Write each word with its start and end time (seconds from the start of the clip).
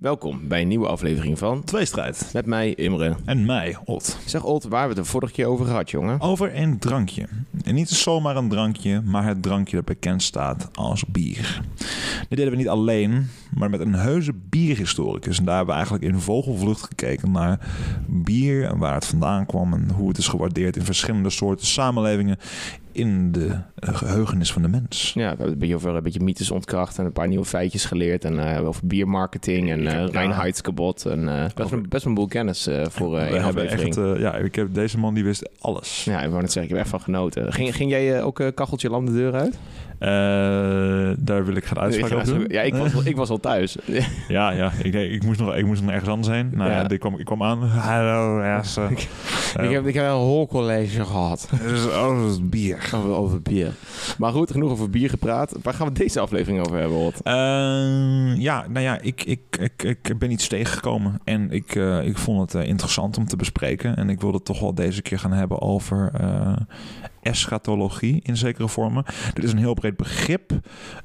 Welkom 0.00 0.48
bij 0.48 0.60
een 0.60 0.68
nieuwe 0.68 0.86
aflevering 0.86 1.38
van 1.38 1.64
Tweestrijd. 1.64 2.30
Met 2.32 2.46
mij, 2.46 2.74
Imre. 2.74 3.16
En 3.24 3.46
mij, 3.46 3.76
Ot. 3.84 4.18
Zeg 4.26 4.44
Olt, 4.44 4.64
waar 4.64 4.82
we 4.82 4.94
het 4.94 5.04
de 5.04 5.10
vorige 5.10 5.32
keer 5.32 5.46
over 5.46 5.66
gehad, 5.66 5.90
jongen? 5.90 6.20
Over 6.20 6.56
een 6.56 6.78
drankje. 6.78 7.26
En 7.64 7.74
niet 7.74 7.88
zomaar 7.88 8.36
een 8.36 8.48
drankje, 8.48 9.00
maar 9.00 9.26
het 9.26 9.42
drankje 9.42 9.76
dat 9.76 9.84
bekend 9.84 10.22
staat 10.22 10.68
als 10.72 11.04
bier. 11.06 11.62
Dit 12.28 12.38
deden 12.38 12.50
we 12.50 12.56
niet 12.56 12.68
alleen, 12.68 13.28
maar 13.54 13.70
met 13.70 13.80
een 13.80 13.94
heuse 13.94 14.32
bierhistoricus. 14.48 15.38
En 15.38 15.44
daar 15.44 15.56
hebben 15.56 15.74
we 15.74 15.80
eigenlijk 15.80 16.12
in 16.12 16.20
vogelvlucht 16.20 16.82
gekeken 16.82 17.30
naar 17.30 17.68
bier 18.06 18.64
en 18.64 18.78
waar 18.78 18.94
het 18.94 19.06
vandaan 19.06 19.46
kwam 19.46 19.72
en 19.72 19.90
hoe 19.90 20.08
het 20.08 20.18
is 20.18 20.28
gewaardeerd 20.28 20.76
in 20.76 20.84
verschillende 20.84 21.30
soorten 21.30 21.66
samenlevingen 21.66 22.38
in 22.92 23.32
de 23.32 23.46
uh, 23.46 23.60
geheugenis 23.80 24.52
van 24.52 24.62
de 24.62 24.68
mens. 24.68 25.12
Ja, 25.14 25.20
we 25.20 25.26
hebben 25.28 25.52
een 25.52 25.58
beetje 25.58 25.74
over 25.74 25.94
een 25.94 26.02
beetje 26.02 26.20
mythes 26.20 26.50
ontkracht 26.50 26.98
en 26.98 27.04
een 27.04 27.12
paar 27.12 27.28
nieuwe 27.28 27.44
feitjes 27.44 27.84
geleerd. 27.84 28.24
En 28.24 28.34
uh, 28.34 28.66
over 28.66 28.86
biermarketing 28.86 29.70
en 29.70 29.80
uh, 29.80 30.06
reinheidskabot. 30.06 31.06
En 31.06 31.22
uh, 31.22 31.44
best, 31.54 31.70
een, 31.70 31.86
best 31.88 32.04
een 32.04 32.14
boel 32.14 32.26
kennis 32.26 32.68
voor 32.82 33.20
uh, 33.20 33.28
we 33.28 33.38
hebben 33.38 33.68
echt, 33.68 33.94
Ja, 33.94 34.34
ik 34.34 34.54
heb, 34.54 34.74
deze 34.74 34.98
man 34.98 35.14
die 35.14 35.24
wist 35.24 35.48
alles. 35.58 36.04
Ja, 36.04 36.22
ik 36.22 36.28
wou 36.28 36.40
net 36.40 36.52
zeggen, 36.52 36.62
ik 36.62 36.68
heb 36.68 36.78
echt 36.78 36.88
van 36.88 37.00
genoten. 37.00 37.52
Ging, 37.52 37.76
ging 37.76 37.90
jij 37.90 38.22
ook 38.22 38.52
kacheltje 38.54 38.90
lam 38.90 39.06
de 39.06 39.12
deur 39.12 39.34
uit? 39.34 39.58
daar 41.18 41.44
wil 41.44 41.56
ik 41.56 41.64
geen 41.64 41.78
uitspraak 41.78 42.12
over 42.12 42.26
doen. 42.26 42.44
Ja, 42.48 42.60
ik 42.60 42.74
was, 42.74 43.04
ik 43.04 43.16
was 43.16 43.30
al 43.30 43.40
thuis. 43.40 43.76
ja, 44.28 44.50
ja 44.50 44.72
ik, 44.82 44.94
ik, 44.94 45.24
moest 45.24 45.40
nog, 45.40 45.54
ik 45.54 45.66
moest 45.66 45.82
nog 45.82 45.90
ergens 45.90 46.10
anders 46.10 46.28
heen. 46.34 46.50
Nou, 46.52 46.70
ja. 46.70 46.80
ja 46.80 46.88
ik, 46.88 47.00
kwam, 47.00 47.18
ik 47.18 47.24
kwam 47.24 47.42
aan. 47.42 47.62
Hallo, 47.62 48.42
ja, 48.42 48.62
ik, 49.60 49.70
heb, 49.70 49.86
ik 49.86 49.94
heb 49.94 50.04
een 50.04 50.10
hoorcollege 50.10 51.04
gehad. 51.04 51.48
Dus, 51.66 51.86
oh, 52.02 52.22
dat 52.22 52.30
is 52.30 52.48
bier. 52.48 52.79
Over, 52.94 53.10
over, 53.22 53.42
bier. 53.42 53.72
Maar 54.18 54.32
goed, 54.32 54.50
genoeg 54.50 54.70
over 54.70 54.90
bier 54.90 55.10
gepraat. 55.10 55.54
Waar 55.62 55.74
gaan 55.74 55.86
we 55.86 55.92
deze 55.92 56.20
aflevering 56.20 56.66
over 56.66 56.78
hebben, 56.78 56.98
Hot? 56.98 57.20
Uh, 57.24 58.42
ja, 58.42 58.66
nou 58.68 58.80
ja, 58.80 59.00
ik, 59.00 59.24
ik, 59.24 59.40
ik, 59.60 59.82
ik 59.82 60.18
ben 60.18 60.30
iets 60.30 60.48
tegengekomen. 60.48 61.20
En 61.24 61.50
ik, 61.50 61.74
uh, 61.74 62.06
ik 62.06 62.18
vond 62.18 62.52
het 62.52 62.62
uh, 62.62 62.68
interessant 62.68 63.18
om 63.18 63.26
te 63.26 63.36
bespreken. 63.36 63.96
En 63.96 64.10
ik 64.10 64.20
wilde 64.20 64.36
het 64.36 64.46
toch 64.46 64.60
wel 64.60 64.74
deze 64.74 65.02
keer 65.02 65.18
gaan 65.18 65.32
hebben 65.32 65.60
over 65.60 66.12
eschatologie 67.22 68.20
in 68.22 68.36
zekere 68.36 68.68
vormen. 68.68 69.04
Dit 69.34 69.44
is 69.44 69.52
een 69.52 69.58
heel 69.58 69.74
breed 69.74 69.96
begrip. 69.96 70.52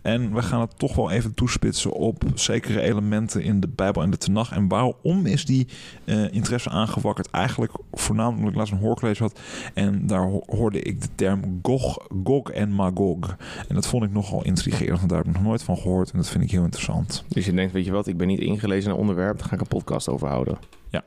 En 0.01 0.33
we 0.33 0.41
gaan 0.41 0.61
het 0.61 0.77
toch 0.77 0.95
wel 0.95 1.11
even 1.11 1.33
toespitsen 1.33 1.91
op 1.91 2.23
zekere 2.33 2.81
elementen 2.81 3.43
in 3.43 3.59
de 3.59 3.67
Bijbel 3.67 4.01
en 4.01 4.09
de 4.09 4.17
Tenach. 4.17 4.51
En 4.51 4.67
waarom 4.67 5.25
is 5.25 5.45
die 5.45 5.67
uh, 6.05 6.33
interesse 6.33 6.69
aangewakkerd? 6.69 7.29
Eigenlijk 7.29 7.73
voornamelijk 7.91 8.37
omdat 8.37 8.51
ik 8.51 8.57
laatst 8.57 8.73
een 8.73 8.79
hoorcollege 8.79 9.23
had. 9.23 9.39
En 9.73 10.07
daar 10.07 10.29
hoorde 10.45 10.81
ik 10.81 11.01
de 11.01 11.09
term 11.15 11.59
Gog, 11.61 11.97
Gog 12.23 12.49
en 12.49 12.71
Magog. 12.71 13.35
En 13.67 13.75
dat 13.75 13.87
vond 13.87 14.03
ik 14.03 14.11
nogal 14.11 14.43
intrigerend, 14.43 14.97
want 14.97 15.09
daar 15.09 15.17
heb 15.17 15.27
ik 15.27 15.33
nog 15.33 15.43
nooit 15.43 15.63
van 15.63 15.77
gehoord. 15.77 16.11
En 16.11 16.17
dat 16.17 16.29
vind 16.29 16.43
ik 16.43 16.51
heel 16.51 16.63
interessant. 16.63 17.23
Dus 17.27 17.45
je 17.45 17.53
denkt, 17.53 17.73
weet 17.73 17.85
je 17.85 17.91
wat, 17.91 18.07
ik 18.07 18.17
ben 18.17 18.27
niet 18.27 18.39
ingelezen 18.39 18.89
in 18.89 18.95
een 18.95 19.01
onderwerp. 19.01 19.37
Daar 19.37 19.47
ga 19.47 19.53
ik 19.53 19.61
een 19.61 19.67
podcast 19.67 20.09
over 20.09 20.27
houden. 20.27 20.57
Ja. 20.89 21.03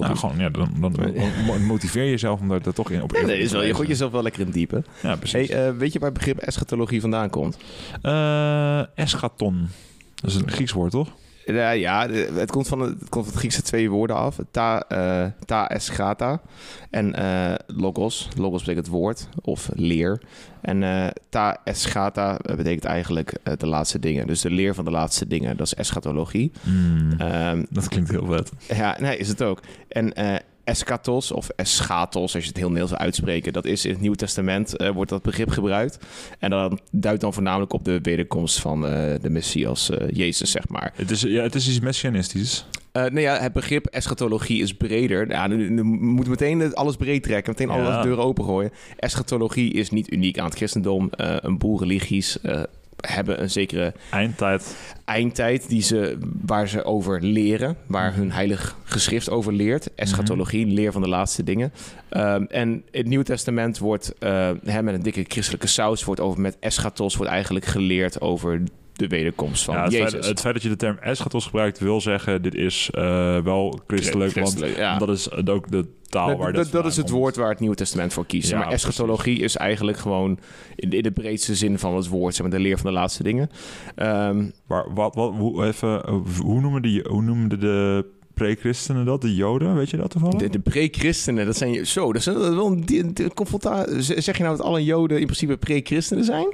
Nou, 0.00 0.16
gewoon, 0.16 0.38
ja, 0.38 0.48
dan, 0.48 0.70
dan, 0.80 0.92
dan 1.46 1.64
motiveer 1.64 2.10
jezelf 2.10 2.40
om 2.40 2.48
daar, 2.48 2.60
toch 2.60 2.90
in 2.90 3.02
op 3.02 3.12
nee, 3.12 3.24
nee, 3.24 3.38
is 3.38 3.52
wel, 3.52 3.62
Je 3.62 3.74
gooit 3.74 3.88
jezelf 3.88 4.12
wel 4.12 4.22
lekker 4.22 4.40
in 4.40 4.50
diepe. 4.50 4.82
Ja, 5.02 5.16
precies. 5.16 5.48
Hey, 5.48 5.68
uh, 5.68 5.76
weet 5.76 5.92
je 5.92 5.98
waar 5.98 6.08
het 6.08 6.18
begrip 6.18 6.38
eschatologie 6.38 7.00
vandaan 7.00 7.30
komt? 7.30 7.56
Uh, 8.02 8.98
eschaton. 8.98 9.68
Dat 10.14 10.30
is 10.30 10.36
een 10.36 10.50
Grieks 10.50 10.72
woord, 10.72 10.90
toch? 10.90 11.08
Ja, 11.44 11.70
ja 11.70 12.08
het, 12.10 12.50
komt 12.50 12.68
van 12.68 12.80
het, 12.80 13.00
het 13.00 13.08
komt 13.08 13.24
van 13.24 13.32
het 13.32 13.40
Griekse 13.40 13.62
twee 13.62 13.90
woorden 13.90 14.16
af. 14.16 14.38
Ta, 14.50 14.84
uh, 14.92 15.30
ta 15.44 15.68
eschata 15.68 16.40
en 16.90 17.20
uh, 17.20 17.54
logos. 17.66 18.28
Logos 18.36 18.62
betekent 18.62 18.88
woord 18.88 19.28
of 19.42 19.70
leer. 19.74 20.20
En 20.60 20.82
uh, 20.82 21.06
ta 21.28 21.60
eschata 21.64 22.38
betekent 22.56 22.84
eigenlijk 22.84 23.32
de 23.58 23.66
laatste 23.66 23.98
dingen. 23.98 24.26
Dus 24.26 24.40
de 24.40 24.50
leer 24.50 24.74
van 24.74 24.84
de 24.84 24.90
laatste 24.90 25.26
dingen. 25.26 25.56
Dat 25.56 25.66
is 25.66 25.74
eschatologie. 25.74 26.52
Mm, 26.62 27.20
um, 27.20 27.66
dat 27.70 27.88
klinkt 27.88 28.10
heel 28.10 28.26
vet. 28.26 28.52
Ja, 28.68 28.96
nee, 29.00 29.16
is 29.16 29.28
het 29.28 29.42
ook. 29.42 29.60
En 29.88 30.12
eschatos 30.64 31.32
of 31.32 31.48
eschatos, 31.48 32.34
als 32.34 32.42
je 32.42 32.48
het 32.48 32.56
heel 32.56 32.70
Nederlands 32.70 33.02
uitspreken. 33.02 33.52
Dat 33.52 33.64
is 33.64 33.84
in 33.84 33.90
het 33.90 34.00
Nieuwe 34.00 34.16
Testament, 34.16 34.80
uh, 34.80 34.90
wordt 34.90 35.10
dat 35.10 35.22
begrip 35.22 35.50
gebruikt. 35.50 35.98
En 36.38 36.50
dat 36.50 36.80
duidt 36.90 37.20
dan 37.20 37.32
voornamelijk 37.32 37.72
op 37.72 37.84
de 37.84 37.98
wederkomst 38.02 38.60
van 38.60 38.84
uh, 38.84 38.90
de 39.20 39.30
Messias, 39.30 39.90
uh, 39.90 39.96
Jezus, 40.10 40.50
zeg 40.50 40.68
maar. 40.68 40.92
Het 40.96 41.10
is, 41.10 41.20
ja, 41.20 41.42
het 41.42 41.54
is 41.54 41.68
iets 41.68 41.80
messianistisch. 41.80 42.66
Uh, 42.92 43.02
nou 43.02 43.20
ja, 43.20 43.38
het 43.38 43.52
begrip 43.52 43.86
eschatologie 43.86 44.62
is 44.62 44.74
breder. 44.74 45.30
Ja, 45.30 45.46
nu, 45.46 45.70
nu 45.70 45.82
moet 45.82 46.28
meteen 46.28 46.74
alles 46.74 46.96
breed 46.96 47.22
trekken, 47.22 47.52
meteen 47.52 47.70
alle 47.70 47.82
ja. 47.82 48.02
deuren 48.02 48.24
opengooien. 48.24 48.72
Eschatologie 48.96 49.72
is 49.72 49.90
niet 49.90 50.12
uniek 50.12 50.38
aan 50.38 50.44
het 50.44 50.54
christendom. 50.54 51.08
een 51.16 51.58
boel 51.58 51.78
religies 51.78 52.38
hebben 53.06 53.42
een 53.42 53.50
zekere 53.50 53.94
eindtijd. 54.10 54.76
eindtijd 55.04 55.68
die 55.68 55.82
ze, 55.82 56.18
waar 56.42 56.68
ze 56.68 56.84
over 56.84 57.22
leren, 57.22 57.76
waar 57.86 58.14
hun 58.14 58.32
heilig 58.32 58.76
geschrift 58.84 59.30
over 59.30 59.52
leert. 59.52 59.94
Eschatologie, 59.94 60.60
mm-hmm. 60.60 60.76
leer 60.78 60.92
van 60.92 61.02
de 61.02 61.08
laatste 61.08 61.42
dingen. 61.42 61.72
Um, 62.10 62.46
en 62.46 62.84
het 62.90 63.06
Nieuwe 63.06 63.24
Testament 63.24 63.78
wordt 63.78 64.14
uh, 64.20 64.50
hè, 64.64 64.82
met 64.82 64.94
een 64.94 65.02
dikke 65.02 65.24
christelijke 65.28 65.66
saus, 65.66 66.04
wordt 66.04 66.20
over 66.20 66.40
met 66.40 66.56
eschatos, 66.60 67.16
wordt 67.16 67.32
eigenlijk 67.32 67.64
geleerd 67.64 68.20
over 68.20 68.62
de 69.02 69.16
wederkomst 69.16 69.64
van 69.64 69.74
ja, 69.74 69.82
het 69.82 69.92
Jezus. 69.92 70.10
Feit, 70.10 70.24
het 70.24 70.40
feit 70.40 70.54
dat 70.54 70.62
je 70.62 70.68
de 70.68 70.76
term 70.76 70.98
eschatos 70.98 71.44
gebruikt 71.44 71.78
wil 71.78 72.00
zeggen, 72.00 72.42
dit 72.42 72.54
is 72.54 72.90
uh, 72.94 73.02
wel 73.38 73.80
christelijk, 73.86 74.30
christelijk 74.30 74.76
want 74.76 74.76
ja. 74.76 74.98
dat 74.98 75.08
is 75.08 75.32
ook 75.32 75.70
de 75.70 75.86
taal 76.12 76.36
waar 76.36 76.52
dat, 76.52 76.70
dat 76.70 76.86
is 76.86 76.96
het 76.96 77.10
woord 77.10 77.36
waar 77.36 77.48
het 77.48 77.60
Nieuwe 77.60 77.76
Testament 77.76 78.12
voor 78.12 78.26
kiest. 78.26 78.50
Ja, 78.50 78.58
maar 78.58 78.68
eschatologie 78.68 79.34
precies. 79.36 79.54
is 79.54 79.56
eigenlijk 79.56 79.98
gewoon 79.98 80.38
in 80.76 80.90
de, 80.90 80.96
in 80.96 81.02
de, 81.02 81.10
breedste 81.10 81.54
zin 81.54 81.78
van 81.78 81.96
het 81.96 82.08
woord, 82.08 82.34
zeg 82.34 82.46
maar, 82.46 82.56
de 82.56 82.62
leer 82.62 82.78
van 82.78 82.86
de 82.86 82.98
laatste 82.98 83.22
dingen. 83.22 83.50
Um, 83.96 84.52
maar 84.66 84.94
wat, 84.94 85.14
wat, 85.14 85.32
hoe, 85.34 85.64
even, 85.64 86.22
hoe 86.40 86.60
noemen 86.60 86.82
die, 86.82 87.02
hoe 87.08 87.22
noemden 87.22 87.60
de 87.60 88.04
pre-christenen 88.34 89.04
dat? 89.04 89.20
De 89.20 89.34
joden, 89.34 89.74
weet 89.74 89.90
je 89.90 89.96
dat 89.96 90.10
toevallig? 90.10 90.38
De, 90.38 90.48
de 90.48 90.58
pre-christenen, 90.58 91.46
dat 91.46 91.56
zijn... 91.56 91.86
Zo, 91.86 92.12
dat 92.12 92.20
is 92.20 92.26
wel 92.26 92.66
een 92.66 93.14
confrontatie. 93.34 94.20
Zeg 94.20 94.36
je 94.36 94.42
nou 94.42 94.56
dat 94.56 94.66
alle 94.66 94.84
joden 94.84 95.18
in 95.18 95.24
principe 95.26 95.56
pre-christenen 95.56 96.24
zijn? 96.24 96.46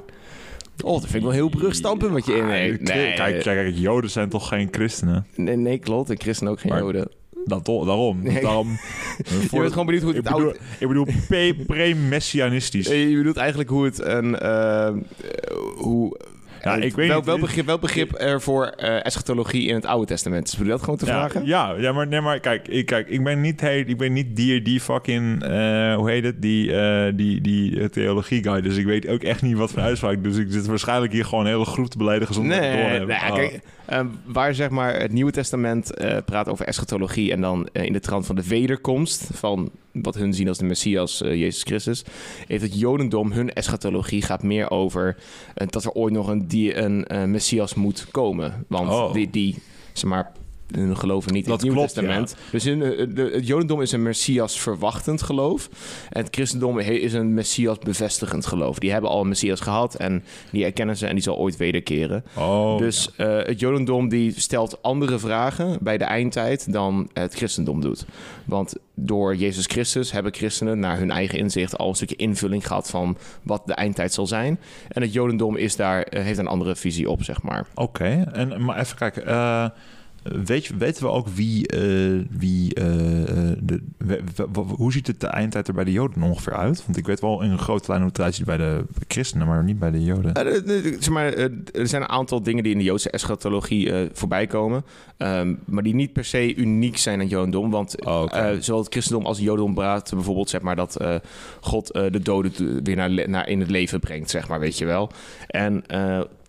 Oh, 0.83 0.91
dat 0.91 1.01
vind 1.01 1.13
ik 1.13 1.21
wel 1.21 1.31
heel 1.31 1.49
brug 1.49 1.75
stampen 1.75 2.11
wat 2.11 2.25
je 2.25 2.35
inneemt. 2.35 2.81
Nee, 2.81 3.13
kijk, 3.13 3.41
kijk, 3.41 3.75
joden 3.77 4.09
zijn 4.09 4.29
toch 4.29 4.47
geen 4.47 4.67
christenen? 4.71 5.25
Nee, 5.35 5.55
nee 5.55 5.77
klopt. 5.77 6.09
En 6.09 6.19
christenen 6.19 6.51
ook 6.51 6.59
geen 6.59 6.71
maar, 6.71 6.81
joden. 6.81 7.11
Dat, 7.45 7.65
daarom. 7.65 8.23
Nee. 8.23 8.41
daarom 8.41 8.67
je 9.51 9.59
bent 9.59 9.71
gewoon 9.71 9.85
benieuwd 9.85 10.03
hoe 10.03 10.13
het 10.13 10.25
ik 10.25 10.33
bedoel, 10.33 10.53
ik 10.79 10.87
bedoel 10.87 11.07
pre-messianistisch. 11.67 12.87
Je 13.09 13.15
bedoelt 13.15 13.37
eigenlijk 13.37 13.69
hoe 13.69 13.85
het 13.85 13.99
een... 13.99 14.37
Uh, 14.43 14.89
hoe 15.77 16.17
ja, 16.63 16.75
ik 16.75 16.95
weet 16.95 17.07
wel. 17.07 17.23
Wel 17.23 17.39
begrip, 17.39 17.65
wel 17.65 17.79
begrip 17.79 18.21
er 18.21 18.41
voor 18.41 18.73
uh, 18.77 19.05
eschatologie 19.05 19.67
in 19.67 19.75
het 19.75 19.85
Oude 19.85 20.05
Testament. 20.05 20.45
Dus 20.45 20.55
bedoel 20.55 20.71
dat 20.71 20.81
gewoon 20.81 20.97
te 20.97 21.05
ja, 21.05 21.11
vragen? 21.11 21.45
Ja, 21.45 21.73
ja 21.77 21.91
maar, 21.91 22.07
nee, 22.07 22.21
maar 22.21 22.39
kijk, 22.39 22.67
ik, 22.67 22.85
kijk, 22.85 23.09
ik 23.09 23.23
ben 23.23 23.41
niet, 23.41 23.61
hey, 23.61 23.79
ik 23.79 23.97
ben 23.97 24.13
niet 24.13 24.35
die, 24.35 24.61
die 24.61 24.79
fucking, 24.79 25.43
uh, 25.43 25.95
hoe 25.95 26.09
heet 26.09 26.23
het, 26.23 26.41
die, 26.41 26.71
uh, 26.71 27.05
die, 27.13 27.41
die 27.41 27.89
theologie 27.89 28.43
guy. 28.43 28.61
Dus 28.61 28.77
ik 28.77 28.85
weet 28.85 29.07
ook 29.07 29.23
echt 29.23 29.41
niet 29.41 29.57
wat 29.57 29.71
voor 29.71 29.81
uitspraak. 29.81 30.23
Dus 30.23 30.37
ik 30.37 30.47
zit 30.49 30.65
waarschijnlijk 30.65 31.11
hier 31.11 31.25
gewoon 31.25 31.45
een 31.45 31.51
hele 31.51 31.65
groep 31.65 31.89
te 31.89 31.97
beledigen 31.97 32.33
zonder 32.33 32.59
nee, 32.59 32.71
te 32.71 33.05
nee, 33.05 33.05
nee, 33.05 33.51
oh. 33.51 33.59
Kijk, 33.89 34.07
waar 34.25 34.55
zeg 34.55 34.69
maar 34.69 34.99
het 34.99 35.11
Nieuwe 35.11 35.31
Testament 35.31 35.93
praat 36.25 36.49
over 36.49 36.65
eschatologie 36.65 37.31
en 37.31 37.41
dan 37.41 37.67
in 37.71 37.93
de 37.93 37.99
trant 37.99 38.25
van 38.25 38.35
de 38.35 38.47
wederkomst 38.47 39.29
van 39.33 39.71
wat 39.91 40.15
hun 40.15 40.33
zien 40.33 40.47
als 40.47 40.57
de 40.57 40.65
Messias, 40.65 41.21
uh, 41.21 41.35
Jezus 41.35 41.63
Christus, 41.63 42.03
heeft 42.47 42.63
het 42.63 42.79
Jodendom, 42.79 43.31
hun 43.31 43.53
eschatologie 43.53 44.21
gaat 44.21 44.43
meer 44.43 44.71
over 44.71 45.17
dat 45.53 45.83
er 45.83 45.91
ooit 45.91 46.13
nog 46.13 46.27
een, 46.27 46.47
die, 46.47 46.75
een 46.75 47.31
Messias 47.31 47.73
moet 47.73 48.07
komen. 48.11 48.65
Want 48.67 48.89
oh. 48.89 49.13
die, 49.13 49.29
die, 49.29 49.55
zeg 49.93 50.09
maar, 50.09 50.31
hun 50.71 50.97
geloven 50.97 51.33
niet 51.33 51.43
in 51.43 51.49
dat 51.49 51.61
het 51.61 51.69
Nieuwe 51.69 51.77
klopt, 51.77 51.93
Testament. 51.93 52.29
Ja. 52.29 52.51
Dus 52.51 52.65
in, 52.65 52.79
de, 52.79 53.31
het 53.33 53.47
Jodendom 53.47 53.81
is 53.81 53.91
een 53.91 54.03
Messias 54.03 54.59
verwachtend 54.59 55.21
geloof. 55.21 55.69
En 56.09 56.23
het 56.23 56.35
christendom 56.35 56.79
is 56.79 57.13
een 57.13 57.33
Messias 57.33 57.79
bevestigend 57.79 58.45
geloof. 58.45 58.79
Die 58.79 58.91
hebben 58.91 59.09
al 59.09 59.21
een 59.21 59.27
Messias 59.27 59.59
gehad 59.59 59.95
en 59.95 60.23
die 60.51 60.65
erkennen 60.65 60.97
ze 60.97 61.07
en 61.07 61.13
die 61.13 61.23
zal 61.23 61.37
ooit 61.37 61.57
wederkeren. 61.57 62.23
Oh, 62.37 62.77
dus 62.77 63.09
ja. 63.17 63.39
uh, 63.39 63.45
het 63.45 63.59
Jodendom 63.59 64.09
die 64.09 64.39
stelt 64.39 64.81
andere 64.81 65.19
vragen 65.19 65.77
bij 65.81 65.97
de 65.97 66.03
eindtijd 66.03 66.73
dan 66.73 67.09
het 67.13 67.33
christendom 67.33 67.81
doet. 67.81 68.05
Want 68.45 68.75
door 68.93 69.35
Jezus 69.35 69.65
Christus 69.65 70.11
hebben 70.11 70.33
christenen 70.33 70.79
naar 70.79 70.97
hun 70.97 71.11
eigen 71.11 71.39
inzicht 71.39 71.77
al 71.77 71.89
een 71.89 71.95
stukje 71.95 72.15
invulling 72.15 72.67
gehad 72.67 72.89
van 72.89 73.17
wat 73.43 73.61
de 73.65 73.73
eindtijd 73.73 74.13
zal 74.13 74.27
zijn. 74.27 74.59
En 74.87 75.01
het 75.01 75.13
Jodendom 75.13 75.55
is 75.55 75.75
daar, 75.75 76.07
uh, 76.13 76.23
heeft 76.23 76.39
een 76.39 76.47
andere 76.47 76.75
visie 76.75 77.09
op, 77.09 77.23
zeg 77.23 77.41
maar. 77.41 77.67
Oké, 77.73 77.81
okay. 77.81 78.23
en 78.23 78.63
maar 78.65 78.79
even 78.79 78.97
kijken. 78.97 79.27
Uh... 79.27 79.65
Weet 80.23 80.65
je, 80.65 80.77
weten 80.77 81.03
we 81.03 81.09
ook 81.09 81.27
wie, 81.27 81.73
uh, 81.75 82.25
wie 82.29 82.79
uh, 82.79 82.85
de, 83.59 83.81
we, 83.97 84.21
we, 84.35 84.59
hoe 84.59 84.91
ziet 84.91 85.07
het 85.07 85.19
de 85.19 85.27
eindtijd 85.27 85.67
er 85.67 85.73
bij 85.73 85.83
de 85.83 85.91
Joden 85.91 86.23
ongeveer 86.23 86.53
uit? 86.53 86.85
Want 86.85 86.97
ik 86.97 87.05
weet 87.05 87.19
wel 87.19 87.41
in 87.41 87.51
een 87.51 87.59
grote 87.59 87.87
lijn 87.87 87.99
hoe 87.99 88.09
het 88.09 88.17
eruit 88.17 88.35
ziet 88.35 88.45
bij 88.45 88.57
de 88.57 88.83
christenen, 89.07 89.47
maar 89.47 89.63
niet 89.63 89.79
bij 89.79 89.91
de 89.91 90.03
Joden. 90.03 90.47
Uh, 90.47 90.93
zeg 90.99 91.09
maar, 91.09 91.33
er 91.73 91.87
zijn 91.87 92.01
een 92.01 92.09
aantal 92.09 92.43
dingen 92.43 92.63
die 92.63 92.71
in 92.71 92.77
de 92.77 92.83
Joodse 92.83 93.09
eschatologie 93.09 94.09
voorbij 94.13 94.47
komen, 94.47 94.83
um, 95.17 95.59
maar 95.65 95.83
die 95.83 95.95
niet 95.95 96.13
per 96.13 96.25
se 96.25 96.55
uniek 96.55 96.97
zijn 96.97 97.15
aan 97.15 97.21
het 97.21 97.29
Jodendom. 97.29 97.71
Want 97.71 98.05
oh, 98.05 98.21
okay. 98.21 98.61
zowel 98.61 98.81
het 98.81 98.91
christendom 98.91 99.25
als 99.25 99.37
het 99.37 99.45
Jodendom 99.45 99.73
praten 99.73 100.15
bijvoorbeeld 100.15 100.49
zeg 100.49 100.61
maar, 100.61 100.75
dat 100.75 100.97
God 101.59 101.87
de 101.87 102.19
doden 102.23 102.83
weer 102.83 102.95
naar, 102.95 103.29
naar 103.29 103.47
in 103.47 103.59
het 103.59 103.69
leven 103.69 103.99
brengt, 103.99 104.29
zeg 104.29 104.47
maar, 104.47 104.59
weet 104.59 104.77
je 104.77 104.85
wel. 104.85 105.11
En 105.47 105.83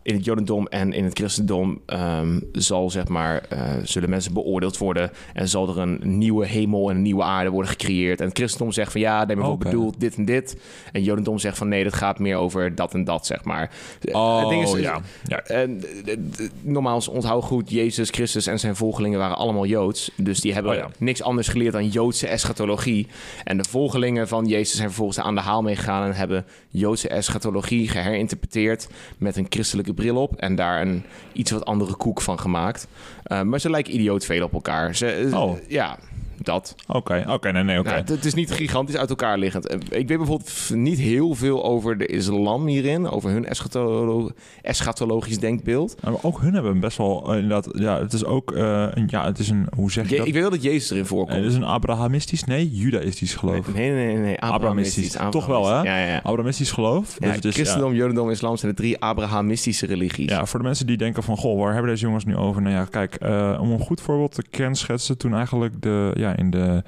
in 0.03 0.15
het 0.15 0.25
Jodendom 0.25 0.67
en 0.67 0.93
in 0.93 1.05
het 1.05 1.19
christendom 1.19 1.81
ehm, 1.87 2.41
zal, 2.53 2.91
zeg 2.91 3.09
maar, 3.09 3.43
eh, 3.49 3.61
zullen 3.83 4.11
mensen 4.11 4.33
beoordeeld 4.33 4.79
worden 4.79 5.11
en 5.33 5.49
zal 5.49 5.69
er 5.69 5.79
een 5.79 6.01
nieuwe 6.03 6.47
hemel 6.47 6.91
en 6.91 6.97
een 6.97 7.03
nieuwe 7.03 7.23
aarde 7.23 7.51
worden 7.51 7.71
gecreëerd. 7.71 8.21
En 8.21 8.27
het 8.27 8.37
christendom 8.37 8.73
zegt 8.73 8.93
van 8.93 9.01
ja, 9.01 9.19
hebben 9.19 9.37
we 9.37 9.51
Oké. 9.51 9.65
bedoeld 9.65 10.01
dit 10.01 10.17
en 10.17 10.25
dit. 10.25 10.57
En 10.93 11.03
Jodendom 11.03 11.39
zegt 11.39 11.59
van 11.59 11.69
nee, 11.69 11.85
dat 11.85 11.95
gaat 11.95 12.19
meer 12.19 12.37
over 12.37 12.75
dat 12.75 12.95
en 12.95 13.05
dat, 13.05 13.27
zeg 13.27 13.45
maar. 13.45 13.71
Oh, 14.13 14.41
het 14.41 14.49
ding 14.49 14.63
is, 14.63 14.73
ja. 14.73 15.01
ja. 15.25 15.39
en, 15.43 15.83
eh, 16.07 16.17
nogmaals, 16.61 17.09
onthoud 17.09 17.45
goed, 17.45 17.71
Jezus 17.71 18.11
Christus 18.11 18.47
en 18.47 18.59
zijn 18.59 18.77
volgelingen 18.77 19.19
waren 19.19 19.37
allemaal 19.37 19.67
Joods. 19.67 20.11
Dus 20.17 20.41
die 20.41 20.53
hebben 20.53 20.73
Oh 20.73 20.77
ja. 20.77 20.91
niks 20.99 21.23
anders 21.23 21.49
geleerd 21.49 21.73
dan 21.73 21.89
Joodse 21.89 22.27
eschatologie. 22.27 23.07
En 23.45 23.57
de 23.57 23.65
volgelingen 23.69 24.29
van 24.29 24.47
Jezus 24.47 24.77
zijn 24.77 24.89
vervolgens 24.89 25.21
aan 25.21 25.35
de 25.35 25.41
haal 25.41 25.63
meegegaan 25.63 26.05
en 26.05 26.15
hebben 26.15 26.47
Joodse 26.71 27.09
eschatologie 27.09 27.89
geherinterpreteerd 27.89 28.89
met 29.19 29.37
een 29.37 29.47
christelijke 29.49 29.90
bril 29.95 30.17
op 30.17 30.35
en 30.37 30.55
daar 30.55 30.81
een 30.81 31.03
iets 31.33 31.51
wat 31.51 31.65
andere 31.65 31.95
koek 31.95 32.21
van 32.21 32.39
gemaakt. 32.41 32.87
Eh, 33.23 33.43
maar 33.43 33.61
ze 33.61 33.71
lijken 33.71 33.95
idioot 33.95 34.25
veel 34.25 34.45
op 34.45 34.53
elkaar. 34.53 34.95
Ze, 34.95 35.07
eh, 35.07 35.41
Oh. 35.41 35.57
Ja, 35.69 35.99
dat. 36.43 36.75
Oké, 36.89 37.25
oké, 37.29 37.53
nee, 37.53 37.63
nee, 37.63 37.79
oké. 37.79 37.89
Nou, 37.91 38.03
het- 38.05 38.25
is 38.25 38.35
niet 38.35 38.51
gigantisch 38.53 38.97
uit 38.97 39.11
elkaar 39.11 39.39
liggend. 39.39 39.67
Eh, 39.67 39.79
Ik 40.01 40.09
weet 40.09 40.19
bijvoorbeeld 40.19 40.71
niet 40.75 40.99
heel 40.99 41.35
veel 41.35 41.65
over 41.65 41.99
de 41.99 42.07
islam 42.07 42.67
hierin, 42.67 43.09
over 43.11 43.31
hun 43.31 43.45
eschatolo- 43.47 44.31
eschatologisch 44.63 45.39
denkbeeld. 45.39 45.97
Maar 46.03 46.13
ook 46.23 46.41
hun 46.41 46.55
hebben 46.55 46.81
best 46.81 46.97
wel 46.99 47.29
eh, 47.33 47.35
inderdaad. 47.41 47.69
Ja, 47.79 47.99
het 48.01 48.13
is 48.13 48.25
ook 48.25 48.51
een. 48.55 49.05
Ja, 49.07 49.25
het 49.25 49.39
is 49.39 49.49
een. 49.49 49.67
Hoe 49.77 49.93
zeg 49.93 50.05
je 50.05 50.11
Je- 50.11 50.17
dat? 50.17 50.27
ik 50.27 50.33
weet 50.33 50.43
wel 50.43 50.51
dat 50.51 50.63
Jezus 50.63 50.91
erin 50.91 51.03
Eh, 51.03 51.09
voorkomt. 51.09 51.37
het 51.37 51.47
is 51.47 51.55
een 51.55 51.65
Abrahamistisch, 51.65 52.45
nee, 52.45 52.71
Judaïstisch 52.71 53.35
geloof. 53.35 53.75
Nee, 53.75 53.91
nee, 53.91 54.07
nee. 54.07 54.17
nee. 54.17 54.41
Abrahamistisch. 54.41 55.17
Toch 55.31 55.47
wel, 55.47 55.67
hè? 55.67 55.75
Ja, 55.75 55.83
ja, 55.99 56.07
ja. 56.07 56.17
Abrahamistisch 56.23 56.71
geloof. 56.73 57.17
Ja, 57.19 57.27
Dus 57.27 57.35
het 57.37 57.45
is, 57.45 57.51
ja, 57.57 57.63
christendom, 57.63 57.95
jodendom, 57.95 58.31
islam 58.31 58.57
zijn 58.57 58.71
de 58.71 58.77
drie 58.77 59.01
Abrahamistische 59.01 59.87
religies. 59.87 60.31
Ja, 60.31 60.47
voor 60.47 60.59
de 60.59 60.65
mensen 60.65 60.87
die 60.87 60.97
denken 60.97 61.23
van, 61.23 61.37
goh, 61.37 61.61
waar 61.63 61.73
hebben 61.73 61.91
deze 61.91 62.05
jongens 62.05 62.25
nu 62.25 62.37
over? 62.37 62.63
Nou 62.63 62.75
ja, 62.75 62.85
kijk, 62.85 63.15
eh, 63.15 63.59
om 63.61 63.71
een 63.71 63.79
goed 63.81 64.01
voorbeeld 64.01 64.35
te 64.35 64.43
kenschetsen, 64.51 65.19
toen 65.19 65.35
eigenlijk 65.35 65.83
de, 65.83 66.11
ja, 66.15 66.30
in 66.37 66.51
de 66.51 66.83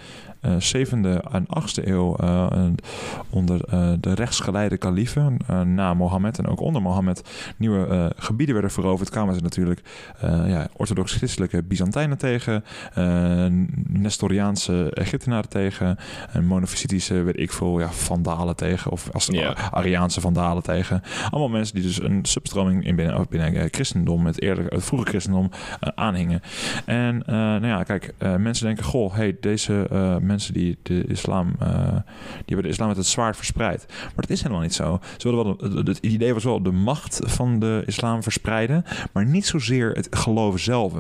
zevende 0.58 1.22
en 1.32 1.46
achtste 1.46 1.88
eeuw 1.88 2.16
eh, 2.16 2.46
onder 3.30 3.64
eh, 3.64 3.92
de 4.00 4.14
rechtsgeleide 4.14 4.76
kaliefen, 4.76 5.36
eh, 5.46 5.60
na 5.60 5.94
Mohammed 5.94 6.38
en 6.38 6.46
ook 6.46 6.60
onder 6.60 6.82
Mohammed, 6.82 7.22
nieuwe 7.56 7.86
eh, 7.86 8.06
gebieden 8.16 8.54
werden 8.54 8.72
veroverd, 8.72 9.10
kwamen 9.10 9.34
ze 9.34 9.40
natuurlijk 9.40 9.82
eh, 10.20 10.48
ja, 10.48 10.68
orthodox-christelijke 10.76 11.62
Byzantijnen 11.62 12.18
tegen, 12.18 12.64
eh, 12.94 13.46
Nestoriaanse 13.88 14.90
Egyptenaren 14.94 15.48
tegen, 15.48 15.96
en 16.32 16.46
monofysitische, 16.46 17.22
weet 17.22 17.38
ik 17.38 17.52
veel, 17.52 17.80
ja, 17.80 17.88
vandalen 17.88 18.56
tegen, 18.56 18.90
of 18.90 19.10
als 19.12 19.26
Ja. 19.26 19.54
Ariaanse 19.70 20.20
vandalen 20.20 20.62
tegen. 20.62 21.02
Allemaal 21.30 21.48
mensen 21.48 21.74
die 21.74 21.84
dus 21.84 22.02
een 22.02 22.24
substroming 22.24 22.84
in 22.86 22.96
binnen, 22.96 23.26
binnen 23.30 23.54
eh, 23.54 23.66
christendom, 23.70 24.26
het, 24.26 24.40
eerder, 24.42 24.64
het 24.66 24.84
vroege 24.84 25.04
christendom, 25.04 25.50
eh, 25.80 25.88
aanhingen. 25.94 26.40
En 26.84 27.22
eh, 27.26 27.34
nou 27.34 27.66
ja, 27.66 27.82
kijk, 27.82 28.14
eh, 28.18 28.36
mensen 28.36 28.66
denken, 28.66 28.84
goh, 28.84 29.14
hey, 29.14 29.36
deze 29.40 29.86
eh, 29.90 30.16
mensen 30.32 30.54
die 30.54 30.78
de 30.82 31.04
islam, 31.06 31.54
eh, 31.58 31.68
die 31.68 32.44
hebben 32.46 32.62
de 32.62 32.68
islam 32.68 32.88
met 32.88 32.96
het 32.96 33.06
zwaard 33.06 33.36
verspreid. 33.36 33.86
Maar 33.88 34.12
dat 34.14 34.30
is 34.30 34.42
helemaal 34.42 34.62
niet 34.62 34.74
zo. 34.74 35.00
Ze 35.16 35.30
wilden 35.30 35.56
wel, 35.74 35.84
het, 35.84 35.98
idee 35.98 36.34
was 36.34 36.44
wel 36.44 36.62
de 36.62 36.70
macht 36.70 37.20
van 37.22 37.58
de 37.58 37.82
islam 37.86 38.22
verspreiden, 38.22 38.84
maar 39.12 39.26
niet 39.26 39.46
zozeer 39.46 39.90
het 39.90 40.16
geloof 40.16 40.58
zelf. 40.58 40.92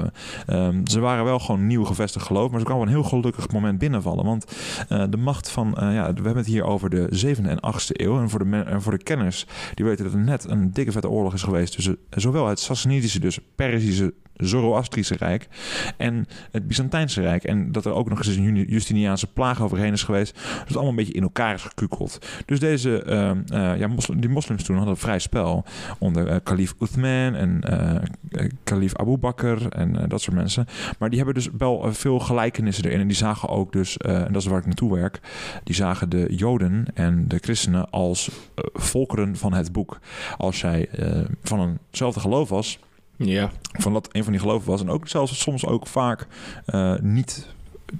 Ehm, 0.46 0.86
ze 0.86 1.00
waren 1.00 1.24
wel 1.24 1.38
gewoon 1.38 1.66
nieuw 1.66 1.84
gevestigd 1.84 2.26
geloof, 2.26 2.50
maar 2.50 2.58
ze 2.60 2.64
kwamen 2.66 2.82
op 2.82 2.88
een 2.88 2.94
heel 3.00 3.08
gelukkig 3.08 3.50
moment 3.50 3.78
binnenvallen. 3.78 4.24
Want 4.24 4.46
eh, 4.88 5.04
de 5.10 5.16
macht 5.16 5.50
van, 5.50 5.76
eh, 5.76 5.94
ja, 5.94 6.06
we 6.06 6.22
hebben 6.22 6.36
het 6.36 6.46
hier 6.46 6.64
over 6.64 6.90
de 6.90 7.06
7e 7.10 7.48
en 7.48 7.60
8e 7.60 7.92
eeuw. 7.92 8.20
En 8.20 8.30
voor 8.30 8.38
de, 8.38 8.44
men- 8.44 8.66
en 8.66 8.82
voor 8.82 8.92
de 8.92 9.02
kenners, 9.02 9.46
die 9.74 9.84
weten 9.84 10.04
dat 10.04 10.14
er 10.14 10.20
net 10.20 10.48
een 10.48 10.72
dikke 10.72 10.92
vette 10.92 11.08
oorlog 11.08 11.34
is 11.34 11.42
geweest 11.42 11.74
tussen 11.74 11.96
zowel 12.10 12.46
het 12.48 12.60
Sassanitische, 12.60 13.20
dus 13.20 13.38
Perzische, 13.54 14.14
Zoroastrische 14.36 15.16
Rijk 15.16 15.48
en 15.96 16.26
het 16.50 16.66
Byzantijnse 16.66 17.20
Rijk. 17.20 17.44
En 17.44 17.72
dat 17.72 17.84
er 17.84 17.92
ook 17.92 18.08
nog 18.08 18.18
eens 18.18 18.36
een 18.36 18.64
Justiniaanse 18.68 19.26
plaag 19.26 19.62
overheen 19.62 19.92
is 19.92 20.02
geweest. 20.02 20.34
Dus 20.34 20.42
het 20.42 20.72
allemaal 20.72 20.90
een 20.90 20.96
beetje 20.96 21.12
in 21.12 21.22
elkaar 21.22 21.54
is 21.54 21.62
gekukeld. 21.62 22.26
Dus 22.46 22.60
deze, 22.60 23.02
ehm, 23.02 23.42
eh, 23.46 23.78
ja, 23.78 23.88
die 24.16 24.28
moslims 24.28 24.64
toen 24.64 24.76
hadden 24.76 24.96
vrij 24.96 25.18
spel 25.18 25.64
onder 25.98 26.26
eh, 26.26 26.36
kalif 26.42 26.74
Uthman 26.80 27.34
en 27.34 27.60
eh, 27.60 28.48
kalif 28.64 28.96
Abu 28.96 29.16
Bakr 29.16 29.66
en 29.68 30.08
dat 30.08 30.20
soort 30.20 30.36
mensen. 30.36 30.66
Maar 30.98 31.08
die 31.08 31.18
hebben 31.18 31.34
dus 31.34 31.48
wel 31.58 31.92
veel 31.92 32.18
gelijkenissen 32.18 32.84
erin. 32.84 33.00
En 33.00 33.06
die 33.06 33.16
zagen 33.16 33.48
ook 33.48 33.72
dus, 33.72 33.96
en 33.96 34.32
dat 34.32 34.42
is 34.42 34.48
waar 34.48 34.58
ik 34.58 34.66
naartoe 34.66 34.94
werk, 34.94 35.20
die 35.64 35.74
zagen 35.74 36.08
de 36.08 36.26
Joden 36.30 36.86
en 36.94 37.28
de 37.28 37.38
christenen 37.40 37.90
als 37.90 38.30
volkeren 38.72 39.36
van 39.36 39.52
het 39.52 39.72
boek. 39.72 39.98
Als 40.36 40.62
eh, 40.62 41.20
van 41.42 41.78
eenzelfde 41.90 42.20
geloof 42.20 42.48
was, 42.48 42.78
Ja. 43.16 43.50
van 43.72 43.92
dat 43.92 44.08
een 44.12 44.22
van 44.22 44.32
die 44.32 44.40
geloven 44.40 44.70
was, 44.70 44.80
en 44.80 44.90
ook 44.90 45.08
zelfs 45.08 45.40
soms 45.40 45.66
ook 45.66 45.86
vaak 45.86 46.26
eh, 46.66 46.94
niet 47.00 47.46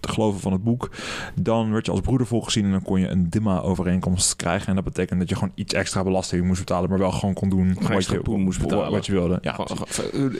te 0.00 0.08
geloven 0.08 0.40
van 0.40 0.52
het 0.52 0.62
boek, 0.64 0.90
dan 1.34 1.72
werd 1.72 1.86
je 1.86 1.92
als 1.92 2.00
broedervolk 2.00 2.44
gezien 2.44 2.64
en 2.64 2.70
dan 2.70 2.82
kon 2.82 3.00
je 3.00 3.08
een 3.08 3.30
DIMA-overeenkomst 3.30 4.36
krijgen. 4.36 4.68
En 4.68 4.74
dat 4.74 4.84
betekent 4.84 5.18
dat 5.20 5.28
je 5.28 5.34
gewoon 5.34 5.52
iets 5.54 5.74
extra 5.74 6.02
belasting 6.02 6.44
moest 6.46 6.58
betalen, 6.58 6.88
maar 6.90 6.98
wel 6.98 7.10
gewoon 7.10 7.34
kon 7.34 7.48
doen 7.48 7.76
wat 7.88 8.06
je, 8.06 8.20
moest 8.24 8.60
betalen. 8.60 8.90
wat 8.90 9.06
je 9.06 9.12
wilde. 9.12 9.38
Ja, 9.42 9.56
eh, 9.56 9.66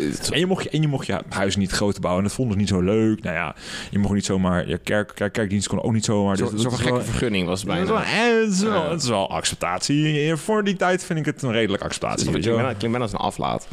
het- 0.09 0.31
en 0.33 0.39
je, 0.39 0.47
mocht 0.47 0.63
je, 0.63 0.71
en 0.71 0.81
je 0.81 0.89
mocht 0.89 1.07
je 1.07 1.21
huis 1.29 1.57
niet 1.57 1.71
groter 1.71 2.01
bouwen. 2.01 2.23
En 2.23 2.29
dat 2.29 2.37
vonden 2.37 2.55
ze 2.55 2.61
niet 2.61 2.69
zo 2.69 2.81
leuk. 2.81 3.23
Nou 3.23 3.37
ja, 3.37 3.55
je 3.91 3.99
mocht 3.99 4.15
niet 4.15 4.25
zomaar... 4.25 4.69
Je 4.69 4.79
kerk, 4.79 5.13
kerk, 5.15 5.33
kerkdienst 5.33 5.69
kon 5.69 5.83
ook 5.83 5.93
niet 5.93 6.05
zomaar. 6.05 6.37
Zo- 6.37 6.51
Dus 6.51 6.63
Zo'n 6.63 6.71
is 6.73 6.77
gekke 6.79 6.93
wel- 6.93 7.03
vergunning 7.03 7.47
was 7.47 7.61
het 7.61 7.69
dat 7.69 7.79
is 7.79 7.85
bijna. 7.87 8.01
wel- 8.05 8.35
eh, 8.39 8.41
het, 8.45 8.53
is 8.53 8.63
wel, 8.63 8.83
Ja. 8.85 8.91
het 8.91 9.03
is 9.03 9.09
wel 9.09 9.31
acceptatie. 9.31 10.37
Voor 10.37 10.65
die 10.65 10.77
tijd 10.77 11.05
vind 11.05 11.19
ik 11.19 11.25
het 11.25 11.43
een 11.43 11.53
redelijk 11.53 11.83
Het 11.83 11.93
acceptatie. 11.93 12.33
je 12.33 12.41
klinkt 12.41 12.81
bijna 12.81 12.99
als 12.99 13.13
een 13.13 13.19
aflaat. 13.19 13.69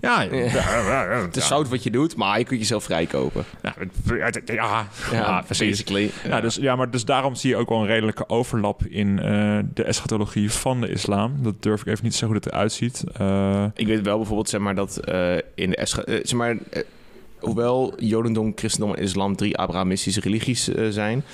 Ja, 0.00 0.22
ja, 0.22 0.34
ja, 0.34 0.44
ja, 0.86 1.02
ja. 1.12 1.20
Het 1.22 1.36
is 1.36 1.46
zout 1.46 1.68
wat 1.68 1.82
je 1.82 1.90
doet, 1.90 2.16
maar 2.16 2.38
je 2.38 2.44
kunt 2.44 2.60
jezelf 2.60 2.84
vrijkopen. 2.84 3.44
Ja, 3.62 3.74
het- 4.18 4.42
ja, 4.44 4.86
ja, 5.20 5.42
precies. 5.42 5.68
basically. 5.68 6.10
Ja, 6.28 6.40
dus, 6.40 6.54
ja, 6.54 6.76
maar 6.76 6.90
dus 6.90 7.04
daarom 7.04 7.34
zie 7.34 7.50
je 7.50 7.56
ook 7.56 7.68
wel 7.68 7.80
een 7.80 7.86
redelijke 7.86 8.28
overlap 8.28 8.82
in 8.86 9.18
eh, 9.18 9.58
de 9.74 9.82
eschatologie 9.84 10.50
van 10.50 10.80
de 10.80 10.88
islam. 10.88 11.34
Dat 11.42 11.62
durf 11.62 11.80
ik 11.80 11.86
even 11.86 12.02
niet 12.04 12.12
te 12.12 12.18
zeggen 12.18 12.36
hoe 12.36 12.40
dat 12.40 12.52
eruit 12.52 12.72
ziet. 12.72 13.04
Eh, 13.16 13.64
Ik 13.74 13.86
weet 13.86 14.02
wel 14.02 14.16
bijvoorbeeld 14.16 14.48
zeg 14.48 14.60
maar, 14.60 14.74
dat 14.74 14.96
eh, 14.96 15.34
in 15.54 15.70
de 15.70 15.76
escha- 15.76 16.02
eh, 16.04 16.14
zeg 16.22 16.32
maar, 16.38 16.56
hoewel 17.38 17.92
Jodendom, 17.98 18.52
Christendom 18.54 18.94
en 18.94 19.02
Islam 19.02 19.36
drie 19.36 19.56
Abrahamistische 19.58 20.20
religies 20.20 20.64
zijn. 20.90 21.24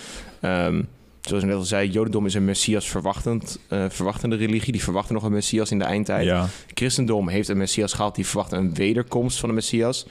ehm, 0.41 0.83
zoals 1.26 1.43
ik 1.43 1.49
net 1.49 1.58
al 1.58 1.64
zei, 1.64 1.90
Jodendom 1.90 2.26
is 2.26 2.34
een 2.34 2.44
Messias 2.44 2.88
verwachtend, 2.88 3.58
eh, 3.69 3.84
verwachtende 3.88 4.37
religie. 4.37 4.73
Die 4.73 4.82
verwachten 4.82 5.14
nog 5.14 5.23
een 5.23 5.32
Messias 5.32 5.70
in 5.70 5.78
de 5.78 5.84
eindtijd. 5.84 6.25
ja. 6.25 6.49
Christendom 6.75 7.28
heeft 7.28 7.49
een 7.49 7.56
Messias 7.56 7.93
gehad, 7.93 8.14
die 8.14 8.26
verwacht 8.26 8.52
een 8.52 8.75
wederkomst 8.75 9.38
van 9.38 9.49
de 9.49 9.54
Messias. 9.54 10.06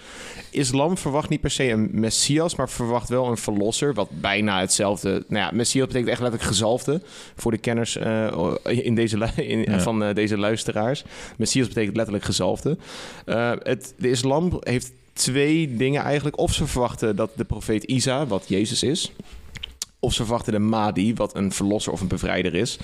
Islam 0.52 0.98
verwacht 0.98 1.30
niet 1.30 1.42
per 1.42 1.52
se 1.52 1.70
een 1.70 1.90
Messias, 1.92 2.56
maar 2.56 2.70
verwacht 2.70 3.10
wel 3.10 3.28
een 3.28 3.38
verlosser, 3.38 3.94
wat 3.94 4.10
bijna 4.12 4.60
hetzelfde... 4.60 5.10
Nou 5.28 5.46
ja, 5.46 5.52
Messias 5.54 5.88
betekent 5.88 6.12
echt 6.12 6.22
letterlijk 6.22 6.50
gezalfde, 6.50 7.02
voor 7.36 7.52
de 7.52 7.58
kenners 7.58 7.98
eh, 7.98 8.32
in 8.64 8.96
deze 8.96 9.18
in, 9.36 9.60
Ja. 9.60 9.80
van 9.80 10.04
eh, 10.04 10.16
deze 10.16 10.38
luisteraars. 10.38 11.04
Messias 11.38 11.68
betekent 11.68 11.96
letterlijk 11.96 12.26
gezalfde. 12.26 12.78
Het, 13.64 13.94
de 13.98 14.10
islam 14.10 14.58
heeft 14.60 14.92
twee 15.14 15.76
dingen 15.76 16.02
eigenlijk. 16.02 16.38
Of 16.38 16.54
ze 16.54 16.68
verwachten 16.68 17.16
dat 17.16 17.32
de 17.36 17.44
profeet 17.44 17.84
Isa, 17.84 18.28
wat 18.28 18.44
Jezus 18.48 18.84
is... 18.84 19.12
Of 20.00 20.14
ze 20.14 20.24
verwachten 20.24 20.54
de 20.54 20.60
Mahdi, 20.60 21.14
wat 21.14 21.36
een 21.36 21.52
verlosser 21.52 21.92
of 21.92 22.02
een 22.02 22.08
bevrijder 22.08 22.54
is. 22.54 22.78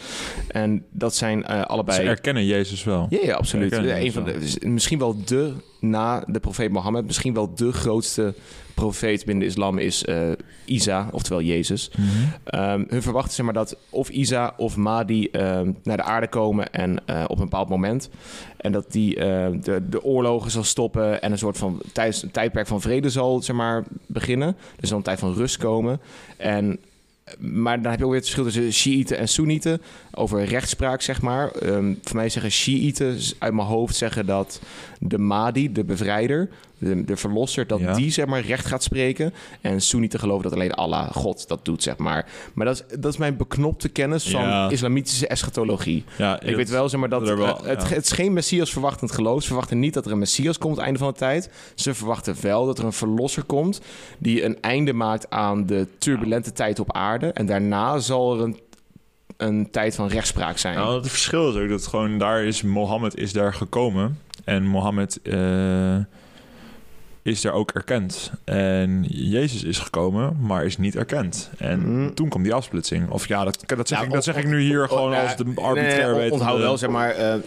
En 0.48 0.86
dat 0.92 1.16
zijn 1.16 1.46
eh, 1.46 1.62
allebei... 1.62 2.02
Ze 2.02 2.10
erkennen 2.10 2.46
Jezus 2.46 2.84
wel. 2.84 3.08
Ja, 3.10 3.20
ja 3.22 3.36
absoluut. 3.36 3.72
Een 3.72 4.12
van 4.12 4.24
de, 4.24 4.58
misschien 4.62 5.00
wel 5.00 5.24
de, 5.26 5.54
na 5.82 6.24
de 6.28 6.40
profeet 6.40 6.72
Mohammed, 6.72 7.06
misschien 7.06 7.34
wel 7.34 7.56
de 7.56 7.72
grootste 7.72 8.34
profeet 8.74 9.26
binnen 9.26 9.44
de 9.44 9.50
islam 9.50 9.78
is 9.78 10.06
eh, 10.06 10.30
Isa, 10.66 11.10
oftewel 11.12 11.42
Jezus. 11.42 11.92
Ehm, 12.44 12.84
hun 12.88 13.02
verwachten 13.02 13.34
zeg 13.34 13.46
maar 13.46 13.54
dat 13.54 13.78
of 13.90 14.10
Isa 14.10 14.54
of 14.58 14.76
Mahdi 14.76 15.26
ehm, 15.26 15.72
naar 15.84 15.98
de 15.98 16.04
aarde 16.04 16.28
komen 16.28 16.74
en 16.74 17.06
eh, 17.06 17.24
op 17.28 17.38
een 17.38 17.44
bepaald 17.44 17.70
moment. 17.70 18.10
En 18.58 18.72
dat 18.72 18.92
die 18.92 19.16
eh, 19.16 19.48
de, 19.62 19.90
de 19.90 20.04
oorlogen 20.04 20.52
zal 20.52 20.64
stoppen 20.64 21.22
en 21.22 21.32
een 21.32 21.38
soort 21.38 21.58
van 21.58 21.82
tijd, 21.94 22.22
een 22.22 22.32
tijdperk 22.32 22.68
van 22.68 22.82
vrede 22.82 23.10
zal 23.10 23.42
zeg 23.42 23.56
maar, 23.56 23.84
beginnen. 24.06 24.58
Dus 24.80 24.90
dan 24.90 24.98
een 24.98 25.04
tijd 25.04 25.20
van 25.20 25.34
rust 25.34 25.58
komen. 25.58 26.02
En 26.38 26.80
maar 27.40 27.82
dan 27.82 27.92
heb 27.92 28.00
je 28.00 28.06
ook 28.06 28.12
weer 28.12 28.20
het 28.20 28.30
verschil 28.30 28.52
tussen 28.52 28.74
Shiiten 28.74 29.18
en 29.18 29.28
Soenieten 29.28 29.82
over 30.14 30.44
rechtspraak, 30.44 31.02
zeg 31.02 31.22
maar. 31.22 31.52
Ehm, 31.52 31.94
voor 32.04 32.16
mij 32.16 32.30
zeggen 32.30 32.52
Shiiten 32.52 33.18
uit 33.40 33.54
mijn 33.54 33.68
hoofd 33.68 33.96
zeggen 33.96 34.26
dat 34.26 34.62
de 35.00 35.18
Mahdi, 35.18 35.72
de 35.72 35.84
bevrijder, 35.84 36.50
de, 36.78 37.06
de 37.06 37.18
verlosser, 37.18 37.68
dat 37.68 37.80
Ja. 37.80 37.94
die 37.94 38.12
zeg 38.12 38.26
maar 38.26 38.42
recht 38.42 38.66
gaat 38.66 38.84
spreken. 38.84 39.34
En 39.62 39.82
Soenieten 39.82 40.20
geloven 40.20 40.44
dat 40.44 40.54
alleen 40.54 40.74
Allah, 40.74 41.10
God, 41.12 41.48
dat 41.48 41.66
doet, 41.66 41.84
zeg 41.84 41.98
maar. 41.98 42.26
Maar 42.54 42.66
dat 42.66 42.76
is, 42.90 42.98
dat 43.00 43.12
is 43.14 43.20
mijn 43.20 43.38
beknopte 43.38 43.90
kennis 43.90 44.30
van 44.30 44.42
Ja. 44.42 44.70
islamitische 44.70 45.28
eschatologie. 45.28 46.04
Ja, 46.18 46.42
Ik 46.42 46.56
weet 46.56 46.70
wel, 46.70 46.90
zeg 46.90 47.00
maar, 47.00 47.10
dat 47.10 47.22
wel, 47.28 47.64
het, 47.64 47.90
het 47.90 48.06
is 48.06 48.12
geen 48.12 48.34
Messias 48.34 48.72
verwachtend 48.72 49.12
geloof. 49.12 49.42
Ze 49.42 49.48
verwachten 49.48 49.80
niet 49.80 49.94
dat 49.94 50.06
er 50.06 50.12
een 50.12 50.20
Messias 50.20 50.58
komt 50.58 50.72
aan 50.72 50.78
het 50.78 50.86
einde 50.86 51.00
van 51.00 51.08
de 51.12 51.18
tijd. 51.18 51.50
Ze 51.76 51.94
verwachten 51.94 52.36
wel 52.42 52.66
dat 52.66 52.78
er 52.80 52.86
een 52.86 52.94
verlosser 52.94 53.44
komt 53.44 53.82
die 54.18 54.44
een 54.44 54.58
einde 54.62 54.94
maakt 54.94 55.30
aan 55.30 55.66
de 55.66 55.88
turbulente 55.98 56.52
tijd 56.52 56.80
op 56.80 56.94
aarde. 56.94 57.28
En 57.28 57.46
daarna 57.46 58.00
zal 58.00 58.36
er 58.38 58.44
een, 58.44 58.60
een 59.42 59.72
tijd 59.72 59.96
van 59.96 60.08
rechtspraak 60.08 60.58
zijn. 60.58 60.76
Nou, 60.76 60.98
het 60.98 61.10
verschil 61.10 61.50
is 61.50 61.56
ook 61.64 61.70
dat 61.70 61.88
gewoon 61.88 62.18
daar 62.18 62.44
is 62.44 62.62
Mohammed 62.62 63.18
is 63.18 63.34
daar 63.34 63.54
gekomen. 63.54 64.20
En 64.44 64.64
Mohammed 64.64 65.20
eh, 65.24 65.98
is 67.24 67.42
daar 67.42 67.54
ook 67.54 67.72
erkend. 67.72 68.32
En 68.44 69.06
Jezus 69.08 69.64
is 69.64 69.80
gekomen, 69.80 70.38
maar 70.40 70.66
is 70.66 70.78
niet 70.78 70.96
erkend. 70.96 71.50
En 71.58 71.80
Mhm. 71.80 72.14
toen 72.14 72.30
kwam 72.30 72.44
die 72.44 72.54
afsplitsing. 72.54 73.10
Of 73.10 73.28
ja, 73.28 73.44
dat, 73.44 73.64
dat, 73.66 73.88
zeg, 73.88 74.00
Ja, 74.00 74.06
ik, 74.06 74.12
dat 74.12 74.24
zeg 74.24 74.36
ik 74.36 74.46
nu 74.48 74.62
hier 74.62 74.88
gewoon 74.88 75.14
als 75.14 75.36
de 75.36 75.44
arbitrair 75.56 76.06
nee, 76.06 76.14
wetende- 76.14 76.32
Onthoud 76.34 76.60
wel, 76.60 76.78
zeg 76.78 76.90
maar, 76.90 77.10
eh, 77.10 77.34
eh, 77.34 77.40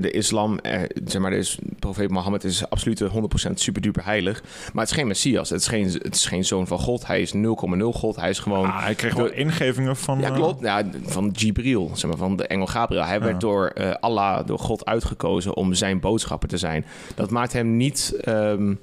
de 0.00 0.10
islam, 0.10 0.58
eh, 0.58 0.80
zeg 1.04 1.20
maar, 1.22 1.32
is, 1.32 1.58
profeet 1.78 2.10
Mohammed 2.10 2.44
is 2.44 2.70
absoluut 2.70 3.00
100% 3.00 3.60
superduper 3.60 4.04
heilig. 4.04 4.42
Maar 4.72 4.82
het 4.82 4.90
is 4.92 4.98
geen 4.98 5.06
Messias, 5.06 5.50
het 5.50 5.60
is 5.60 5.68
geen, 5.68 5.84
het 5.92 6.14
is 6.14 6.26
geen 6.26 6.44
zoon 6.44 6.66
van 6.66 6.78
God. 6.78 7.06
Hij 7.06 7.20
is 7.20 7.32
0,0 7.32 7.92
God, 7.92 8.16
hij 8.16 8.30
is 8.30 8.38
gewoon... 8.38 8.66
Ah, 8.66 8.82
hij 8.82 8.94
kreeg 8.94 9.14
wel 9.14 9.24
de- 9.26 9.34
ingevingen 9.34 9.96
van... 9.96 10.20
Ja, 10.20 10.30
klopt. 10.30 10.60
Ja, 10.62 10.82
van 11.04 11.30
Jibril, 11.36 11.90
zeg 11.94 12.10
maar, 12.10 12.18
van 12.18 12.36
de 12.36 12.46
engel 12.46 12.66
Gabriel. 12.66 13.04
Hij 13.04 13.20
werd 13.20 13.40
door 13.40 13.72
Allah, 14.00 14.46
door 14.46 14.58
God 14.58 14.84
uitgekozen 14.84 15.54
om 15.56 15.74
zijn 15.74 16.00
boodschapper 16.00 16.48
te 16.48 16.56
zijn. 16.58 16.84
Dat 17.14 17.30
maakt 17.30 17.52
hem 17.52 17.76
niet... 17.76 18.14
ehm, 18.20 18.74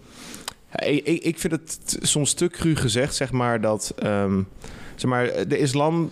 ik, 0.76 1.24
ik, 1.24 1.40
vind 1.40 1.54
het 1.54 1.98
soms 2.02 2.34
te 2.34 2.48
cru 2.48 2.76
gezegd, 2.76 3.16
zeg 3.16 3.32
maar, 3.32 3.62
dat... 3.62 3.94
ehm, 3.98 4.42
zeg 4.96 5.10
maar, 5.10 5.48
de 5.48 5.58
islam... 5.58 6.12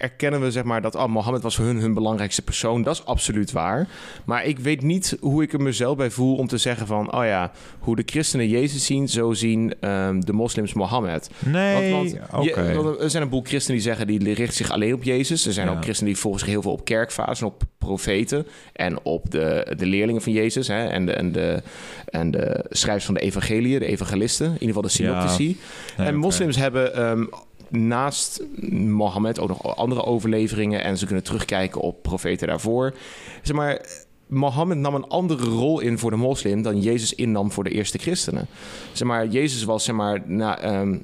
Erkennen 0.00 0.40
we 0.40 0.50
zeg 0.50 0.64
maar 0.64 0.82
dat 0.82 0.94
oh, 0.94 1.06
Mohammed 1.06 1.42
was 1.42 1.56
voor 1.56 1.64
hun 1.64 1.76
hun 1.80 1.94
belangrijkste 1.94 2.42
persoon. 2.42 2.82
Dat 2.82 2.94
is 2.94 3.04
absoluut 3.04 3.52
waar. 3.52 3.88
Maar 4.24 4.44
ik 4.44 4.58
weet 4.58 4.82
niet 4.82 5.16
hoe 5.20 5.42
ik 5.42 5.52
er 5.52 5.60
mezelf 5.62 5.96
bij 5.96 6.10
voel 6.10 6.36
om 6.36 6.46
te 6.46 6.58
zeggen 6.58 6.86
van... 6.86 7.12
oh 7.14 7.24
ja, 7.24 7.52
hoe 7.78 7.96
de 7.96 8.02
christenen 8.06 8.48
Jezus 8.48 8.86
zien, 8.86 9.08
zo 9.08 9.32
zien 9.32 9.74
ehm, 9.80 10.20
de 10.20 10.32
moslims 10.32 10.72
Mohammed. 10.74 11.30
Nee, 11.38 11.92
Want, 11.92 12.12
want 12.30 12.48
oké. 12.50 12.60
je- 12.62 12.82
want 12.82 13.00
er 13.00 13.10
zijn 13.10 13.22
een 13.22 13.28
boel 13.28 13.42
christenen 13.44 13.76
die 13.80 13.86
zeggen... 13.88 14.06
die 14.06 14.34
richten 14.34 14.56
zich 14.56 14.70
alleen 14.70 14.94
op 14.94 15.02
Jezus. 15.02 15.46
Er 15.46 15.52
zijn 15.52 15.66
Ja. 15.66 15.72
ook 15.72 15.82
christenen 15.82 16.12
die 16.12 16.22
volgen 16.22 16.40
zich 16.40 16.48
heel 16.48 16.62
veel 16.62 16.72
op 16.72 16.84
kerkvazen... 16.84 17.46
op 17.46 17.62
profeten 17.78 18.46
en 18.72 18.98
op 19.04 19.30
de, 19.30 19.74
de 19.76 19.86
leerlingen 19.86 20.22
van 20.22 20.32
Jezus... 20.32 20.68
Hè, 20.68 20.86
en, 20.86 21.06
de, 21.06 21.12
en, 21.12 21.32
de, 21.32 21.62
en 22.04 22.30
de 22.30 22.64
schrijvers 22.70 23.04
van 23.04 23.14
de 23.14 23.20
evangeliën, 23.20 23.78
de 23.78 23.86
evangelisten. 23.86 24.46
In 24.46 24.52
ieder 24.52 24.66
geval 24.66 24.82
de 24.82 24.88
synoptici. 24.88 25.58
Nee, 25.96 26.06
en 26.06 26.16
moslims 26.16 26.56
hebben 26.56 26.94
ehm, 26.94 27.24
naast 27.70 28.42
Mohammed 28.70 29.40
ook 29.40 29.48
nog 29.48 29.76
andere 29.76 30.04
overleveringen... 30.04 30.82
en 30.82 30.98
ze 30.98 31.06
kunnen 31.06 31.24
terugkijken 31.24 31.80
op 31.80 32.02
profeten 32.02 32.46
daarvoor. 32.46 32.94
Zeg 33.42 33.56
maar... 33.56 34.08
Mohammed 34.26 34.78
nam 34.78 34.94
een 34.94 35.08
andere 35.08 35.44
rol 35.44 35.80
in 35.80 35.98
voor 35.98 36.10
de 36.10 36.16
moslim 36.16 36.62
dan 36.62 36.80
Jezus 36.80 37.14
innam 37.14 37.52
voor 37.52 37.64
de 37.64 37.70
eerste 37.70 37.98
christenen. 37.98 38.46
Zeg 38.92 39.08
maar, 39.08 39.26
Jezus 39.26 39.64
was 39.64 39.84
zeg 39.84 39.94
maar, 39.94 40.22
na, 40.26 40.58
ehm, 40.58 40.98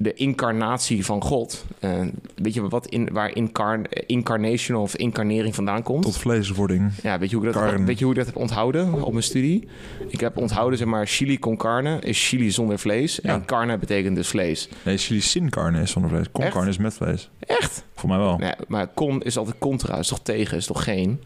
de 0.00 0.14
incarnatie 0.14 1.04
van 1.04 1.22
God. 1.22 1.64
Eh, 1.78 2.00
weet 2.34 2.54
je 2.54 2.68
wat 2.68 2.86
in, 2.86 3.08
waar 3.12 3.34
incarn, 3.34 3.84
incarnation 4.06 4.80
of 4.82 4.96
incarnering 4.96 5.54
vandaan 5.54 5.82
komt? 5.82 6.02
Tot 6.02 6.16
vleeswording. 6.16 6.90
Ja, 7.02 7.18
weet 7.18 7.30
je, 7.30 7.36
hoe 7.36 7.46
ik 7.46 7.52
dat, 7.52 7.62
Karn. 7.62 7.86
weet 7.86 7.98
je 7.98 8.04
hoe 8.04 8.12
ik 8.12 8.18
dat 8.18 8.26
heb 8.28 8.36
onthouden 8.36 9.02
op 9.02 9.10
mijn 9.12 9.24
studie? 9.24 9.68
Ik 10.08 10.20
heb 10.20 10.36
onthouden, 10.36 10.78
zeg 10.78 10.88
maar, 10.88 11.06
chili 11.06 11.38
con 11.38 11.56
carne 11.56 12.00
is 12.00 12.28
chili 12.28 12.50
zonder 12.50 12.78
vlees. 12.78 13.18
Ja. 13.22 13.32
En 13.34 13.44
carne 13.44 13.78
betekent 13.78 14.16
dus 14.16 14.28
vlees. 14.28 14.68
Nee, 14.82 14.96
chili 14.96 15.20
sin 15.20 15.50
carne 15.50 15.80
is 15.80 15.90
zonder 15.90 16.10
vlees. 16.10 16.30
Con 16.32 16.44
Echt? 16.44 16.52
carne 16.52 16.70
is 16.70 16.78
met 16.78 16.94
vlees. 16.94 17.30
Echt? 17.38 17.84
Voor 17.94 18.08
mij 18.08 18.18
wel. 18.18 18.36
Nee, 18.36 18.52
maar 18.68 18.88
con 18.94 19.22
is 19.22 19.36
altijd 19.36 19.58
contra, 19.58 19.98
is 19.98 20.08
toch 20.08 20.20
tegen, 20.22 20.56
is 20.56 20.66
toch 20.66 20.84
geen? 20.84 21.20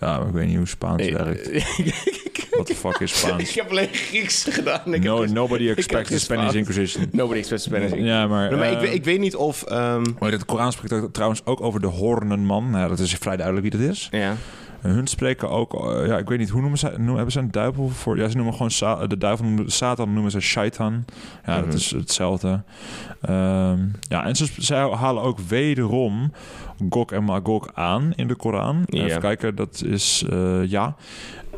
Ja, 0.00 0.18
maar 0.18 0.26
ik 0.26 0.32
weet 0.34 0.46
niet 0.46 0.56
hoe 0.56 0.66
Spaans 0.66 1.02
Nee, 1.02 1.12
werkt. 1.12 1.50
ik 2.68 2.76
What 2.76 2.92
the 2.92 2.98
fuck 2.98 3.00
is 3.08 3.18
Spaans? 3.18 3.54
heb 3.60 3.70
alleen 3.70 3.88
Grieks 3.92 4.44
gedaan. 4.50 4.94
Ik 4.94 5.02
No, 5.02 5.14
heb 5.14 5.22
dus- 5.22 5.32
nobody 5.32 5.68
expects 5.68 6.10
the 6.10 6.18
Spanish. 6.18 6.54
Inquisition. 6.54 7.08
Nobody 7.12 7.38
expects 7.38 7.64
Spanish. 7.64 7.92
Ja, 7.92 8.26
maar... 8.26 8.52
Ik, 8.52 8.60
eh, 8.60 8.80
weet- 8.80 8.94
ik 8.94 9.04
weet 9.04 9.18
niet 9.20 9.36
of... 9.36 9.62
ehm, 9.62 10.04
maar 10.18 10.30
de 10.30 10.44
Koran 10.44 10.72
spreekt 10.72 10.92
ook, 10.92 11.12
trouwens 11.12 11.40
ook 11.44 11.60
over 11.60 11.80
de 11.80 11.86
Hornenman. 11.86 12.70
Nou, 12.70 12.88
dat 12.88 12.98
is 12.98 13.14
vrij 13.14 13.36
duidelijk 13.36 13.68
wie 13.72 13.80
dat 13.80 13.90
is. 13.90 14.08
ja. 14.10 14.36
En 14.82 14.90
hun 14.90 15.06
spreken 15.06 15.50
ook... 15.50 15.74
eh, 15.74 16.06
ja, 16.06 16.18
ik 16.18 16.28
weet 16.28 16.38
niet, 16.38 16.48
hoe 16.48 16.60
noemen 16.60 16.78
ze... 16.78 16.86
Noemen, 16.96 17.14
hebben 17.14 17.32
ze 17.32 17.38
een 17.38 17.50
duivel 17.50 17.88
voor... 17.88 18.16
Ja, 18.18 18.28
ze 18.28 18.36
noemen 18.36 18.52
gewoon... 18.54 18.70
Sa- 18.70 19.06
de 19.06 19.18
duivel 19.18 19.44
noemen, 19.46 19.70
Satan 19.72 20.12
noemen 20.12 20.30
ze 20.30 20.40
Shaitan. 20.40 21.04
Ja, 21.46 21.56
Mhm. 21.56 21.64
dat 21.64 21.74
is 21.74 21.90
hetzelfde. 21.90 22.62
Ehm, 23.20 23.78
ja, 24.08 24.24
en 24.24 24.36
ze, 24.36 24.46
ze 24.58 24.74
halen 24.74 25.22
ook 25.22 25.38
wederom 25.38 26.32
Gog 26.90 27.12
en 27.12 27.24
Magog 27.24 27.68
aan 27.74 28.12
in 28.16 28.28
de 28.28 28.34
Koran. 28.34 28.82
Even 28.86 29.20
kijken, 29.20 29.54
dat 29.54 29.82
is... 29.86 30.24
eh, 30.30 30.64
ja. 30.70 30.96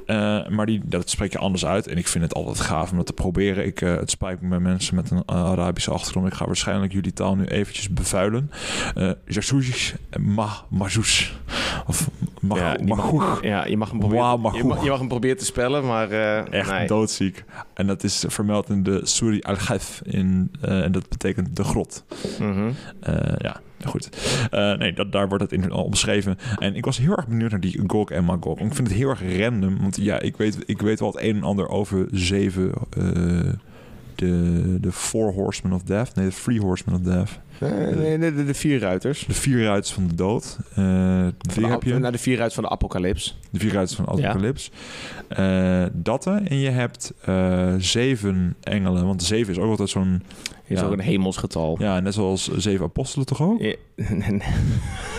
Eh, 0.06 0.49
maar 0.49 0.66
die, 0.66 0.80
dat 0.85 1.11
spreek 1.11 1.32
je 1.32 1.38
anders 1.38 1.66
uit. 1.66 1.87
En 1.87 1.97
ik 1.97 2.09
vind 2.09 2.25
het 2.25 2.35
altijd 2.35 2.61
gaaf 2.61 2.90
om 2.90 2.97
dat 2.97 3.06
te 3.06 3.12
proberen. 3.12 3.66
Ik, 3.66 3.80
eh, 3.80 3.97
het 3.97 4.11
spijt 4.11 4.40
me 4.40 4.49
bij 4.49 4.59
mensen 4.59 4.94
met 4.94 5.11
een 5.11 5.23
eh, 5.26 5.35
Arabische 5.44 5.90
achtergrond. 5.90 6.26
Ik 6.26 6.35
ga 6.35 6.47
waarschijnlijk 6.47 6.92
jullie 6.92 7.12
taal 7.12 7.37
nu 7.37 7.44
eventjes 7.44 7.90
bevuilen. 7.90 8.50
Uh, 8.97 9.11
Jasoujish, 9.26 9.92
ma, 10.21 10.49
Mazous. 10.68 11.37
Of 11.87 12.11
ja, 12.54 12.76
mag- 12.85 13.42
ja, 13.42 13.66
je 13.66 13.76
mag 13.76 13.90
hem 13.90 13.99
proberen, 13.99 14.40
maar 14.40 14.54
je, 14.54 14.64
mag, 14.64 14.82
je 14.82 14.88
mag 14.88 14.99
hem 14.99 15.09
proberen 15.09 15.37
te 15.37 15.44
spellen, 15.44 15.87
maar 15.87 16.11
Echt 16.50 16.71
nee. 16.71 16.87
doodziek. 16.87 17.44
En 17.75 17.87
dat 17.87 18.04
is 18.04 18.25
vermeld 18.28 18.68
in 18.68 18.82
de 18.82 19.00
Suri 19.02 19.40
al-Ghaf. 19.40 20.00
in 20.04 20.50
En 20.61 20.92
dat 20.92 21.09
betekent 21.09 21.56
de 21.56 21.64
grot. 21.64 22.04
Mhm. 22.38 22.71
Ja, 23.38 23.61
goed. 23.86 24.08
Eh, 24.50 24.72
nee, 24.74 24.92
dat, 24.92 25.12
daar 25.12 25.28
wordt 25.28 25.42
het 25.42 25.52
in 25.52 25.70
al 25.70 25.84
omschreven. 25.84 26.38
En 26.58 26.74
ik 26.74 26.84
was 26.84 26.98
heel 26.98 27.16
erg 27.16 27.28
benieuwd 27.28 27.50
naar 27.50 27.60
die 27.60 27.82
Gog 27.86 28.10
en 28.10 28.24
Magog. 28.24 28.58
En 28.58 28.66
ik 28.66 28.74
vind 28.74 28.88
het 28.88 28.96
heel 28.96 29.08
erg 29.08 29.38
random. 29.38 29.78
Want 29.80 29.96
ja, 29.96 30.20
ik 30.20 30.36
weet, 30.36 30.58
ik 30.66 30.80
weet 30.80 31.00
wel 31.00 31.08
het 31.12 31.22
een 31.22 31.36
en 31.36 31.42
ander 31.42 31.68
over 31.68 32.06
zeven... 32.10 32.72
eh, 32.90 33.52
de, 34.14 34.76
de 34.80 34.92
Four 34.92 35.32
Horsemen 35.32 35.76
of 35.76 35.82
Death. 35.82 36.14
Nee, 36.14 36.28
de 36.28 36.34
Three 36.42 36.60
Horsemen 36.60 37.00
of 37.00 37.04
Death. 37.04 37.40
Eh, 37.59 37.71
nee, 37.97 38.18
de, 38.18 38.35
de, 38.35 38.44
de 38.44 38.54
vier 38.54 38.78
ruiters. 38.80 39.25
De 39.26 39.35
vier 39.35 39.64
ruiters 39.64 39.92
van 39.94 40.06
de 40.06 40.14
dood. 40.14 40.59
Eh 40.71 40.76
Van 40.76 41.32
wie 41.54 41.64
de- 41.64 41.71
heb 41.71 41.82
je? 41.82 41.99
Naar 41.99 42.12
de 42.12 42.18
vier 42.18 42.35
ruiters 42.37 42.54
van 42.54 42.64
de 42.64 42.71
apocalyps. 42.71 43.38
De 43.50 43.59
vier 43.59 43.73
ruiters 43.73 43.97
van 43.97 44.09
Apocalypse. 44.09 44.71
Eh 45.28 45.85
dat 45.92 46.25
er. 46.26 46.42
En 46.44 46.56
je 46.59 46.71
hebt 46.71 47.12
eh, 47.25 47.75
zeven 47.78 48.56
engelen. 48.61 49.06
Want 49.06 49.23
zeven 49.23 49.52
is 49.54 49.59
ook 49.59 49.71
altijd 49.71 49.90
zo'n... 49.90 50.23
Is 50.66 50.80
Ja. 50.80 50.87
ook 50.87 50.92
een 50.92 51.00
hemelsgetal. 51.00 51.76
Ja, 51.80 52.00
net 52.00 52.14
zoals 52.14 52.49
zeven 52.49 52.85
apostelen 52.85 53.26
toch 53.26 53.42
ook? 53.42 53.61
Ja. 53.61 53.75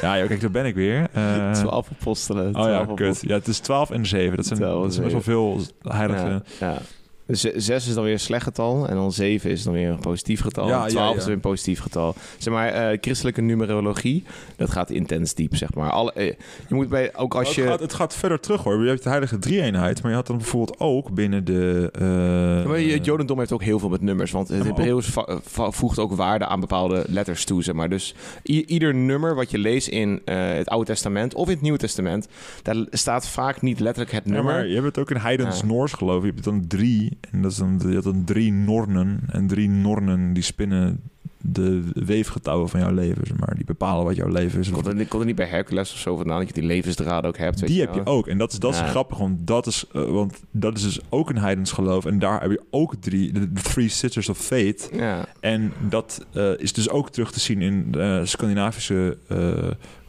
Ja, 0.02 0.13
ja 0.16 0.25
kijk, 0.28 0.42
daar 0.42 0.52
ben 0.52 0.66
ik 0.66 0.75
weer. 0.75 1.08
Eh, 1.13 1.52
Twaalf 1.52 1.88
apostelen. 2.00 2.46
Oh 2.56 2.68
ja, 2.68 2.82
twaalf 2.84 2.94
kut. 2.98 3.22
Ja, 3.28 3.34
het 3.34 3.48
is 3.48 3.60
12 3.60 3.90
en 3.92 4.06
7. 4.06 4.36
Dat 4.36 4.46
zijn, 4.46 4.60
Twaalf 4.60 4.98
best 5.00 5.12
wel 5.12 5.22
veel 5.22 5.62
heilige... 5.82 6.25
Ja, 6.60 6.70
ja. 6.70 6.78
Zes 7.27 7.88
is 7.88 7.94
dan 7.94 8.03
weer 8.03 8.13
een 8.13 8.20
slecht 8.20 8.44
getal. 8.44 8.88
En 8.88 8.96
dan 8.96 9.12
zeven 9.12 9.50
is 9.50 9.63
dan 9.63 9.74
weer 9.74 9.89
een 9.89 10.00
positief 10.00 10.42
getal. 10.42 10.68
Ja, 10.68 10.84
en 10.84 10.89
twaalf 10.89 11.08
ja, 11.08 11.13
ja. 11.13 11.20
is 11.20 11.25
weer 11.25 11.34
een 11.34 11.39
positief 11.39 11.80
getal. 11.80 12.15
Zeg 12.38 12.53
maar, 12.53 12.68
eh, 12.68 12.98
christelijke 13.01 13.42
numerologie, 13.42 14.24
dat 14.56 14.70
gaat 14.72 14.89
intens 14.89 15.34
diep, 15.34 15.56
zeg 15.56 15.74
maar. 15.74 15.89
Alle, 15.92 16.13
eh, 16.13 16.25
je 16.68 16.75
moet 16.75 16.89
bij, 16.89 17.15
ook 17.15 17.36
als 17.36 17.48
het, 17.48 17.56
je... 17.56 17.63
gaat, 17.63 17.80
het 17.80 17.94
gaat 17.94 18.15
verder 18.15 18.39
terug 18.39 18.63
hoor. 18.63 18.82
Je 18.84 18.89
hebt 18.89 19.03
de 19.03 19.10
heilige 19.10 19.39
drie-eenheid. 19.39 20.01
Maar 20.01 20.12
je 20.12 20.18
had 20.18 20.27
dan 20.27 20.38
bijvoorbeeld 20.38 20.80
ook 20.80 21.12
binnen 21.13 21.46
de... 21.46 21.89
eh, 21.92 22.68
Maar 22.70 22.77
het 22.80 23.06
Jodendom 23.06 23.39
heeft 23.39 23.51
ook 23.51 23.63
heel 23.63 23.80
veel 23.80 23.89
met 23.89 24.01
nummers. 24.01 24.32
Want 24.32 24.48
het 24.48 24.63
Hebreeuws 24.63 25.13
voegt 25.53 26.00
ook 26.00 26.15
waarde 26.15 26.46
aan 26.46 26.60
bepaalde 26.60 27.06
letters 27.08 27.46
toe, 27.46 27.63
zeg 27.63 27.75
maar. 27.75 27.89
Dus 27.89 28.15
ieder 28.44 28.96
nummer 28.96 29.36
wat 29.36 29.51
je 29.51 29.58
leest 29.58 29.88
in 29.88 30.22
het 30.25 30.68
Oude 30.68 30.86
Testament 30.86 31.34
of 31.34 31.48
in 31.48 31.53
het 31.53 31.62
Nieuwe 31.62 31.77
Testament... 31.77 32.27
daar 32.62 32.86
staat 32.89 33.27
vaak 33.27 33.62
niet 33.62 33.80
letterlijk 33.80 34.12
het 34.15 34.25
nummer. 34.25 34.53
maar 34.53 34.68
je 34.68 34.74
hebt 34.74 34.86
het 34.86 35.00
ook 35.00 35.12
in 35.12 35.18
heidens. 35.18 35.63
Noors 35.63 35.94
geloof 35.94 36.18
ik. 36.18 36.24
Je 36.24 36.32
hebt 36.32 36.44
dan 36.44 36.68
drie. 36.68 37.12
En 37.32 37.41
dat 37.41 37.51
is 37.51 37.58
dan, 37.58 37.82
je 37.86 37.88
hebt 37.88 38.03
dan 38.03 38.24
drie 38.24 38.51
nornen. 38.51 39.20
En 39.27 39.48
drie 39.48 39.70
nornen 39.70 40.34
die 40.34 40.43
spinnen 40.43 41.00
de 41.46 41.84
weefgetouwen 41.93 42.70
van 42.70 42.79
jouw 42.79 42.93
leven. 42.93 43.27
Zeg 43.27 43.38
maar. 43.38 43.55
Die 43.55 43.65
bepalen 43.65 44.05
wat 44.05 44.15
jouw 44.15 44.27
leven 44.27 44.60
is. 44.60 44.70
Komt 44.70 44.88
er, 44.88 44.93
komt 44.93 45.22
er 45.22 45.25
niet 45.25 45.36
bij 45.36 45.48
Hercules 45.48 45.93
of 45.93 45.98
zo 45.98 46.15
vandaan 46.15 46.38
dat 46.38 46.48
je 46.48 46.53
die 46.53 46.63
levensdraden 46.63 47.29
ook 47.29 47.38
hebt? 47.38 47.67
Die 47.67 47.79
heb 47.79 47.93
je 47.93 48.05
ook. 48.05 48.27
En 48.27 48.38
dat 48.38 48.51
is, 48.51 48.60
dat 48.60 48.74
is 48.74 48.79
grappig, 48.79 49.17
want 49.17 49.48
dat 49.48 49.67
is, 49.67 49.86
eh, 49.93 50.05
want 50.05 50.41
dat 50.51 50.77
is 50.77 50.84
dus 50.84 51.00
ook 51.10 51.29
een 51.29 51.38
heidens 51.38 51.72
geloof. 51.72 52.05
En 52.05 52.20
daar 52.20 52.41
heb 52.41 52.51
je 52.51 52.62
ook 52.70 52.96
drie, 52.96 53.32
de, 53.32 53.53
de 53.53 53.62
Three 53.62 53.88
Sisters 53.88 54.29
of 54.29 54.38
Fate. 54.38 54.89
Ja. 54.91 55.25
En 55.39 55.74
dat 55.89 56.25
eh, 56.34 56.51
is 56.58 56.74
dus 56.74 56.89
ook 56.89 57.10
terug 57.10 57.32
te 57.32 57.39
zien 57.39 57.62
in 57.62 57.91
de 57.91 58.22
Scandinavische... 58.24 59.17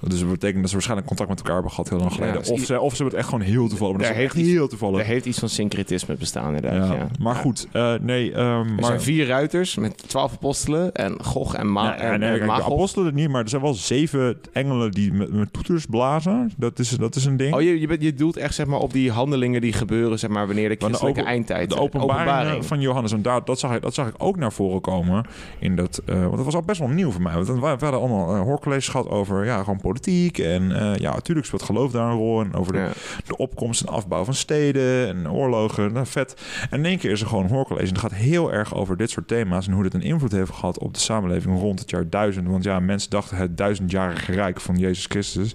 dus 0.09 0.21
dat 0.21 0.29
betekent 0.31 0.59
dat 0.61 0.67
ze 0.67 0.73
waarschijnlijk 0.73 1.09
contact 1.09 1.29
met 1.29 1.39
elkaar 1.39 1.55
hebben 1.55 1.71
gehad 1.73 1.89
heel 1.89 1.99
lang 1.99 2.13
geleden. 2.13 2.39
dus 2.39 2.51
of, 2.51 2.61
ze, 2.61 2.81
of 2.81 2.91
ze 2.91 3.03
hebben 3.03 3.07
het 3.07 3.15
echt 3.15 3.29
gewoon 3.29 3.41
heel 3.55 3.69
toevallig. 3.69 3.97
Maar 3.97 4.07
echt 4.07 4.17
heeft 4.17 4.35
iets- 4.35 4.49
heel 4.49 4.69
toevallig. 4.69 5.01
Er 5.01 5.07
heeft 5.07 5.27
iets 5.27 5.39
van 5.39 5.49
syncretisme 5.49 6.15
bestaan 6.17 6.55
inderdaad, 6.55 6.89
ja. 6.89 6.95
ja. 6.95 7.07
Maar 7.21 7.35
goed, 7.35 7.67
eh, 7.73 7.93
nee. 8.01 8.33
ehm, 8.33 8.43
Er 8.45 8.65
maar, 8.75 8.85
zijn 8.85 9.01
vier 9.01 9.27
ruiters 9.27 9.75
met 9.77 10.09
twaalf 10.09 10.33
apostelen 10.33 10.93
en 10.95 11.25
Gog 11.25 11.55
en, 11.55 11.73
Ma 11.73 11.83
Ja, 11.85 11.91
ja, 11.91 11.97
en, 12.13 12.21
nee, 12.21 12.29
en 12.31 12.39
kijk, 12.47 12.57
de 12.57 12.63
apostelen 12.65 13.15
niet, 13.15 13.29
maar 13.29 13.43
er 13.43 13.49
zijn 13.49 13.63
wel 13.63 13.75
zeven 13.75 14.39
engelen 14.53 14.91
die 14.91 15.13
met, 15.13 15.33
met 15.33 15.53
toeters 15.53 15.87
blazen. 15.87 16.53
Dat 16.57 16.79
is, 16.79 16.89
dat 16.91 17.17
is 17.17 17.25
een 17.25 17.37
ding. 17.37 17.55
Oh, 17.55 17.63
je, 17.63 17.81
je, 17.81 17.87
bent- 17.87 18.03
je 18.03 18.15
doelt 18.15 18.37
echt 18.37 18.55
zeg 18.55 18.67
maar, 18.67 18.79
op 18.81 18.93
die 18.93 19.11
handelingen 19.11 19.61
die 19.61 19.73
gebeuren 19.73 20.19
zeg 20.19 20.31
maar, 20.31 20.47
wanneer 20.47 20.69
de 20.69 20.77
de 20.77 20.85
christelijke 20.85 21.21
open- 21.21 21.33
eindtijd 21.33 21.69
de 21.71 21.75
eh, 21.77 21.83
openbaring, 21.83 22.65
van 22.67 22.81
Johannes. 22.81 23.13
En 23.13 23.23
daar, 23.23 23.45
dat, 23.45 23.59
zag 23.59 23.75
ik, 23.75 23.83
dat 23.83 23.95
zag 23.95 24.09
ik 24.09 24.15
ook 24.19 24.37
naar 24.37 24.53
voren 24.53 24.81
komen. 24.81 25.27
In 25.59 25.77
dat, 25.77 26.03
eh, 26.07 26.21
want 26.23 26.37
dat 26.37 26.45
was 26.45 26.55
al 26.55 26.63
best 26.63 26.79
wel 26.79 26.89
nieuw 26.89 27.11
voor 27.11 27.23
mij. 27.23 27.35
Want 27.35 27.47
we 27.61 27.67
hadden 27.67 27.93
allemaal 28.01 28.35
uh, 28.35 28.41
hoorcolleges 28.41 28.89
gehad 28.89 29.09
over 29.09 29.45
ja, 29.45 29.59
gewoon 29.59 29.81
politiek. 29.95 30.39
En 30.39 30.73
eh, 30.81 30.97
ja, 30.97 31.13
natuurlijk 31.15 31.47
speelt 31.47 31.63
geloof 31.63 31.93
daar 31.93 32.11
een 32.11 32.17
rol. 32.17 32.41
En 32.41 32.55
over 32.55 32.73
de, 32.73 32.79
Ja. 32.79 32.91
de 33.27 33.37
opkomst 33.37 33.81
en 33.81 33.89
afbouw 33.89 34.25
van 34.25 34.35
steden 34.35 35.09
en 35.09 35.31
oorlogen. 35.31 35.93
Nou, 35.93 36.07
vet. 36.07 36.35
En 36.71 36.79
in 36.79 36.85
één 36.85 36.99
keer 36.99 37.11
is 37.11 37.21
er 37.21 37.27
gewoon 37.27 37.45
een 37.45 37.51
hoorcollege. 37.51 37.87
En 37.87 37.93
het 37.93 38.01
gaat 38.03 38.15
heel 38.15 38.53
erg 38.53 38.75
over 38.75 38.97
dit 38.97 39.11
soort 39.11 39.29
thema's... 39.29 39.67
en 39.67 39.73
hoe 39.73 39.83
dit 39.83 39.95
een 39.95 40.03
invloed 40.03 40.33
heeft 40.33 40.51
gehad 40.51 40.79
op 40.79 40.95
de 40.95 41.01
samenleving 41.01 41.59
rond 41.59 41.79
het 41.81 41.91
jaar 41.91 42.09
1000. 42.09 42.47
Want 42.49 42.65
ja, 42.65 42.81
mensen 42.81 43.11
dachten 43.11 43.37
het 43.37 43.57
duizendjarige 43.57 44.33
rijk 44.33 44.61
van 44.61 44.77
Jezus 44.77 45.07
Christus. 45.07 45.55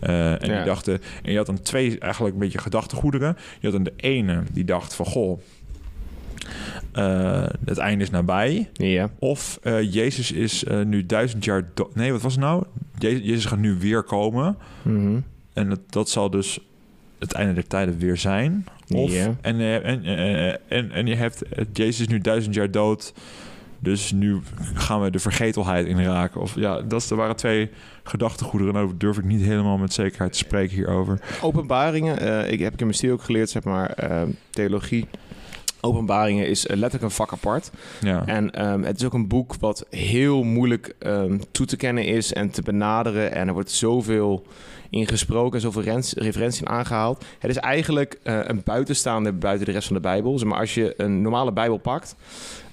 Eh, 0.00 0.42
en 0.42 0.48
Ja. 0.48 0.56
die 0.56 0.64
dachten... 0.64 1.00
En 1.22 1.30
je 1.30 1.36
had 1.36 1.46
dan 1.46 1.62
twee 1.62 1.98
eigenlijk 1.98 2.34
een 2.34 2.40
beetje 2.40 2.58
gedachtegoederen. 2.58 3.36
Je 3.60 3.66
had 3.66 3.72
dan 3.72 3.82
de 3.82 3.92
ene 3.96 4.42
die 4.52 4.64
dacht 4.64 4.94
van... 4.94 5.06
Goh, 5.06 5.40
eh, 6.92 7.44
het 7.64 7.78
einde 7.78 8.04
is 8.04 8.10
nabij. 8.10 8.68
Ja. 8.72 9.10
Of 9.18 9.58
eh, 9.62 9.92
Jezus 9.92 10.32
is 10.32 10.64
eh, 10.64 10.80
nu 10.82 11.06
duizend 11.06 11.44
jaar... 11.44 11.68
do- 11.74 11.90
Nee, 11.94 12.12
wat 12.12 12.22
was 12.22 12.32
het 12.32 12.42
nou? 12.42 12.64
Je- 12.98 13.22
Jezus 13.22 13.44
gaat 13.44 13.58
nu 13.58 13.76
weer 13.78 14.02
komen. 14.02 14.56
Mhm. 14.82 15.18
En 15.52 15.68
dat, 15.68 15.80
dat 15.88 16.08
zal 16.10 16.30
dus 16.30 16.58
het 17.18 17.32
einde 17.32 17.52
der 17.54 17.66
tijden 17.66 17.98
weer 17.98 18.16
zijn. 18.16 18.64
Of, 18.94 19.12
Ja. 19.12 19.34
en, 19.40 19.60
en, 19.60 20.04
en, 20.68 20.90
en 20.92 21.06
je 21.06 21.14
hebt... 21.14 21.42
Jezus 21.72 22.06
nu 22.08 22.18
duizend 22.18 22.54
jaar 22.54 22.70
dood. 22.70 23.12
Dus 23.78 24.12
nu 24.12 24.40
gaan 24.74 25.00
we 25.02 25.10
de 25.10 25.18
vergetelheid 25.18 25.86
inraken. 25.86 26.40
Of 26.40 26.54
ja, 26.54 26.80
dat 26.80 27.08
waren 27.08 27.36
twee 27.36 27.70
gedachtegoederen. 28.02 28.74
Nou 28.74 28.92
durf 28.96 29.18
ik 29.18 29.24
niet 29.24 29.42
helemaal 29.42 29.78
met 29.78 29.92
zekerheid 29.92 30.32
te 30.32 30.38
spreken 30.38 30.74
hierover. 30.76 31.20
Openbaringen, 31.40 32.52
ik 32.52 32.58
heb 32.60 32.72
ik 32.72 32.78
in 32.80 32.86
mijn 32.86 32.94
studie 32.98 33.14
ook 33.14 33.22
geleerd, 33.22 33.50
zeg 33.50 33.64
maar, 33.64 33.94
theologie. 34.50 35.06
Openbaringen 35.84 36.48
is 36.48 36.66
eh, 36.66 36.76
letterlijk 36.76 37.02
een 37.02 37.16
vak 37.16 37.32
apart. 37.32 37.70
Ja. 38.00 38.26
En 38.26 38.50
ehm, 38.50 38.82
het 38.82 39.00
is 39.00 39.06
ook 39.06 39.12
een 39.12 39.28
boek 39.28 39.54
wat 39.60 39.86
heel 39.90 40.42
moeilijk 40.42 40.94
ehm, 40.98 41.38
toe 41.50 41.66
te 41.66 41.76
kennen 41.76 42.04
is 42.04 42.32
en 42.32 42.50
te 42.50 42.62
benaderen. 42.62 43.34
En 43.34 43.46
er 43.48 43.52
wordt 43.52 43.70
zoveel 43.70 44.46
in 44.90 45.06
gesproken 45.06 45.54
en 45.54 45.60
zoveel 45.60 46.00
referenties 46.14 46.64
aangehaald. 46.64 47.24
Het 47.38 47.50
is 47.50 47.56
eigenlijk 47.56 48.18
eh, 48.22 48.38
een 48.42 48.60
buitenstaande 48.64 49.32
buiten 49.32 49.66
de 49.66 49.72
rest 49.72 49.86
van 49.86 49.96
de 49.96 50.02
Bijbel. 50.02 50.38
Zeg 50.38 50.48
maar 50.48 50.58
als 50.58 50.74
je 50.74 50.94
een 50.96 51.22
normale 51.22 51.52
Bijbel 51.52 51.78
pakt, 51.78 52.16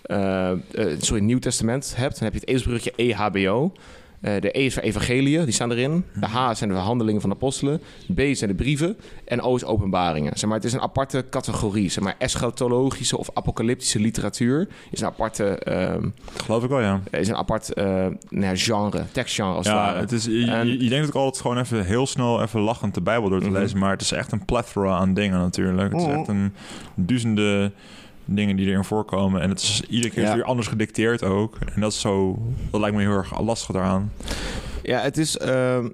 eh, 0.01 0.51
sorry, 0.97 1.23
Nieuw 1.23 1.39
Testament 1.39 1.93
hebt, 1.95 2.13
dan 2.13 2.23
heb 2.23 2.33
je 2.33 2.39
het 2.39 2.49
ezelsbruggetje 2.49 2.93
EHBO. 2.95 3.71
Eh, 4.21 4.41
de 4.41 4.59
E 4.59 4.65
is 4.65 4.73
voor 4.73 4.83
evangelieën, 4.83 5.43
die 5.45 5.53
staan 5.53 5.71
erin. 5.71 6.05
De 6.19 6.25
H 6.25 6.51
zijn 6.53 6.69
de 6.69 6.75
handelingen 6.75 7.21
van 7.21 7.29
de 7.29 7.35
apostelen. 7.35 7.81
B 8.15 8.19
zijn 8.31 8.49
de 8.49 8.55
brieven. 8.55 8.97
En 9.25 9.41
O 9.41 9.55
is 9.55 9.65
openbaringen. 9.65 10.31
Zeg 10.37 10.49
maar, 10.49 10.57
het 10.57 10.65
is 10.67 10.73
een 10.73 10.81
aparte 10.81 11.25
categorie. 11.29 11.89
Zeg 11.89 12.03
maar, 12.03 12.15
eschatologische 12.17 13.17
of 13.17 13.29
apocalyptische 13.33 13.99
literatuur 13.99 14.67
is 14.91 15.01
een 15.01 15.07
aparte, 15.07 15.43
ehm, 15.45 16.09
Geloof 16.43 16.63
ik 16.63 16.69
wel, 16.69 16.79
ja. 16.81 17.01
is 17.11 17.27
een 17.27 17.35
apart 17.35 17.73
eh, 17.73 17.85
nou 17.85 18.15
ja, 18.29 18.55
genre, 18.55 19.03
tekstgenre 19.11 19.53
als 19.55 19.67
het 19.67 19.75
Ja, 19.75 19.81
ware. 19.81 19.99
het 19.99 20.11
is, 20.11 20.25
je, 20.25 20.45
En- 20.51 20.67
je, 20.67 20.83
je 20.83 20.89
denkt 20.89 21.07
ook 21.07 21.13
altijd 21.15 21.41
gewoon 21.41 21.57
even 21.57 21.85
heel 21.85 22.07
snel 22.07 22.41
even 22.41 22.59
lachend 22.59 22.93
de 22.93 23.01
Bijbel 23.01 23.29
door 23.29 23.41
te 23.41 23.49
Mhm. 23.49 23.57
lezen. 23.59 23.79
Maar 23.79 23.91
het 23.91 24.01
is 24.01 24.11
echt 24.11 24.31
een 24.31 24.45
plethora 24.45 24.97
aan 24.97 25.13
dingen 25.13 25.39
natuurlijk. 25.39 25.91
Het 25.91 26.01
is 26.01 26.07
Mhm. 26.07 26.17
echt 26.17 26.27
een 26.27 26.53
duizenden 26.95 27.73
dingen 28.35 28.55
die 28.55 28.67
erin 28.67 28.83
voorkomen. 28.83 29.41
En 29.41 29.49
het 29.49 29.59
is 29.61 29.81
iedere 29.89 30.13
keer 30.13 30.23
Ja. 30.23 30.33
weer 30.35 30.43
anders 30.43 30.67
gedicteerd 30.67 31.23
ook. 31.23 31.57
En 31.75 31.81
dat 31.81 31.91
is 31.91 31.99
zo... 31.99 32.39
Dat 32.71 32.79
lijkt 32.81 32.95
me 32.95 33.01
heel 33.01 33.11
erg 33.11 33.41
lastig 33.41 33.75
daaraan. 33.75 34.11
Ja, 34.83 34.99
het 34.99 35.17
is 35.17 35.37
ehm, 35.37 35.89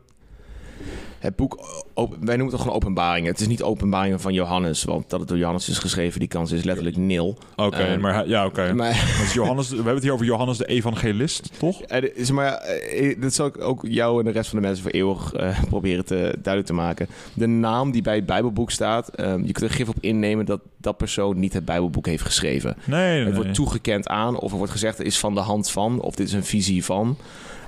het 1.25 1.35
boek, 1.35 1.83
op- 1.93 2.09
wij 2.09 2.17
noemen 2.19 2.39
het 2.45 2.49
toch 2.49 2.61
gewoon 2.61 2.75
openbaringen. 2.75 3.31
Het 3.31 3.39
is 3.41 3.47
niet 3.47 3.63
openbaringen 3.63 4.19
van 4.19 4.33
Johannes, 4.33 4.83
want 4.83 5.09
dat 5.09 5.19
het 5.19 5.29
door 5.29 5.37
Johannes 5.37 5.69
is 5.69 5.77
geschreven, 5.77 6.19
die 6.19 6.27
kans 6.27 6.51
is 6.51 6.63
letterlijk 6.63 6.97
nil. 6.97 7.37
Oké, 7.55 7.77
Eh, 7.77 7.97
maar 7.99 8.27
ja, 8.27 8.45
oké. 8.45 8.73
Is 9.23 9.33
Johannes, 9.33 9.69
we 9.69 9.75
hebben 9.75 9.93
het 9.93 10.03
hier 10.03 10.13
over 10.13 10.25
Johannes 10.25 10.57
de 10.57 10.65
evangelist, 10.65 11.49
toch? 11.59 11.81
Eh, 11.81 12.03
is 12.15 12.31
maar, 12.31 12.53
eh, 12.53 13.21
dat 13.21 13.33
zal 13.33 13.45
ik 13.45 13.61
ook 13.61 13.83
jou 13.87 14.19
en 14.19 14.25
de 14.25 14.31
rest 14.31 14.49
van 14.49 14.59
de 14.59 14.65
mensen 14.65 14.83
voor 14.83 14.91
eeuwig 14.91 15.33
eh, 15.33 15.63
proberen 15.69 16.05
te 16.05 16.15
duidelijk 16.15 16.65
te 16.65 16.73
maken. 16.73 17.07
De 17.33 17.47
naam 17.47 17.91
die 17.91 18.01
bij 18.01 18.15
het 18.15 18.25
Bijbelboek 18.25 18.71
staat, 18.71 19.07
ehm, 19.09 19.43
je 19.45 19.51
kunt 19.51 19.69
er 19.69 19.75
gif 19.75 19.89
op 19.89 19.97
innemen 19.99 20.45
dat 20.45 20.59
dat 20.77 20.97
persoon 20.97 21.39
niet 21.39 21.53
het 21.53 21.65
Bijbelboek 21.65 22.05
heeft 22.05 22.23
geschreven. 22.23 22.77
Nee, 22.85 23.15
nee, 23.17 23.25
Het 23.25 23.35
wordt 23.35 23.53
toegekend 23.53 24.07
aan, 24.07 24.37
of 24.39 24.51
er 24.51 24.57
wordt 24.57 24.71
gezegd 24.71 24.97
het 24.97 25.07
is 25.07 25.19
van 25.19 25.33
de 25.33 25.39
hand 25.39 25.69
van, 25.71 26.01
of 26.01 26.15
dit 26.15 26.27
is 26.27 26.33
een 26.33 26.43
visie 26.43 26.85
van. 26.85 27.17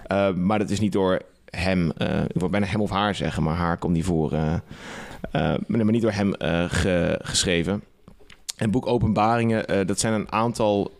Eh, 0.07 0.33
maar 0.33 0.59
dat 0.59 0.69
is 0.69 0.79
niet 0.79 0.91
door 0.91 1.21
hem, 1.49 1.91
eh, 1.91 2.23
ik 2.23 2.39
wil 2.39 2.49
bijna 2.49 2.65
hem 2.65 2.81
of 2.81 2.89
haar 2.89 3.15
zeggen, 3.15 3.43
maar 3.43 3.55
haar 3.55 3.77
komt 3.77 3.93
niet 3.93 4.05
voor. 4.05 4.31
eh, 4.31 4.53
maar 5.67 5.91
niet 5.91 6.01
door 6.01 6.11
hem 6.11 6.33
ge- 6.69 7.19
geschreven. 7.23 7.83
En 8.57 8.71
boek 8.71 8.85
Openbaringen, 8.87 9.87
dat 9.87 9.99
zijn 9.99 10.13
een 10.13 10.31
aantal 10.31 10.91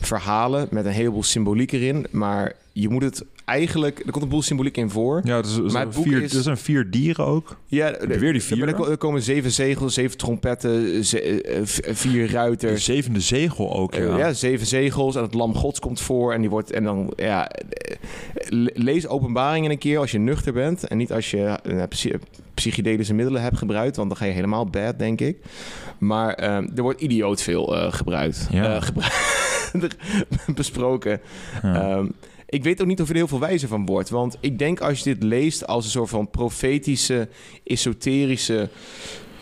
verhalen 0.00 0.66
met 0.70 0.84
een 0.84 0.92
heleboel 0.92 1.22
symboliek 1.22 1.72
erin. 1.72 2.06
Maar 2.10 2.52
je 2.72 2.88
moet 2.88 3.02
het 3.02 3.24
eigenlijk, 3.44 4.02
er 4.06 4.10
komt 4.10 4.24
een 4.24 4.30
boel 4.30 4.42
symboliek 4.42 4.76
in 4.76 4.90
voor. 4.90 5.20
Ja, 5.24 5.36
het 5.36 5.46
is, 5.46 5.56
Maar 5.58 5.66
een 5.82 5.86
het 5.88 5.96
boek 5.96 6.04
vier, 6.04 6.22
is- 6.22 6.34
er 6.34 6.42
zijn 6.42 6.56
vier 6.56 6.90
dieren 6.90 7.24
ook. 7.26 7.56
Ja, 7.66 7.96
weer 8.06 8.32
die 8.32 8.42
vier? 8.42 8.68
Er, 8.68 8.74
ko- 8.74 8.90
er 8.90 8.96
komen 8.96 9.22
zeven 9.22 9.50
zegels, 9.50 9.94
zeven 9.94 10.16
trompetten, 10.18 11.04
ze- 11.04 11.20
eh, 11.42 11.60
v- 11.64 11.78
vier 11.98 12.26
De 12.26 12.32
ruiters. 12.32 12.84
zevende 12.84 13.20
zegel 13.20 13.74
ook, 13.76 13.94
Eh, 13.94 14.06
ja. 14.06 14.16
Ja. 14.18 14.32
zeven 14.32 14.66
zegels 14.66 15.16
en 15.16 15.22
het 15.22 15.34
lam 15.34 15.54
gods 15.54 15.80
komt 15.80 16.00
voor 16.00 16.32
en 16.32 16.40
die 16.40 16.50
wordt 16.50 16.70
en 16.70 16.84
dan 16.84 17.12
ja 17.16 17.48
eh, 17.48 17.96
le- 18.48 18.70
lees 18.74 19.06
openbaringen 19.06 19.70
een 19.70 19.78
keer 19.78 19.98
als 19.98 20.10
je 20.10 20.18
nuchter 20.18 20.52
bent 20.52 20.86
en 20.86 20.96
niet 20.96 21.12
als 21.12 21.30
je 21.30 21.44
eh, 21.44 21.82
psy- 21.88 22.16
psychedelische 22.54 23.14
middelen 23.14 23.42
hebt 23.42 23.58
gebruikt, 23.58 23.96
want 23.96 24.08
dan 24.08 24.18
ga 24.18 24.24
je 24.24 24.32
helemaal 24.32 24.66
bad 24.66 24.98
denk 24.98 25.20
ik. 25.20 25.36
Maar 25.98 26.34
eh, 26.34 26.56
er 26.76 26.82
wordt 26.82 27.00
idioot 27.00 27.42
veel 27.42 27.76
eh, 27.76 27.92
gebruikt, 27.92 28.46
Ja. 28.50 28.74
Eh, 28.76 28.82
gebru- 28.82 29.08
besproken. 30.54 31.20
Ja. 31.62 31.74
Ehm, 31.96 32.06
ik 32.52 32.64
weet 32.64 32.80
ook 32.80 32.86
niet 32.86 33.00
of 33.00 33.06
je 33.06 33.12
er 33.12 33.18
heel 33.18 33.28
veel 33.28 33.40
wijzer 33.40 33.68
van 33.68 33.86
wordt. 33.86 34.10
Want 34.10 34.36
ik 34.40 34.58
denk 34.58 34.80
als 34.80 34.98
je 34.98 35.04
dit 35.04 35.22
leest 35.22 35.66
als 35.66 35.84
een 35.84 35.90
soort 35.90 36.08
van 36.08 36.30
profetische, 36.30 37.28
esoterische, 37.64 38.68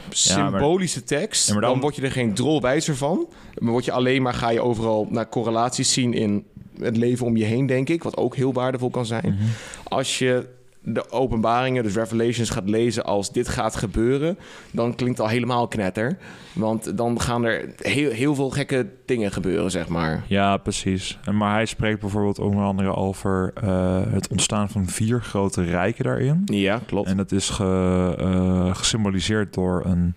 symbolische 0.09 1.05
tekst... 1.05 1.47
Ja, 1.47 1.53
maar 1.53 1.63
dan... 1.63 1.71
dan- 1.71 1.81
word 1.81 1.97
je 1.97 2.03
er 2.03 2.11
geen 2.13 2.35
drol 2.35 2.61
wijzer 2.61 2.97
van. 2.97 3.29
Maar 3.59 3.73
word 3.73 3.85
je 3.85 3.93
alleen 3.93 4.23
maar, 4.23 4.35
ga 4.35 4.51
je 4.51 4.61
overal 4.61 5.07
naar 5.11 5.29
correlaties 5.29 5.93
zien 5.93 6.13
in 6.15 6.45
het 6.79 6.97
leven 6.97 7.27
om 7.27 7.37
je 7.37 7.45
heen, 7.45 7.67
denk 7.67 7.89
ik. 7.89 8.03
Wat 8.03 8.17
ook 8.17 8.37
heel 8.37 8.53
waardevol 8.53 8.91
kan 8.91 9.07
zijn. 9.07 9.35
Mhm. 9.35 9.49
Als 9.85 10.19
je 10.19 10.49
de 10.83 11.11
openbaringen, 11.11 11.83
dus 11.83 11.95
Revelations, 11.95 12.51
gaat 12.51 12.69
lezen 12.69 13.05
als 13.05 13.33
dit 13.33 13.49
gaat 13.49 13.77
gebeuren... 13.77 14.39
dan 14.71 14.95
klinkt 14.95 15.19
het 15.19 15.27
al 15.27 15.33
helemaal 15.33 15.69
knetter. 15.69 16.19
Want 16.53 16.97
dan 16.97 17.21
gaan 17.21 17.45
er 17.45 17.69
heel, 17.77 18.11
heel 18.11 18.35
veel 18.35 18.51
gekke 18.51 18.87
dingen 19.07 19.33
gebeuren, 19.33 19.71
zeg 19.71 19.89
maar. 19.89 20.25
Ja, 20.27 20.57
precies. 20.57 21.19
En 21.25 21.37
Maar 21.37 21.53
hij 21.53 21.67
spreekt 21.67 22.01
bijvoorbeeld 22.01 22.39
onder 22.39 22.65
andere 22.65 22.95
over 22.95 23.53
eh, 23.55 24.01
het 24.13 24.29
ontstaan 24.29 24.69
van 24.71 24.87
vier 24.87 25.21
grote 25.23 25.63
rijken 25.65 26.05
daarin. 26.05 26.43
Ja, 26.45 26.81
klopt. 26.87 27.09
En 27.09 27.17
dat 27.17 27.33
is 27.33 27.49
ge, 27.49 28.15
eh, 28.19 28.75
gesymboliseerd 28.75 29.55
door 29.55 29.85
een 29.87 30.15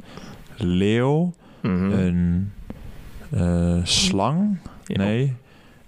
leeuw, 0.57 1.33
Mhm. 1.61 1.91
een 1.91 2.51
eh, 3.31 3.77
slang, 3.83 4.57
Ja. 4.85 4.97
nee, 5.03 5.33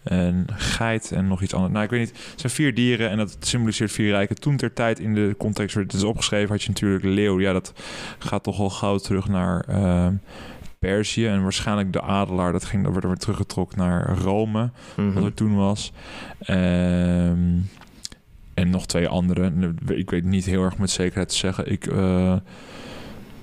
een 0.05 0.47
geit 0.55 1.11
en 1.11 1.27
nog 1.27 1.41
iets 1.41 1.53
anders. 1.53 1.73
Nou, 1.73 1.85
ik 1.85 1.89
weet 1.89 1.99
niet. 1.99 2.29
Het 2.31 2.39
zijn 2.39 2.53
vier 2.53 2.73
dieren 2.73 3.09
en 3.09 3.17
dat 3.17 3.37
symboliseert 3.39 3.91
vier 3.91 4.09
rijken. 4.09 4.39
Toen 4.39 4.57
ter 4.57 4.73
tijd 4.73 4.99
in 4.99 5.13
de 5.13 5.35
context 5.37 5.75
waar 5.75 5.83
het 5.83 5.93
is 5.93 6.03
opgeschreven, 6.03 6.49
had 6.49 6.63
je 6.63 6.69
natuurlijk 6.69 7.03
leeuw. 7.03 7.39
Ja, 7.39 7.53
dat 7.53 7.73
gaat 8.19 8.43
toch 8.43 8.57
wel 8.57 8.69
gauw 8.69 8.97
terug 8.97 9.27
naar 9.27 9.63
eh, 9.67 10.07
Perzië. 10.79 11.27
En 11.27 11.41
waarschijnlijk 11.41 11.93
de 11.93 12.01
adelaar, 12.01 12.51
dat, 12.51 12.65
ging, 12.65 12.83
dat 12.83 12.93
werd 12.93 13.05
weer 13.05 13.15
teruggetrokken 13.15 13.77
naar 13.77 14.17
Rome. 14.17 14.69
Mhm. 14.95 15.13
wat 15.13 15.23
er 15.23 15.33
toen 15.33 15.55
was. 15.55 15.91
Ehm, 16.39 17.59
en 18.53 18.69
nog 18.69 18.85
twee 18.85 19.07
andere. 19.07 19.73
Ik 19.85 20.09
weet 20.09 20.23
niet 20.23 20.45
heel 20.45 20.63
erg 20.63 20.77
met 20.77 20.89
zekerheid 20.89 21.29
te 21.29 21.35
zeggen. 21.35 21.71
Ik, 21.71 21.87
eh, 21.87 22.35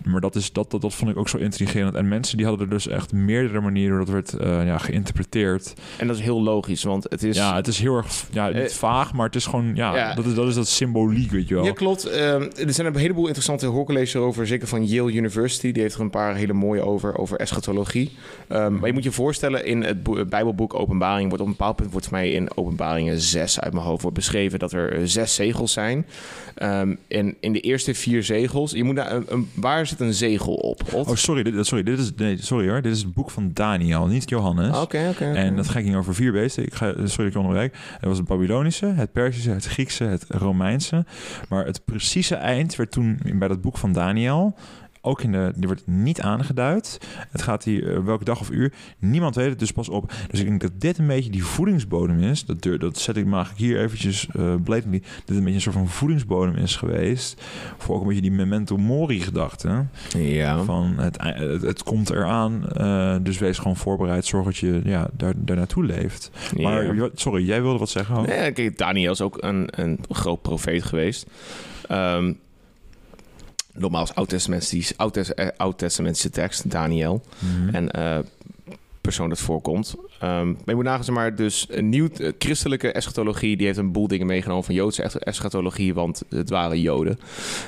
maar 0.05 0.21
dat, 0.21 0.35
is, 0.35 0.53
dat, 0.53 0.71
dat, 0.71 0.81
dat 0.81 0.95
vond 0.95 1.11
ik 1.11 1.17
ook 1.17 1.29
zo 1.29 1.37
intrigerend. 1.39 1.95
En 1.95 2.09
mensen 2.09 2.37
die 2.37 2.47
hadden 2.47 2.67
er 2.67 2.73
dus 2.73 2.89
echt 2.89 3.13
meerdere 3.13 3.61
manieren 3.61 3.99
dat 3.99 4.09
werd 4.09 4.33
eh, 4.33 4.67
ja, 4.67 4.79
geïnterpreteerd. 4.79 5.75
En 5.99 6.07
dat 6.07 6.17
is 6.17 6.23
heel 6.23 6.43
logisch, 6.43 6.83
want 6.83 7.07
het 7.09 7.23
is... 7.23 7.37
ja, 7.37 7.55
het 7.57 7.67
is 7.67 7.79
heel 7.79 7.97
erg 7.97 8.27
ja, 8.33 8.47
niet 8.47 8.57
Eh, 8.57 8.69
vaag, 8.69 9.13
maar 9.13 9.27
het 9.27 9.35
is 9.35 9.47
gewoon, 9.47 9.75
ja, 9.75 9.97
ja. 9.97 10.15
Dat, 10.15 10.27
is, 10.27 10.35
dat 10.35 10.49
is 10.49 10.55
dat 10.55 10.69
symboliek, 10.69 11.31
weet 11.31 11.49
je 11.49 11.55
wel. 11.55 11.65
Ja, 11.65 11.73
klopt. 11.73 12.05
Ehm, 12.05 12.43
er 12.67 12.73
zijn 12.73 12.87
een 12.87 12.97
heleboel 12.97 13.25
interessante 13.27 13.67
hoorcolleges 13.67 14.17
over, 14.17 14.47
zeker 14.47 14.69
van 14.69 14.87
Yale 14.87 15.13
University. 15.13 15.73
Die 15.73 15.83
heeft 15.83 15.95
er 15.95 16.01
een 16.01 16.11
paar 16.11 16.35
hele 16.35 16.53
mooie 16.53 16.83
over, 16.85 17.19
over 17.19 17.39
eschatologie. 17.39 18.11
Ehm, 18.49 18.73
maar 18.79 18.87
je 18.87 18.93
moet 18.93 19.03
je 19.05 19.13
voorstellen, 19.13 19.65
in 19.67 19.83
het, 19.83 20.03
boe- 20.03 20.19
het 20.19 20.29
Bijbelboek 20.29 20.75
Openbaring 20.75 21.27
wordt 21.29 21.41
op 21.43 21.47
een 21.51 21.57
bepaald 21.57 21.77
punt, 21.77 21.91
wordt 21.91 22.07
voor 22.07 22.17
mij 22.17 22.31
in 22.31 22.57
Openbaringen 22.57 23.21
6 23.21 23.61
uit 23.61 23.73
mijn 23.73 23.85
hoofd, 23.85 24.03
wordt 24.03 24.17
beschreven 24.17 24.59
dat 24.59 24.73
er 24.73 24.93
eh, 24.93 25.01
zes 25.05 25.35
zegels 25.35 25.73
zijn. 25.73 26.07
Ehm, 26.55 26.95
en 27.09 27.35
in 27.41 27.53
de 27.53 27.61
eerste 27.61 27.95
vier 27.95 28.23
zegels, 28.23 28.73
je 28.73 28.85
moet 28.85 28.95
naar 28.95 29.13
een, 29.13 29.25
een- 29.29 29.51
waar 29.55 29.87
zit 29.99 30.01
een 30.01 30.15
zegel 30.15 30.55
op? 30.55 30.83
Ot? 30.93 31.09
Oh, 31.09 31.17
sorry, 31.17 31.43
dit, 31.43 31.67
sorry, 31.67 31.85
dit 31.85 31.99
is, 31.99 32.15
nee, 32.17 32.37
sorry 32.43 32.69
hoor. 32.69 32.83
Dit 32.83 32.93
is 32.93 33.03
het 33.03 33.15
boek 33.15 33.31
van 33.31 33.51
Daniel, 33.53 34.07
niet 34.07 34.29
Johannes. 34.29 34.71
Ah, 34.71 34.81
Oké, 34.83 35.09
oké. 35.11 35.25
En 35.25 35.57
dat 35.57 35.69
ging 35.69 35.97
over 35.97 36.15
vier 36.15 36.33
beesten. 36.33 36.65
Ik 36.65 36.75
ga, 36.75 36.87
sorry 36.87 37.07
dat 37.07 37.27
ik 37.27 37.33
je 37.33 37.39
onderbreek. 37.39 37.77
Het 37.93 38.09
was 38.09 38.19
het 38.19 38.27
Babylonische, 38.27 38.87
het 38.87 39.13
Perzische, 39.13 39.51
het 39.51 39.65
Griekse, 39.65 40.05
het 40.05 40.25
Romeinse. 40.29 41.05
Maar 41.49 41.67
het 41.67 41.85
precieze 41.85 42.35
eind 42.35 42.77
werd 42.77 42.91
toen 42.91 43.21
bij 43.35 43.49
dat 43.49 43.61
boek 43.61 43.79
van 43.79 43.93
Daniel 43.93 44.55
ook 45.03 45.23
in 45.23 45.33
de, 45.33 45.53
die 45.57 45.67
wordt 45.67 45.87
niet 45.87 46.21
aangeduid. 46.21 46.99
Het 47.31 47.43
gaat 47.43 47.65
hier 47.65 47.95
eh, 47.95 48.05
welke 48.05 48.25
dag 48.25 48.41
of 48.41 48.51
uur. 48.51 48.73
Niemand 48.99 49.35
weet 49.35 49.49
het 49.49 49.59
dus 49.59 49.73
pas 49.73 49.89
op. 49.89 50.13
Dus 50.31 50.41
ik 50.41 50.47
denk 50.47 50.61
dat 50.61 50.73
dit 50.79 50.99
een 50.99 51.07
beetje 51.07 51.31
die 51.31 51.45
voedingsbodem 51.45 52.19
is. 52.19 52.45
Dat, 52.45 52.63
dat 52.81 52.99
zet 52.99 53.17
ik 53.17 53.27
ik 53.27 53.57
hier 53.57 53.81
eventjes 53.81 54.29
eh 54.33 54.55
blatantly. 54.65 55.01
Dat 55.01 55.11
het 55.25 55.37
een 55.37 55.37
beetje 55.37 55.55
een 55.55 55.61
soort 55.61 55.75
van 55.75 55.89
voedingsbodem 55.89 56.55
is 56.57 56.77
geweest. 56.77 57.43
Voor 57.79 57.95
ook 57.95 58.01
een 58.01 58.07
beetje 58.07 58.23
die 58.23 58.31
memento 58.31 58.77
mori 58.77 59.21
gedachte. 59.21 59.85
Ja. 60.19 60.65
Van 60.65 60.95
het, 60.99 61.17
het, 61.23 61.63
het 61.63 61.83
komt 61.83 62.11
eraan. 62.11 62.69
eh, 62.69 63.17
dus 63.23 63.39
wees 63.39 63.59
gewoon 63.59 63.77
voorbereid. 63.77 64.25
Zorg 64.25 64.45
dat 64.45 64.57
je 64.57 64.81
ja, 64.85 65.09
daar, 65.17 65.35
daar 65.37 65.57
naartoe 65.57 65.85
leeft. 65.85 66.31
Maar 66.57 67.11
sorry, 67.15 67.47
jij 67.47 67.63
wilde 67.63 67.79
wat 67.79 67.91
zeggen? 67.91 68.15
Ho? 68.15 68.23
Nee, 68.23 68.53
kijk, 68.53 68.79
Daniel 68.79 69.13
is 69.13 69.21
ook 69.21 69.43
een, 69.43 69.69
een 69.71 69.99
groot 70.09 70.43
profeet 70.43 70.83
geweest. 70.83 71.27
Ehm 71.89 72.33
nogmaals, 73.73 74.15
oud-testamentische 74.15 74.95
oud 74.97 75.35
oud-testamentische 75.57 76.31
tekst, 76.31 76.71
Daniel. 76.71 77.21
Mhm. 77.39 77.75
En 77.75 77.91
eh, 77.91 78.19
persoon 79.03 79.29
dat 79.29 79.39
voorkomt. 79.41 79.95
Ehm, 80.21 80.47
maar 80.47 80.57
je 80.67 80.75
moet 80.75 80.85
nagaan, 80.85 81.05
zeg 81.05 81.15
maar, 81.15 81.35
dus 81.37 81.67
een 81.71 81.89
nieuw 81.89 82.09
eh, 82.09 82.33
christelijke 82.39 82.93
eschatologie... 82.93 83.57
die 83.57 83.67
heeft 83.67 83.79
een 83.79 83.93
boel 83.93 84.09
dingen 84.09 84.27
meegenomen 84.27 84.65
van 84.65 84.75
Joodse 84.75 85.03
es- 85.03 85.19
eschatologie... 85.19 85.95
want 85.95 86.23
het 86.29 86.51
waren 86.51 86.81
Joden. 86.81 87.19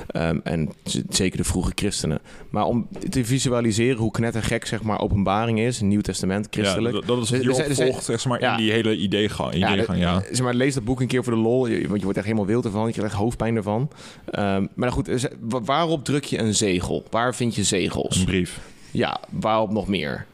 Ehm, 0.07 0.39
en 0.45 0.73
zeker 1.09 1.37
de 1.39 1.45
vroege 1.45 1.73
christenen. 1.75 2.19
Maar 2.51 2.65
om 2.65 2.89
te 3.11 3.25
visualiseren 3.25 3.99
hoe 3.99 4.11
knettergek, 4.11 4.67
zeg 4.67 4.83
maar, 4.83 5.01
openbaring 5.01 5.59
is... 5.61 5.81
Nieuw 5.81 6.01
Testament, 6.01 6.47
christelijk... 6.51 6.95
Ja, 6.95 7.01
dat, 7.01 7.09
dat 7.09 7.23
is 7.23 7.33
er 7.69 7.75
zijn- 7.75 7.89
volgt, 7.89 8.05
zeg 8.05 8.25
maar, 8.25 8.41
ja. 8.41 8.51
in 8.51 8.63
die 8.63 8.73
hele 8.73 8.97
ideegang. 8.97 9.55
Ja, 9.55 9.73
ideegang, 9.73 9.99
ja. 9.99 10.19
de- 10.19 10.29
zeg 10.33 10.45
maar, 10.45 10.55
lees 10.55 10.75
dat 10.75 10.85
boek 10.85 11.01
een 11.01 11.07
keer 11.07 11.25
voor 11.25 11.33
de 11.35 11.39
lol, 11.39 11.61
want 11.61 11.73
je 11.99 12.03
wordt 12.03 12.17
echt 12.17 12.27
helemaal 12.27 12.47
wild 12.47 12.65
ervan. 12.65 12.87
Je 12.87 12.93
krijgt 12.93 13.15
hoofdpijn 13.15 13.57
ervan. 13.57 13.91
Ehm, 14.31 14.45
maar 14.61 14.69
nou 14.75 14.93
goed, 14.93 15.29
wa- 15.41 15.61
waarop 15.63 16.05
druk 16.05 16.25
je 16.25 16.39
een 16.39 16.55
zegel? 16.55 17.05
Waar 17.11 17.35
vind 17.35 17.55
je 17.55 17.63
zegels? 17.65 18.19
Een 18.19 18.25
brief. 18.25 18.61
Ja, 18.91 19.21
waarop 19.31 19.71
nog 19.71 19.89
meer? 19.89 20.27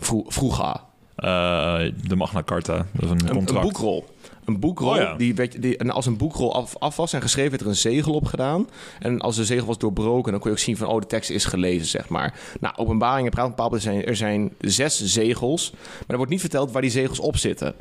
Vro 0.00 0.24
vroeger. 0.26 0.76
Eh, 1.16 1.78
de 2.06 2.16
Magna 2.16 2.42
Carta. 2.42 2.86
Dat 2.92 3.04
is 3.04 3.10
een 3.10 3.20
Een, 3.28 3.34
contract. 3.34 3.50
een 3.50 3.60
boekrol. 3.60 4.04
Een 4.44 4.60
boekrol, 4.60 4.90
Oh 4.90 4.96
ja. 4.96 5.14
die, 5.14 5.34
werd, 5.34 5.62
die, 5.62 5.76
en 5.76 5.90
als 5.90 6.06
een 6.06 6.16
boekrol 6.16 6.54
af, 6.54 6.76
af 6.78 6.96
was 6.96 7.12
en 7.12 7.22
geschreven, 7.22 7.50
werd 7.50 7.62
er 7.62 7.68
een 7.68 7.76
zegel 7.76 8.14
op 8.14 8.24
gedaan. 8.26 8.68
En 8.98 9.20
als 9.20 9.36
de 9.36 9.44
zegel 9.44 9.66
was 9.66 9.78
doorbroken, 9.78 10.30
dan 10.32 10.40
kon 10.40 10.50
je 10.50 10.56
ook 10.56 10.62
zien 10.62 10.76
van, 10.76 10.88
oh, 10.88 11.00
de 11.00 11.06
tekst 11.06 11.30
is 11.30 11.44
gelezen, 11.44 11.86
zeg 11.86 12.08
maar. 12.08 12.34
Nou, 12.60 12.76
openbaringen 12.76 13.30
praat 13.30 13.48
bepaald, 13.48 13.72
er 13.74 13.80
zijn, 13.80 14.04
er 14.04 14.16
zijn 14.16 14.52
zes 14.60 15.04
zegels, 15.04 15.70
maar 15.72 16.04
er 16.06 16.16
wordt 16.16 16.30
niet 16.30 16.40
verteld 16.40 16.72
waar 16.72 16.82
die 16.82 16.90
zegels 16.90 17.20
op 17.20 17.36
zitten. 17.36 17.74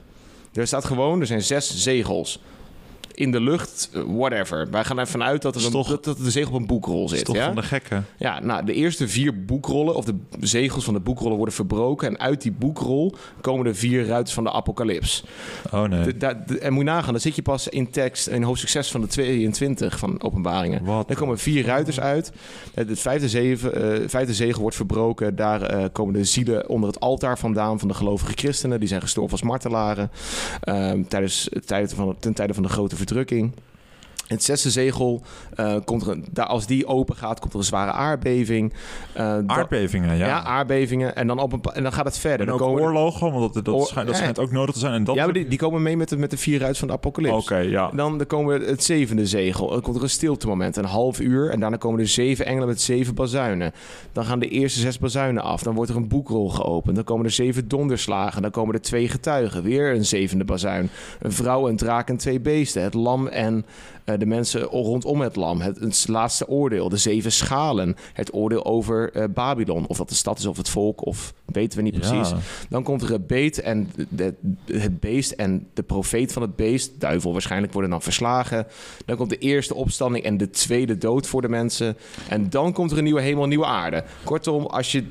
Er 0.54 0.68
staat 0.68 0.86
gewoon, 0.86 1.20
er 1.20 1.28
zijn 1.28 1.42
zes 1.42 1.76
zegels. 1.84 2.40
In 3.16 3.32
de 3.32 3.42
lucht, 3.42 3.90
whatever. 4.08 4.68
Wij 4.72 4.84
gaan 4.84 5.00
ervan 5.00 5.24
uit 5.24 5.42
dat 5.42 5.56
er, 5.56 5.66
een, 5.66 5.72
toch- 5.72 5.88
dat, 5.90 6.04
dat 6.04 6.18
de 6.18 6.32
zegel 6.32 6.54
op 6.54 6.60
een 6.60 6.68
boekrol 6.68 7.10
zit. 7.10 7.26
toch 7.26 7.36
Ja? 7.36 7.46
van 7.46 7.56
de 7.56 7.64
gekken. 7.64 8.06
Ja, 8.18 8.40
nou, 8.40 8.66
de 8.66 8.74
eerste 8.74 9.08
vier 9.08 9.46
boekrollen, 9.46 9.96
of 9.96 10.06
de 10.06 10.16
zegels 10.40 10.84
van 10.84 10.94
de 10.94 11.00
boekrollen 11.00 11.38
worden 11.38 11.56
verbroken. 11.56 12.08
En 12.08 12.20
uit 12.20 12.42
die 12.42 12.52
boekrol 12.52 13.16
komen 13.42 13.66
de 13.66 13.74
vier 13.76 14.06
ruiters 14.06 14.34
van 14.36 14.44
de 14.44 14.52
apocalyps. 14.52 15.24
Oh 15.72 15.84
nee. 15.84 16.04
De- 16.04 16.18
da- 16.18 16.44
de- 16.48 16.60
en 16.60 16.74
moet 16.74 16.84
je 16.84 16.90
nagaan, 16.90 17.12
dan 17.12 17.22
zit 17.22 17.36
je 17.36 17.42
pas 17.42 17.68
in 17.68 17.90
tekst 17.90 18.28
in 18.28 18.44
hoofdstuk 18.44 18.70
6 18.70 18.92
van 18.92 19.02
de 19.02 19.08
22 19.08 19.98
van 20.00 20.22
openbaringen. 20.24 20.84
Wat? 20.84 21.10
Er 21.10 21.16
komen 21.16 21.38
vier 21.40 21.66
ruiters 21.66 22.00
uit. 22.00 22.32
Het 22.74 23.00
vijfde, 23.00 23.30
zeven, 23.30 23.74
eh, 24.02 24.10
vijfde 24.10 24.34
zegel 24.34 24.62
wordt 24.62 24.76
verbroken. 24.76 25.36
Daar 25.36 25.62
eh, 25.62 25.84
komen 25.92 26.14
de 26.14 26.24
zielen 26.24 26.70
onder 26.70 26.90
het 26.90 27.00
altaar 27.00 27.38
vandaan 27.38 27.80
van 27.80 27.88
de 27.88 27.94
gelovige 27.94 28.32
christenen. 28.36 28.80
Die 28.80 28.88
zijn 28.90 29.02
gestorven 29.02 29.32
als 29.32 29.42
martelaren 29.42 30.12
ehm, 30.62 31.04
tijdens, 31.04 31.48
het 31.54 31.68
tijde 31.68 31.96
van, 31.96 32.16
ten 32.20 32.34
tijde 32.34 32.54
van 32.54 32.64
de 32.64 32.70
grote 32.70 32.96
verdrukking. 33.06 33.54
Het 34.28 34.44
zesde 34.44 34.70
zegel, 34.70 35.22
eh, 35.56 35.76
komt 35.84 36.02
er 36.02 36.12
een, 36.12 36.26
daar, 36.32 36.46
als 36.46 36.66
die 36.66 36.88
open 36.88 37.16
gaat, 37.16 37.40
komt 37.40 37.54
er 37.54 37.60
een 37.60 37.66
zware 37.66 37.92
aardbeving. 37.92 38.74
Eh, 39.14 39.38
Aardbevingen, 39.48 40.18
ja. 40.18 40.26
ja. 40.26 40.44
aardbevingen. 40.44 41.16
En 41.16 41.28
dan, 41.28 41.40
op 41.40 41.54
een, 41.54 41.62
en 41.74 41.84
dan 41.84 41.94
gaat 41.94 42.06
het 42.06 42.18
verder. 42.18 42.40
en 42.40 42.46
Dan 42.46 42.54
ook 42.54 42.68
komen, 42.68 42.82
oorlogen, 42.82 43.32
want 43.32 43.54
dat, 43.54 43.66
dat, 43.66 43.88
schijnt, 43.88 44.08
dat 44.08 44.16
ja. 44.16 44.22
schijnt 44.22 44.40
ook 44.40 44.52
nodig 44.52 44.74
te 44.74 44.80
zijn. 44.80 44.94
En 44.94 45.04
dat 45.04 45.16
ja, 45.16 45.24
maar 45.24 45.34
die, 45.34 45.48
die 45.48 45.58
komen 45.58 45.82
mee 45.82 45.98
met 45.98 46.10
de, 46.10 46.18
met 46.18 46.32
de 46.32 46.38
vier 46.38 46.58
ruiters 46.58 46.80
van 46.80 46.88
de 46.88 46.94
apocalyps. 46.94 47.36
Oké, 47.36 47.58
ja. 47.58 47.90
Dan, 47.90 48.18
dan 48.18 48.28
komen 48.28 48.60
we 48.60 48.66
het 48.66 48.84
zevende 48.84 49.26
zegel. 49.26 49.70
Dan 49.70 49.82
komt 49.82 49.96
er 49.96 50.04
een 50.04 50.10
stiltemoment, 50.10 50.78
een 50.78 50.86
half 50.86 51.20
uur. 51.20 51.50
En 51.50 51.60
daarna 51.60 51.78
komen 51.78 52.00
er 52.00 52.08
zeven 52.08 52.46
engelen 52.46 52.68
met 52.68 52.82
zeven 52.82 53.16
bazuinen. 53.16 53.74
Dan 54.12 54.26
gaan 54.26 54.40
de 54.40 54.48
eerste 54.48 54.80
zes 54.80 55.00
bazuinen 55.00 55.44
af. 55.44 55.64
Dan 55.64 55.76
wordt 55.76 55.92
er 55.92 55.98
een 55.98 56.08
boekrol 56.08 56.50
geopend. 56.50 56.96
Dan 56.96 57.06
komen 57.06 57.26
er 57.26 57.32
zeven 57.32 57.68
donderslagen. 57.68 58.42
Dan 58.42 58.52
komen 58.52 58.74
er 58.74 58.82
twee 58.82 59.08
getuigen. 59.08 59.64
Weer 59.64 59.96
een 59.96 60.06
zevende 60.06 60.46
bazuin. 60.46 60.90
Een 61.20 61.32
vrouw, 61.32 61.68
een 61.68 61.78
draak 61.78 62.10
en 62.10 62.18
twee 62.18 62.40
beesten. 62.40 62.84
Het 62.84 62.94
lam 62.94 63.28
en 63.28 63.66
eh, 64.06 64.20
de 64.20 64.26
mensen 64.26 64.62
rondom 64.62 65.22
het 65.22 65.36
lam. 65.36 65.62
Het, 65.62 65.80
het 65.80 66.06
laatste 66.08 66.48
oordeel. 66.48 66.90
De 66.90 66.98
zeven 66.98 67.32
schalen. 67.32 67.96
Het 68.14 68.34
oordeel 68.34 68.66
over 68.66 69.12
eh, 69.14 69.24
Babylon. 69.34 69.88
Of 69.88 69.98
dat 69.98 70.10
de 70.10 70.16
stad 70.16 70.38
is 70.40 70.46
of 70.46 70.58
het 70.58 70.70
volk. 70.70 71.06
Of 71.06 71.34
weten 71.46 71.78
we 71.78 71.84
niet 71.84 72.00
precies. 72.00 72.30
Ja. 72.30 72.38
Dan 72.70 72.84
komt 72.84 73.02
er 73.02 73.12
het 73.12 73.28
beet 73.28 73.62
en 73.62 73.92
de, 74.10 74.34
de- 74.66 74.80
het 74.80 75.00
beest 75.00 75.32
en 75.32 75.68
de 75.74 75.84
profeet 75.84 76.34
van 76.34 76.42
het 76.42 76.56
beest, 76.56 77.00
duivel 77.00 77.32
waarschijnlijk, 77.32 77.74
worden 77.74 77.92
dan 77.92 78.02
verslagen. 78.02 78.68
Dan 79.06 79.18
komt 79.18 79.30
de 79.30 79.38
eerste 79.38 79.76
opstanding 79.76 80.26
en 80.26 80.38
de 80.38 80.50
tweede 80.50 80.98
dood 80.98 81.28
voor 81.28 81.42
de 81.42 81.50
mensen. 81.50 81.98
En 82.30 82.50
dan 82.50 82.74
komt 82.74 82.92
er 82.92 82.98
een 82.98 83.04
nieuwe 83.04 83.22
hemel, 83.22 83.44
een 83.44 83.50
nieuwe 83.50 83.66
aarde. 83.66 84.04
Kortom, 84.24 84.66
als 84.66 84.92
je 84.92 85.04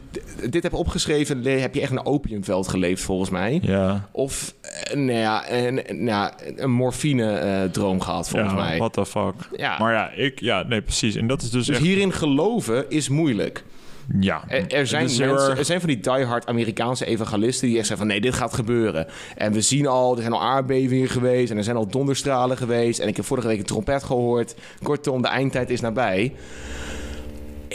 dit 0.50 0.62
hebt 0.62 0.74
opgeschreven, 0.74 1.42
heb 1.44 1.74
je 1.74 1.80
echt 1.80 1.90
een 1.90 2.06
opiumveld 2.06 2.68
geleefd 2.68 3.02
volgens 3.02 3.30
mij. 3.30 3.58
Ja. 3.62 4.08
Of 4.12 4.54
eh, 4.60 4.96
nou 4.96 5.18
ja, 5.18 5.50
een, 5.50 6.04
nou 6.04 6.32
een 6.56 6.70
morfine-droom 6.70 8.00
gehad 8.00 8.28
volgens 8.28 8.52
ja, 8.52 8.58
mij. 8.58 8.78
What 8.92 8.92
the 8.92 9.06
fuck. 9.06 9.34
Ja. 9.56 9.78
Maar 9.78 9.92
ja, 9.92 10.10
ik, 10.10 10.40
ja, 10.40 10.62
nee, 10.62 10.82
precies. 10.82 11.14
En 11.14 11.26
dat 11.26 11.42
is 11.42 11.50
dus, 11.50 11.66
Dus 11.66 11.76
echt, 11.76 11.84
hierin 11.84 12.12
geloven 12.12 12.90
is 12.90 13.08
moeilijk. 13.08 13.64
ja. 14.20 14.44
Er, 14.48 14.72
er 14.72 14.86
zijn 14.86 15.08
heel 15.08 15.26
mensen, 15.26 15.48
erg- 15.48 15.58
er 15.58 15.64
zijn 15.64 15.80
van 15.80 15.88
die 15.88 16.00
diehard 16.00 16.46
Amerikaanse 16.46 17.04
evangelisten 17.06 17.68
die 17.68 17.78
echt 17.78 17.86
zeggen 17.86 18.06
van 18.06 18.14
nee, 18.16 18.20
dit 18.20 18.34
gaat 18.34 18.54
gebeuren. 18.54 19.06
En 19.36 19.52
we 19.52 19.60
zien 19.60 19.86
al, 19.86 20.14
er 20.16 20.20
zijn 20.20 20.32
al 20.32 20.42
aardbevingen 20.42 21.08
geweest 21.08 21.50
en 21.50 21.56
er 21.56 21.64
zijn 21.64 21.76
al 21.76 21.86
donderstralen 21.86 22.56
geweest. 22.56 22.98
En 22.98 23.08
ik 23.08 23.16
heb 23.16 23.24
vorige 23.24 23.46
week 23.46 23.58
een 23.58 23.64
trompet 23.64 24.02
gehoord. 24.04 24.54
Kortom, 24.82 25.22
de 25.22 25.28
eindtijd 25.28 25.70
is 25.70 25.80
nabij. 25.80 26.32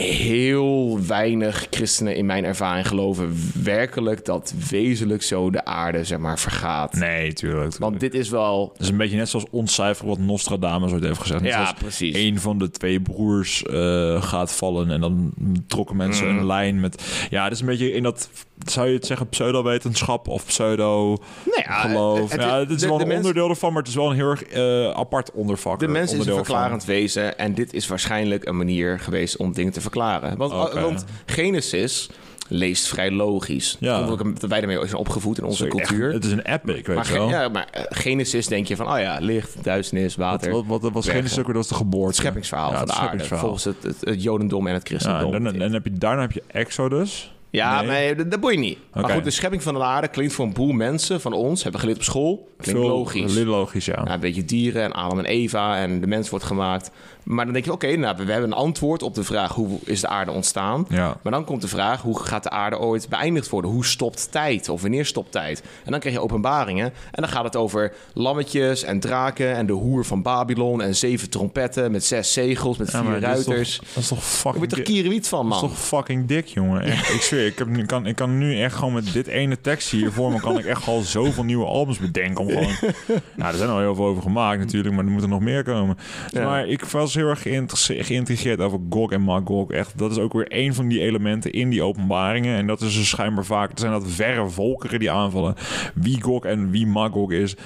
Heel 0.04 0.98
weinig 1.06 1.66
christenen 1.70 2.16
in 2.16 2.26
mijn 2.26 2.44
ervaring 2.44 2.86
geloven 2.88 3.36
werkelijk 3.62 4.24
dat 4.24 4.54
wezenlijk 4.70 5.22
zo 5.22 5.50
de 5.50 5.64
aarde 5.64 6.04
zeg 6.04 6.18
maar 6.18 6.38
vergaat. 6.38 6.92
Nee, 6.94 7.32
tuurlijk. 7.32 7.76
Want 7.78 8.00
dit 8.00 8.14
is 8.14 8.28
wel... 8.28 8.70
Het 8.72 8.80
is 8.82 8.88
een 8.88 8.96
beetje 8.96 9.16
net 9.16 9.28
zoals 9.28 9.46
ontcijfer 9.50 10.06
wat 10.06 10.18
Nostradamus 10.18 10.92
ooit 10.92 11.04
heeft 11.04 11.20
gezegd. 11.20 11.40
Net 11.42 11.52
Ja, 11.52 11.72
precies. 11.78 12.14
Een 12.16 12.40
van 12.40 12.58
de 12.58 12.70
twee 12.70 13.00
broers 13.00 13.62
eh, 13.62 14.22
gaat 14.22 14.52
vallen 14.52 14.90
en 14.90 15.00
dan 15.00 15.32
trokken 15.66 15.96
mensen 15.96 16.28
Mm. 16.32 16.38
een 16.38 16.46
lijn 16.46 16.80
met... 16.80 17.26
Ja, 17.30 17.44
het 17.44 17.52
is 17.52 17.60
een 17.60 17.66
beetje 17.66 17.92
in 17.92 18.02
dat... 18.02 18.30
Zou 18.66 18.88
je 18.88 18.94
het 18.94 19.06
zeggen 19.06 19.28
pseudo-wetenschap 19.28 20.28
of 20.28 20.46
pseudo... 20.46 21.08
Nou 21.44 21.62
ja, 21.64 21.88
ja, 22.36 22.58
het- 22.58 22.70
is 22.70 22.80
de- 22.80 22.86
wel 22.86 23.00
een 23.00 23.06
mens- 23.06 23.18
onderdeel 23.20 23.48
ervan, 23.48 23.72
maar 23.72 23.78
het 23.82 23.90
is 23.90 23.96
wel 23.96 24.10
een 24.10 24.16
heel 24.16 24.30
erg 24.30 24.42
eh, 24.42 24.90
apart 24.90 25.32
ondervak. 25.32 25.78
De 25.80 25.88
mens 25.88 26.12
is 26.12 26.26
een 26.26 26.34
verklarend 26.34 26.84
wezen 26.84 27.38
en 27.38 27.54
dit 27.54 27.72
is 27.72 27.86
waarschijnlijk 27.88 28.44
een 28.48 28.56
manier 28.56 28.98
geweest 29.00 29.36
om 29.36 29.52
dingen 29.52 29.72
te 29.72 29.80
verklaren. 29.80 29.88
Want, 29.94 30.52
Oké. 30.52 30.80
want 30.80 31.04
Genesis 31.26 32.08
leest 32.48 32.88
vrij 32.88 33.10
logisch. 33.10 33.76
Ja. 33.80 33.98
Komt 33.98 34.10
ook 34.20 34.40
dat 34.40 34.50
wij 34.50 34.60
daarmee 34.60 34.86
zijn 34.86 34.94
opgevoed 35.00 35.38
in 35.38 35.44
onze 35.44 35.56
Sorry, 35.56 35.78
echt, 35.78 35.88
cultuur. 35.88 36.12
het 36.12 36.24
is 36.24 36.32
een 36.32 36.40
epic, 36.52 36.86
weet 36.86 36.96
maar, 36.96 37.06
je 37.06 37.12
wel. 37.12 37.28
ja, 37.28 37.48
maar 37.48 37.68
eh, 37.72 37.82
Genesis 37.88 38.46
denk 38.46 38.66
je 38.66 38.76
van, 38.76 38.92
oh 38.92 38.98
ja, 38.98 39.18
licht, 39.20 39.64
duisternis, 39.64 40.16
wat, 40.16 40.26
water. 40.26 40.50
wat, 40.50 40.64
wat, 40.66 40.82
wat 40.82 40.92
was 40.92 41.04
bergen. 41.04 41.22
geen 41.22 41.30
stuk, 41.32 41.46
dat 41.46 41.54
was 41.54 41.68
de 41.68 41.74
geboorte. 41.74 42.06
het 42.06 42.16
scheppingsverhaal 42.16 42.70
Ja, 42.70 42.76
van 42.78 42.86
de 42.86 42.92
aarde. 42.92 43.24
Volgens 43.24 43.64
het, 43.64 43.82
het, 43.82 43.96
het 44.00 44.22
jodendom 44.22 44.66
en 44.66 44.74
het 44.74 44.88
Ja, 44.88 44.96
christendom. 44.96 45.34
en 45.34 45.44
dan, 45.44 45.54
en 45.60 45.72
heb 45.72 45.84
je, 45.84 45.92
daarna 45.92 46.20
heb 46.20 46.32
je 46.32 46.42
Exodus. 46.46 47.34
Ja, 47.52 47.80
Nee. 47.80 47.90
nee, 47.90 48.14
dat, 48.14 48.30
dat 48.30 48.40
boeit 48.40 48.58
niet. 48.58 48.78
Maar 48.92 49.10
goed, 49.10 49.24
de 49.24 49.30
schepping 49.30 49.62
van 49.62 49.74
de 49.74 49.82
aarde 49.82 50.08
klinkt 50.08 50.32
voor 50.32 50.44
een 50.44 50.52
boel 50.52 50.72
mensen 50.72 51.20
van 51.20 51.32
ons, 51.32 51.62
hebben 51.62 51.80
we 51.80 51.86
geleerd 51.86 51.98
op 51.98 52.04
school, 52.12 52.48
klinkt 52.58 52.80
Veel- 52.80 52.88
logisch. 52.90 53.34
Logisch, 53.42 53.84
ja. 53.84 54.02
Ja, 54.04 54.12
een 54.14 54.20
beetje 54.20 54.44
dieren 54.44 54.82
en 54.82 54.92
Adam 54.92 55.18
en 55.18 55.24
Eva 55.24 55.76
en 55.78 56.00
de 56.00 56.06
mens 56.06 56.30
wordt 56.30 56.44
gemaakt. 56.44 56.90
Maar 57.22 57.44
dan 57.44 57.52
denk 57.54 57.64
je, 57.64 57.72
oké, 57.72 57.96
nou, 57.96 58.16
we 58.16 58.32
hebben 58.32 58.50
een 58.50 58.56
antwoord 58.56 59.02
op 59.02 59.14
de 59.14 59.24
vraag 59.24 59.52
hoe 59.54 59.78
is 59.84 60.00
de 60.00 60.08
aarde 60.08 60.30
ontstaan. 60.30 60.86
Ja. 60.88 61.16
Maar 61.22 61.32
dan 61.32 61.44
komt 61.44 61.62
de 61.62 61.68
vraag, 61.68 62.02
hoe 62.02 62.18
gaat 62.20 62.42
de 62.42 62.50
aarde 62.50 62.78
ooit 62.78 63.08
beëindigd 63.08 63.48
worden? 63.48 63.70
Hoe 63.70 63.84
stopt 63.86 64.32
tijd? 64.32 64.68
Of 64.68 64.82
wanneer 64.82 65.04
stopt 65.06 65.32
tijd? 65.32 65.62
En 65.84 65.90
dan 65.90 66.00
krijg 66.00 66.14
je 66.14 66.20
openbaringen. 66.22 66.84
En 66.84 67.22
dan 67.22 67.28
gaat 67.28 67.44
het 67.44 67.56
over 67.56 67.92
lammetjes 68.14 68.82
en 68.82 69.00
draken 69.00 69.54
en 69.56 69.66
de 69.66 69.72
hoer 69.72 70.04
van 70.04 70.22
Babylon 70.22 70.82
en 70.82 70.96
zeven 70.96 71.30
trompetten 71.30 71.90
met 71.92 72.04
zes 72.04 72.32
zegels, 72.32 72.76
met 72.78 72.90
Ja, 72.90 73.00
vier 73.00 73.10
maar 73.10 73.20
dat 73.20 73.30
is 73.38 73.44
toch- 73.44 73.54
ruiters. 73.54 73.78
Dat 73.94 74.02
is 74.02 74.08
toch 74.08 74.18
Ik 74.18 74.24
fucking... 74.24 74.68
toch 74.68 74.78
dik? 74.78 74.84
kierenwiet 74.86 75.28
van, 75.28 75.46
Dat 75.48 75.54
is 75.54 75.60
man. 75.60 75.70
toch 75.70 75.78
fucking 75.78 76.26
dik, 76.26 76.46
jongen. 76.46 76.82
Echt, 76.82 77.08
ik 77.14 77.20
zweer, 77.22 77.46
ik, 77.46 77.58
heb, 77.58 77.68
ik, 77.68 77.86
kan, 77.86 78.06
ik 78.06 78.16
kan 78.16 78.38
nu 78.38 78.60
echt 78.62 78.74
gewoon 78.74 78.92
met 78.92 79.12
dit 79.12 79.26
ene 79.26 79.60
tekst 79.60 79.90
hier 79.90 80.12
voor 80.12 80.32
me... 80.32 80.40
kan 80.40 80.58
ik 80.58 80.64
echt 80.64 80.86
al 80.86 81.00
zoveel 81.00 81.44
nieuwe 81.44 81.64
albums 81.66 81.98
bedenken. 81.98 82.44
Om 82.44 82.48
gewoon, 82.50 82.72
nou, 83.36 83.52
er 83.52 83.58
zijn 83.58 83.70
al 83.70 83.78
heel 83.78 83.94
veel 83.94 84.04
over 84.04 84.22
gemaakt 84.22 84.58
natuurlijk, 84.58 84.94
maar 84.94 85.04
er 85.04 85.10
moeten 85.10 85.30
nog 85.30 85.40
meer 85.40 85.62
komen. 85.62 85.98
Maar 86.32 86.66
ik 86.66 86.84
was 86.84 87.09
heel 87.14 87.28
erg 87.28 87.42
geïnteresse- 87.42 88.04
geïntrigeerd 88.04 88.60
over 88.60 88.78
Gog 88.90 89.10
en 89.12 89.22
Magog. 89.22 89.70
Echt, 89.70 89.98
dat 89.98 90.10
is 90.10 90.18
ook 90.18 90.32
weer 90.32 90.46
een 90.48 90.74
van 90.74 90.88
die 90.88 91.00
elementen 91.00 91.52
in 91.52 91.70
die 91.70 91.82
openbaringen. 91.82 92.56
En 92.56 92.66
dat 92.66 92.80
is 92.80 92.94
dus 92.94 93.08
schijnbaar 93.08 93.44
vaak... 93.44 93.72
Er 93.72 93.78
zijn 93.78 93.92
dat 93.92 94.04
verre 94.06 94.48
volkeren 94.48 94.98
die 94.98 95.10
aanvallen. 95.10 95.54
Wie 95.94 96.22
Gog 96.22 96.44
en 96.44 96.70
wie 96.70 96.86
Magog 96.86 97.30
is... 97.30 97.56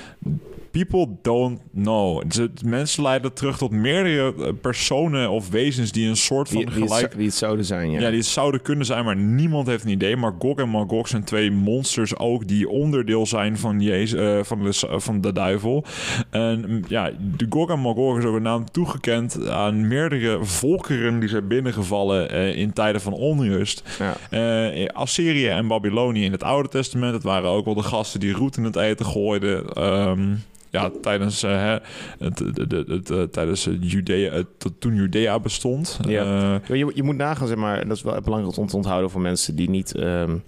people 0.74 1.08
don't 1.22 1.60
know. 1.74 2.22
Dus 2.26 2.48
mensen 2.64 3.02
leiden 3.02 3.32
terug 3.32 3.58
tot 3.58 3.70
meerdere 3.70 4.34
eh, 4.44 4.52
personen 4.60 5.30
of 5.30 5.50
wezens 5.50 5.92
die 5.92 6.08
een 6.08 6.16
soort 6.16 6.48
van 6.48 6.56
die, 6.56 6.70
die, 6.70 6.82
gelijk... 6.82 7.02
het, 7.02 7.16
die 7.16 7.26
het 7.26 7.34
zouden 7.34 7.64
zijn, 7.64 7.90
ja. 7.90 8.00
Ja, 8.00 8.08
die 8.08 8.18
het 8.18 8.26
zouden 8.26 8.62
kunnen 8.62 8.86
zijn, 8.86 9.04
maar 9.04 9.16
niemand 9.16 9.66
heeft 9.66 9.84
een 9.84 9.90
idee. 9.90 10.16
Maar 10.16 10.32
Gog 10.38 10.58
en 10.58 10.68
Magog 10.68 11.08
zijn 11.08 11.24
twee 11.24 11.50
monsters 11.50 12.16
ook 12.16 12.48
die 12.48 12.68
onderdeel 12.68 13.26
zijn 13.26 13.58
van, 13.58 13.80
Jezus, 13.80 14.20
uh, 14.20 14.42
van, 14.42 14.64
de, 14.64 14.72
van 15.00 15.20
de 15.20 15.32
duivel. 15.32 15.84
En 16.30 16.64
mm, 16.68 16.82
ja, 16.88 17.10
de 17.36 17.46
Gog 17.48 17.70
en 17.70 17.80
Magog 17.80 18.18
is 18.18 18.24
ook 18.24 18.36
een 18.36 18.42
naam 18.42 18.70
toegekend 18.70 19.48
aan 19.48 19.88
meerdere 19.88 20.44
volkeren 20.44 21.18
die 21.20 21.28
zijn 21.28 21.48
binnengevallen 21.48 22.34
uh, 22.34 22.56
in 22.56 22.72
tijden 22.72 23.00
van 23.00 23.12
onrust. 23.12 23.82
Ja. 23.98 24.70
Uh, 24.70 24.88
Assyrië 24.88 25.48
en 25.48 25.66
Babylonië 25.66 26.24
in 26.24 26.32
het 26.32 26.42
Oude 26.42 26.68
Testament. 26.68 27.14
Het 27.14 27.22
waren 27.22 27.50
ook 27.50 27.64
wel 27.64 27.74
de 27.74 27.82
gasten 27.82 28.20
die 28.20 28.32
roet 28.32 28.56
in 28.56 28.64
het 28.64 28.76
eten 28.76 29.06
gooiden. 29.06 29.82
Um, 29.82 30.42
ja, 30.74 30.90
tijdens, 31.02 31.44
uh, 31.44 31.74
het, 32.18 32.38
het, 32.38 32.56
het, 32.70 32.88
het 32.88 33.10
uh, 33.10 33.22
tijdens 33.22 33.68
Judea, 33.80 34.42
toen 34.78 34.94
Judea 34.94 35.40
bestond. 35.40 35.98
Ja. 36.08 36.60
Uh, 36.70 36.78
je, 36.78 36.90
je 36.94 37.02
moet 37.02 37.16
nagaan, 37.16 37.46
zeg 37.46 37.56
maar, 37.56 37.88
dat 37.88 37.96
is 37.96 38.02
wel 38.02 38.20
belangrijk 38.20 38.56
om 38.56 38.66
te 38.66 38.76
onthouden 38.76 39.10
voor 39.10 39.20
mensen 39.20 39.54
die 39.56 39.70
niet 39.70 39.96
um, 39.96 40.42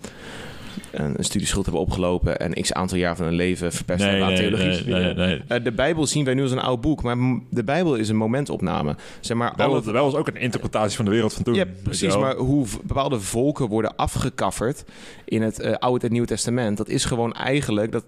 een, 0.92 1.16
studieschuld 1.18 1.64
hebben 1.64 1.82
opgelopen 1.82 2.38
en 2.38 2.52
x 2.62 2.72
aantal 2.72 2.98
jaar 2.98 3.16
van 3.16 3.26
hun 3.26 3.34
leven 3.34 3.72
verpest 3.72 4.04
Nee, 4.04 4.22
aan 4.22 4.28
nee, 4.28 4.36
theologie. 4.36 4.92
nee, 4.92 5.02
nee, 5.02 5.14
nee. 5.14 5.42
Uh, 5.58 5.64
de 5.64 5.72
Bijbel 5.72 6.06
zien 6.06 6.24
wij 6.24 6.34
nu 6.34 6.42
als 6.42 6.50
een 6.50 6.58
oud 6.58 6.80
boek, 6.80 7.02
maar 7.02 7.16
de 7.50 7.64
Bijbel 7.64 7.94
is 7.94 8.08
een 8.08 8.16
momentopname. 8.16 8.96
Zeg 9.20 9.36
maar, 9.36 9.50
De 9.50 9.56
Bijbel, 9.56 9.74
alle- 9.74 9.84
de 9.84 9.90
Bijbel 9.92 10.10
was 10.10 10.20
ook 10.20 10.28
een 10.28 10.36
interpretatie 10.36 10.96
van 10.96 11.04
de 11.04 11.10
wereld 11.10 11.32
van 11.32 11.42
toen. 11.42 11.54
ja, 11.54 11.64
precies. 11.82 12.08
wel. 12.08 12.20
Maar 12.20 12.36
hoe 12.36 12.66
bepaalde 12.84 13.20
volken 13.20 13.68
worden 13.68 13.96
afgekafferd 13.96 14.84
in 15.24 15.42
het 15.42 15.60
eh, 15.60 15.72
Oude 15.74 16.06
en 16.06 16.12
Nieuwe 16.12 16.26
Testament, 16.26 16.76
dat 16.76 16.88
is 16.88 17.04
gewoon 17.04 17.32
eigenlijk 17.32 17.92
dat. 17.92 18.04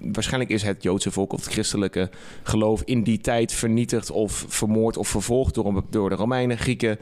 Waarschijnlijk 0.00 0.50
is 0.52 0.62
het 0.62 0.82
Joodse 0.82 1.10
volk 1.10 1.32
of 1.32 1.44
het 1.44 1.52
christelijke 1.52 2.10
geloof 2.42 2.82
in 2.84 3.02
die 3.02 3.18
tijd 3.18 3.52
vernietigd 3.52 4.10
of 4.10 4.44
vermoord 4.48 4.96
of 4.96 5.08
vervolgd 5.08 5.54
door, 5.54 5.84
door 5.90 6.08
de 6.08 6.14
Romeinen, 6.14 6.58
Grieken, 6.58 6.98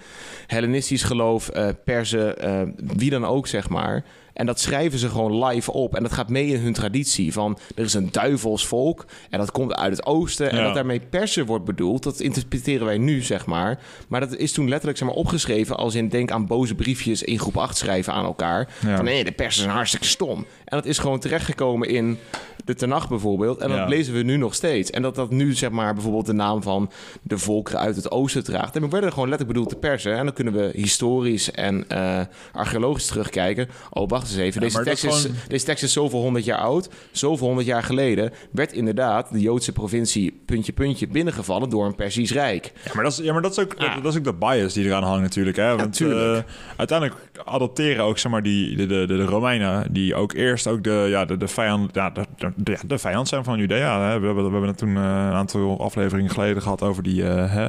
Hellenistisch 0.47 1.03
geloof, 1.03 1.49
eh 1.49 1.69
Perzen, 1.85 2.39
eh, 2.39 2.63
wie 2.77 3.11
dan 3.11 3.25
ook, 3.25 3.47
zeg 3.47 3.69
maar. 3.69 4.05
En 4.37 4.47
dat 4.47 4.61
schrijven 4.61 4.99
ze 4.99 5.09
gewoon 5.09 5.45
live 5.45 5.73
op. 5.73 5.95
En 5.97 6.03
dat 6.03 6.13
gaat 6.13 6.29
mee 6.29 6.47
in 6.47 6.61
hun 6.61 6.73
traditie. 6.73 7.33
Van 7.33 7.59
er 7.75 7.85
is 7.85 7.95
een 7.95 8.09
duivels 8.13 8.67
volk. 8.67 9.05
En 9.31 9.39
dat 9.39 9.51
komt 9.51 9.75
uit 9.75 9.97
het 9.97 10.07
oosten. 10.07 10.51
En 10.51 10.57
Ja. 10.57 10.65
dat 10.65 10.75
daarmee 10.75 11.01
persen 11.01 11.47
wordt 11.47 11.65
bedoeld. 11.65 12.03
Dat 12.03 12.21
interpreteren 12.21 12.87
wij 12.87 12.99
nu, 12.99 13.23
zeg 13.23 13.47
maar. 13.47 13.79
Maar 14.09 14.21
dat 14.21 14.37
is 14.37 14.53
toen 14.53 14.69
letterlijk 14.69 14.99
zeg 14.99 15.09
maar, 15.09 15.17
opgeschreven. 15.17 15.77
Als 15.77 15.95
in 15.95 16.09
denk 16.09 16.31
aan 16.31 16.47
boze 16.47 16.75
briefjes 16.75 17.23
in 17.23 17.39
groep 17.39 17.57
8 17.57 17.77
schrijven 17.77 18.13
aan 18.13 18.25
elkaar. 18.25 18.69
Ja. 18.87 18.97
Van 18.97 19.05
nee, 19.05 19.25
de 19.25 19.33
persen 19.33 19.63
zijn 19.63 19.75
hartstikke 19.75 20.07
stom. 20.07 20.39
En 20.39 20.77
dat 20.77 20.85
is 20.87 20.99
gewoon 20.99 21.19
terechtgekomen 21.19 21.89
in 21.89 22.19
de 22.65 22.75
Tenach 22.75 23.09
bijvoorbeeld. 23.09 23.59
En 23.59 23.69
dat 23.69 23.79
Ja. 23.79 23.87
lezen 23.87 24.15
we 24.15 24.23
nu 24.23 24.37
nog 24.37 24.55
steeds. 24.55 24.91
En 24.91 25.03
dat 25.03 25.15
dat 25.15 25.31
nu 25.31 25.53
zeg 25.55 25.71
maar 25.71 25.95
bijvoorbeeld 25.95 26.27
de 26.27 26.33
naam 26.33 26.63
van 26.63 26.91
de 27.23 27.39
volkeren 27.39 27.81
uit 27.81 27.97
het 27.97 28.11
oosten 28.11 28.45
draagt. 28.45 28.77
En 28.77 28.83
we 28.83 28.89
werden 28.89 29.13
gewoon 29.13 29.29
letterlijk 29.29 29.59
bedoeld 29.59 29.81
te 29.81 29.89
persen. 29.89 30.17
En 30.17 30.25
dan 30.25 30.35
kunnen 30.35 30.53
we 30.53 30.71
historisch 30.75 31.51
en 31.51 31.89
eh, 31.89 32.21
archeologisch 32.53 33.07
terugkijken. 33.07 33.69
Oh, 33.91 34.09
wacht 34.09 34.26
Deze, 34.35 34.83
tekst 34.83 35.05
is 35.05 35.23
gewoon- 35.23 35.37
deze 35.49 35.65
tekst 35.65 35.83
is 35.83 35.93
zoveel 35.93 36.21
honderd 36.21 36.45
jaar 36.45 36.59
oud. 36.59 36.89
Zoveel 37.11 37.47
honderd 37.47 37.67
jaar 37.67 37.83
geleden 37.83 38.33
werd 38.51 38.73
inderdaad 38.73 39.33
de 39.33 39.41
Joodse 39.41 39.73
provincie 39.73 40.41
puntje 40.47 40.73
puntje 40.73 41.09
binnengevallen 41.09 41.69
door 41.71 41.87
een 41.87 41.95
Persisch 41.95 42.33
Rijk. 42.33 42.73
Ja, 42.85 42.91
maar 42.95 43.05
dat 43.05 43.13
is, 43.13 43.19
ja, 43.25 43.33
maar 43.33 43.43
dat 43.43 43.51
is, 43.51 43.59
ook, 43.59 43.75
Ah. 43.75 43.95
dat, 43.95 44.03
dat 44.03 44.13
is 44.13 44.19
ook 44.19 44.25
de 44.25 44.35
bias 44.35 44.73
die 44.73 44.85
eraan 44.85 45.03
hangt 45.03 45.23
natuurlijk. 45.23 45.57
Hè? 45.57 45.77
Want 45.77 46.01
eh, 46.01 46.39
uiteindelijk 46.77 47.19
adopteren 47.45 48.05
ook 48.05 48.19
zeg 48.19 48.33
maar, 48.33 48.43
die, 48.43 48.77
de, 48.77 48.87
de, 48.87 49.07
de, 49.07 49.25
Romeinen... 49.25 49.93
die 49.93 50.15
ook 50.15 50.33
eerst 50.33 50.67
ook 50.67 50.85
de, 50.85 51.07
ja, 51.09 51.25
de, 51.25 51.37
de, 51.37 51.49
vijand, 51.49 51.95
ja, 51.95 52.11
de, 52.11 52.25
de, 52.57 52.79
de 52.87 52.99
vijand 52.99 53.29
zijn 53.29 53.45
van 53.45 53.59
Judea. 53.59 54.01
Hè? 54.11 54.21
We, 54.21 54.27
hebben, 54.27 54.45
we 54.45 54.51
hebben 54.51 54.69
het 54.69 54.79
toen 54.79 54.97
eh, 54.97 55.03
een 55.03 55.33
aantal 55.33 55.81
afleveringen 55.81 56.31
geleden 56.31 56.63
gehad... 56.63 56.83
over 56.83 57.03
die, 57.03 57.29
eh, 57.29 57.53
hè, 57.53 57.67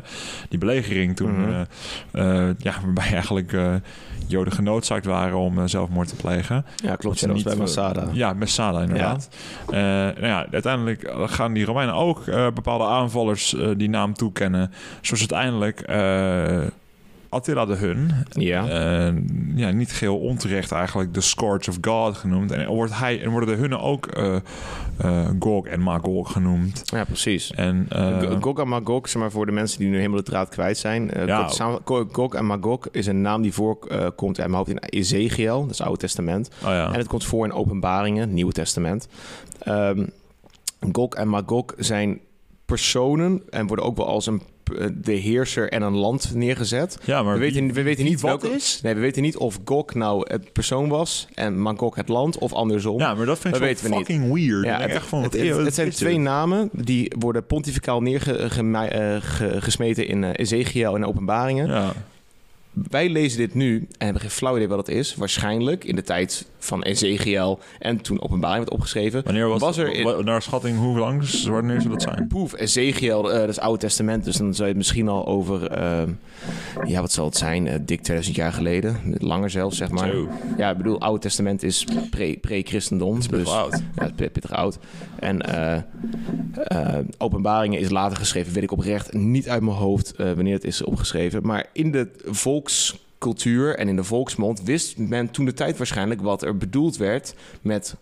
die 0.50 0.60
belegering 0.60 1.16
toen. 1.16 1.42
Mhm. 1.42 1.64
ja, 2.58 2.74
waarbij 2.84 3.12
eigenlijk 3.14 3.54
Joden 4.28 4.54
genoodzaakt 4.54 5.06
waren 5.06 5.38
om 5.38 5.60
eh, 5.60 5.64
zelfmoord 5.66 6.08
te 6.08 6.16
plegen. 6.16 6.66
Ja, 6.76 6.96
klopt. 6.96 7.22
dat 7.22 7.30
was 7.30 7.44
bij 7.44 7.54
eh, 7.54 7.60
Masada. 7.60 8.08
Ja, 8.12 8.34
Masada 8.34 8.82
inderdaad. 8.82 9.30
Eh, 9.70 9.78
nou 9.80 10.26
ja, 10.26 10.46
uiteindelijk 10.52 11.14
gaan 11.16 11.54
die 11.54 11.66
Romeinen 11.66 11.96
ook 11.96 12.28
eh, 12.28 12.48
bepaalde 12.54 12.84
aanvallers 12.86 13.56
eh, 13.56 13.70
die 13.78 13.90
naam 13.90 14.14
toekennen. 14.14 14.72
Zoals 15.02 15.20
uiteindelijk 15.20 15.80
eh, 15.80 16.58
Attila 17.30 17.66
de 17.66 17.76
Hun. 17.76 18.12
Ja. 18.30 18.68
eh, 18.68 19.16
ja, 19.56 19.72
niet 19.72 19.92
geheel 19.92 20.18
onterecht 20.20 20.72
eigenlijk 20.72 21.14
de 21.14 21.22
Scourge 21.22 21.70
of 21.70 21.78
God 21.82 22.18
genoemd. 22.18 22.52
En 22.52 22.68
wordt 22.68 22.98
hij 22.98 23.22
en 23.22 23.30
worden 23.30 23.50
de 23.50 23.56
Hunnen 23.56 23.80
ook 23.80 24.06
eh, 24.06 24.36
eh, 24.98 25.28
Gog 25.40 25.66
en 25.66 25.82
Magog 25.82 26.32
genoemd. 26.32 26.82
ja, 26.84 27.04
precies. 27.04 27.52
En 27.52 27.88
Gog 28.42 28.60
en 28.60 28.68
Magog, 28.68 29.10
zeg 29.10 29.22
maar 29.22 29.32
voor 29.32 29.46
de 29.46 29.52
mensen 29.52 29.80
die 29.80 29.90
nu 29.90 29.96
helemaal 29.96 30.18
de 30.18 30.24
draad 30.24 30.50
kwijt 30.50 30.78
zijn. 30.78 31.12
Ja. 31.26 31.50
Gog 32.12 32.34
en 32.34 32.46
Magog 32.46 32.90
is 32.92 33.08
een 33.08 33.22
naam 33.22 33.42
die 33.42 33.54
voorkomt 33.54 34.40
uit 34.40 34.48
mijn 34.48 34.54
hoofd 34.54 34.70
in 34.70 34.78
Ezekiel, 34.78 35.62
dat 35.62 35.72
is 35.72 35.78
het 35.78 35.88
Oude 35.88 36.02
Testament. 36.02 36.50
oh 36.64 36.70
ja. 36.70 36.86
En 36.94 36.98
het 36.98 37.08
komt 37.08 37.26
voor 37.26 37.46
in 37.46 37.54
Openbaringen, 37.54 38.34
Nieuwe 38.34 38.52
Testament. 38.52 39.08
Ehm 39.60 40.04
Gog 40.92 41.14
en 41.14 41.28
Magog 41.28 41.74
zijn 41.78 42.20
personen 42.66 43.42
en 43.50 43.68
worden 43.68 43.86
ook 43.86 43.98
wel 43.98 44.08
als 44.08 44.26
een 44.26 44.42
de 44.94 45.12
heerser 45.12 45.70
en 45.72 45.82
een 45.82 45.96
land 45.96 46.36
neergezet. 46.36 46.98
ja, 47.04 47.24
maar 47.24 47.34
we 47.34 47.40
wie- 47.40 47.54
weten, 47.54 47.74
we 47.74 47.82
weten 47.82 48.04
niet 48.06 48.22
wat 48.22 48.42
welke 48.42 48.56
is? 48.56 48.80
Nee, 48.84 48.94
we 48.94 49.00
weten 49.00 49.22
niet 49.22 49.38
of 49.38 49.60
Gog 49.66 49.94
nou 49.94 50.32
het 50.32 50.54
persoon 50.54 50.90
was 50.90 51.28
en 51.34 51.62
Magog 51.62 51.96
het 51.96 52.08
land 52.08 52.38
of 52.38 52.54
andersom. 52.54 53.00
Ja, 53.00 53.14
maar 53.14 53.26
dat 53.26 53.40
vind 53.40 53.56
ik 53.56 53.60
Dat 53.60 53.70
zo 53.70 53.76
weten 53.76 53.90
we 53.90 53.96
niet. 53.98 54.06
fucking 54.08 54.34
weird. 54.34 54.66
Ja, 54.66 54.80
het, 54.82 54.92
echt 54.92 55.06
van, 55.06 55.24
het, 55.24 55.34
het- 55.34 55.58
het 55.66 55.76
zijn 55.76 55.90
twee 55.90 56.18
namen 56.20 56.70
die 56.74 57.12
worden 57.20 57.46
pontificaal 57.46 58.02
neergesmeten 58.02 60.08
in 60.08 60.24
eh, 60.24 60.30
Ezekiel 60.34 60.96
en 60.96 61.06
Openbaringen. 61.06 61.68
Ja. 61.68 61.94
Wij 62.90 63.10
lezen 63.10 63.38
dit 63.38 63.54
nu 63.54 63.78
en 63.78 64.04
hebben 64.06 64.22
geen 64.22 64.32
flauw 64.32 64.56
idee 64.56 64.68
wat 64.68 64.88
het 64.88 64.96
is. 64.96 65.16
Waarschijnlijk 65.16 65.84
in 65.84 65.96
de 65.96 66.02
tijd 66.04 66.46
van 66.60 66.84
Ezekiel 66.84 67.60
en 67.80 68.02
toen 68.02 68.22
Openbaring 68.22 68.60
werd 68.60 68.72
opgeschreven. 68.72 69.22
Wanneer 69.24 69.48
was, 69.48 69.60
Was 69.62 69.78
er 69.78 69.92
in- 69.94 70.26
naar 70.26 70.42
schatting 70.42 70.78
hoe 70.78 70.98
lang? 71.00 71.44
Wanneer 71.44 71.82
zou 71.82 71.94
dat 71.94 72.02
zijn? 72.02 72.28
Poef, 72.28 72.56
Ezekiel, 72.60 73.32
eh, 73.32 73.40
dat 73.40 73.50
is 73.50 73.60
Oude 73.60 73.80
Testament. 73.80 74.24
Dus 74.24 74.36
dan 74.38 74.54
zou 74.54 74.62
je 74.64 74.68
het 74.74 74.78
misschien 74.78 75.08
al 75.08 75.26
over, 75.28 75.68
eh, 75.72 76.02
ja, 76.86 77.02
wat 77.02 77.12
zal 77.12 77.26
het 77.26 77.38
zijn? 77.38 77.68
Eh, 77.68 77.74
dik 77.82 78.02
2000 78.02 78.36
jaar 78.36 78.54
geleden. 78.54 78.98
Langer 79.18 79.50
zelfs, 79.50 79.78
zeg 79.78 79.90
maar. 79.92 80.10
Zo. 80.10 80.28
Ja, 80.58 80.70
ik 80.72 80.78
bedoel, 80.78 81.00
Oude 81.02 81.20
Testament 81.22 81.64
is 81.64 81.86
pre- 82.10 82.38
pre-christendom. 82.42 83.20
dus, 83.30 83.48
oud. 83.50 83.82
Ja, 83.96 84.10
pittig 84.16 84.52
oud. 84.52 84.78
En 85.20 85.42
Openbaringen 87.18 87.80
is 87.80 87.90
later 87.90 88.18
geschreven, 88.18 88.54
weet 88.54 88.64
ik 88.64 88.72
oprecht 88.72 89.14
niet 89.14 89.50
uit 89.50 89.62
mijn 89.62 89.76
hoofd 89.78 90.14
wanneer 90.18 90.54
het 90.54 90.64
is 90.64 90.84
opgeschreven. 90.84 91.46
Maar 91.46 91.66
in 91.74 91.92
de 91.92 92.10
volkscultuur 92.68 93.78
en 93.78 93.88
in 93.88 93.96
de 93.96 94.04
volksmond 94.04 94.64
wist 94.64 94.98
men 94.98 95.32
toen 95.32 95.46
de 95.46 95.54
tijd 95.54 95.78
waarschijnlijk 95.78 96.22
wat 96.22 96.44
er 96.44 96.58
bedoeld 96.58 96.98
werd 96.98 97.36
met 97.62 97.96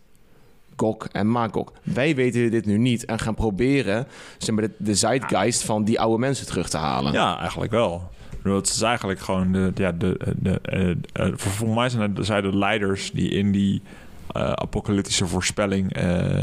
Gog 0.76 1.08
en 1.12 1.28
Magog. 1.28 1.72
Wij 1.84 2.16
weten 2.16 2.52
dit 2.52 2.66
nu 2.66 2.78
niet 2.78 3.06
en 3.06 3.20
gaan 3.20 3.36
proberen 3.36 4.08
zeg 4.38 4.56
maar, 4.56 4.64
de, 4.64 4.72
de 4.78 4.96
zeitgeist 4.96 5.64
van 5.64 5.84
die 5.84 6.00
oude 6.00 6.20
mensen 6.20 6.46
terug 6.46 6.70
te 6.70 6.78
halen. 6.78 7.14
Ja, 7.14 7.40
eigenlijk 7.40 7.72
wel. 7.72 8.14
Het 8.44 8.68
is 8.68 8.82
eigenlijk 8.82 9.20
gewoon 9.20 9.52
de, 9.52 9.72
ja, 9.76 9.92
de, 9.92 10.20
de, 10.36 10.60
eh, 10.62 10.90
eh, 10.90 11.34
voor, 11.36 11.52
voor 11.52 11.70
mij 11.70 11.90
zijn 11.90 12.16
het 12.16 12.26
de 12.44 12.58
leiders 12.58 13.12
die 13.12 13.30
in 13.30 13.52
die 13.52 13.82
eh, 14.28 14.52
apocalyptische 14.52 15.28
voorspelling 15.28 15.94
eh, 15.94 16.42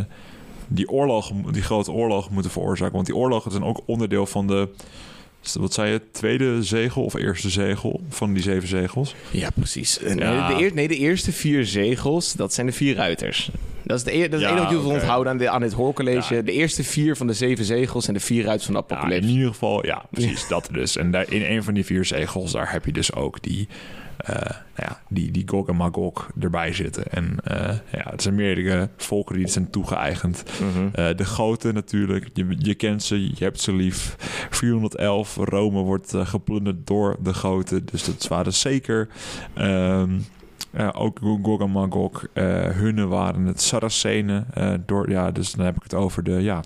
die 0.68 0.88
oorlog, 0.88 1.32
die 1.50 1.62
grote 1.62 1.92
oorlog 1.92 2.30
moeten 2.30 2.50
veroorzaken. 2.50 2.94
Want 2.94 3.06
die 3.06 3.16
oorlogen 3.16 3.50
zijn 3.50 3.64
ook 3.64 3.80
onderdeel 3.86 4.26
van 4.26 4.46
de, 4.46 4.68
wat 5.52 5.72
zei 5.72 5.90
je, 5.92 6.00
tweede 6.12 6.62
zegel 6.62 7.04
of 7.04 7.14
eerste 7.14 7.50
zegel 7.50 8.00
van 8.08 8.32
die 8.32 8.42
zeven 8.42 8.68
zegels. 8.68 9.14
Ja, 9.30 9.50
precies. 9.54 9.98
Eh, 9.98 10.14
Nee, 10.14 10.56
de, 10.56 10.62
eer- 10.64 10.74
nee, 10.74 10.88
de 10.88 10.96
eerste 10.96 11.32
vier 11.32 11.64
zegels, 11.66 12.32
dat 12.32 12.54
zijn 12.54 12.66
de 12.66 12.72
vier 12.72 12.94
ruiters. 12.94 13.50
Dat 13.84 13.96
is, 13.98 14.04
de 14.04 14.14
eer, 14.14 14.30
dat 14.30 14.40
is 14.40 14.46
het 14.46 14.54
Ja, 14.54 14.58
enige 14.58 14.62
wat 14.74 14.82
je 14.82 14.88
wilt 14.88 15.00
onthouden 15.00 15.32
aan, 15.32 15.38
de, 15.38 15.48
aan 15.50 15.60
dit 15.60 15.72
hoorcollege. 15.72 16.34
Ja. 16.34 16.42
De 16.42 16.52
eerste 16.52 16.84
vier 16.84 17.16
van 17.16 17.26
de 17.26 17.32
zeven 17.32 17.64
zegels 17.64 18.04
zijn 18.04 18.16
de 18.16 18.22
vier 18.22 18.42
ruiters 18.44 18.64
van 18.66 18.74
de 18.74 18.80
apocalypse. 18.80 19.28
in 19.28 19.34
ieder 19.34 19.48
geval, 19.48 19.86
ja, 19.86 20.04
precies 20.10 20.48
dat 20.48 20.68
dus. 20.72 20.96
En 20.96 21.10
daar, 21.10 21.32
in 21.32 21.42
een 21.42 21.62
van 21.62 21.74
die 21.74 21.84
vier 21.84 22.04
zegels, 22.04 22.52
daar 22.52 22.72
heb 22.72 22.84
je 22.84 22.92
dus 22.92 23.12
ook 23.14 23.42
die, 23.42 23.68
nou 24.26 24.88
ja, 24.88 25.00
die, 25.08 25.30
die 25.30 25.48
Gog 25.48 25.68
en 25.68 25.76
Magog 25.76 26.30
erbij 26.40 26.72
zitten. 26.72 27.04
En 27.10 27.36
eh, 27.44 27.76
ja, 27.92 28.10
het 28.10 28.22
zijn 28.22 28.34
meerdere 28.34 28.88
volken 28.96 29.34
die 29.34 29.44
het 29.44 29.52
zijn 29.52 29.70
toegeëigend. 29.70 30.44
Mhm. 30.60 30.86
Eh, 30.92 31.16
de 31.16 31.24
Goten 31.24 31.74
natuurlijk, 31.74 32.28
je, 32.32 32.56
je 32.58 32.74
kent 32.74 33.02
ze, 33.02 33.22
je 33.22 33.44
hebt 33.44 33.60
ze 33.60 33.72
lief. 33.72 34.16
411, 34.50 35.36
Rome 35.36 35.80
wordt 35.80 36.14
eh, 36.14 36.26
geplunderd 36.26 36.86
door 36.86 37.16
de 37.22 37.34
Goten, 37.34 37.86
dus 37.86 38.04
dat 38.04 38.28
waren 38.28 38.52
zeker. 38.52 39.08
Ehm, 39.54 40.18
eh, 40.72 40.88
ook 40.92 41.18
Gog 41.42 41.66
Magog, 41.68 42.24
eh 42.32 42.44
hunnen 42.64 43.08
waren 43.08 43.44
het 43.44 43.60
Saracenen. 43.62 44.46
eh, 44.54 44.72
door, 44.86 45.10
ja, 45.10 45.30
dus 45.30 45.52
dan 45.52 45.64
heb 45.64 45.76
ik 45.76 45.82
het 45.82 45.94
over 45.94 46.22
de, 46.22 46.42
ja, 46.42 46.60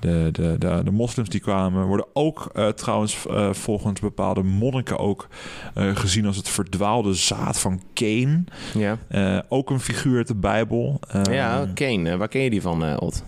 de, 0.00 0.28
de, 0.32 0.56
de, 0.58 0.80
de 0.84 0.90
moslims 0.90 1.28
die 1.28 1.40
kwamen. 1.40 1.86
Worden 1.86 2.06
ook 2.12 2.52
trouwens 2.74 3.26
volgens 3.50 4.00
bepaalde 4.00 4.42
monniken 4.42 4.98
ook 4.98 5.28
gezien 5.74 6.26
als 6.26 6.36
het 6.36 6.48
verdwaalde 6.48 7.14
zaad 7.14 7.58
van 7.58 7.80
Cain. 7.94 8.46
ja. 8.74 8.98
Ook 9.48 9.70
een 9.70 9.80
figuur 9.80 10.16
uit 10.16 10.26
de 10.26 10.34
Bijbel. 10.34 11.00
Ja, 11.30 11.60
eh, 11.60 12.16
waar 12.16 12.28
ken 12.28 12.40
je 12.40 12.50
die 12.50 12.62
van, 12.62 13.00
Ot? 13.00 13.22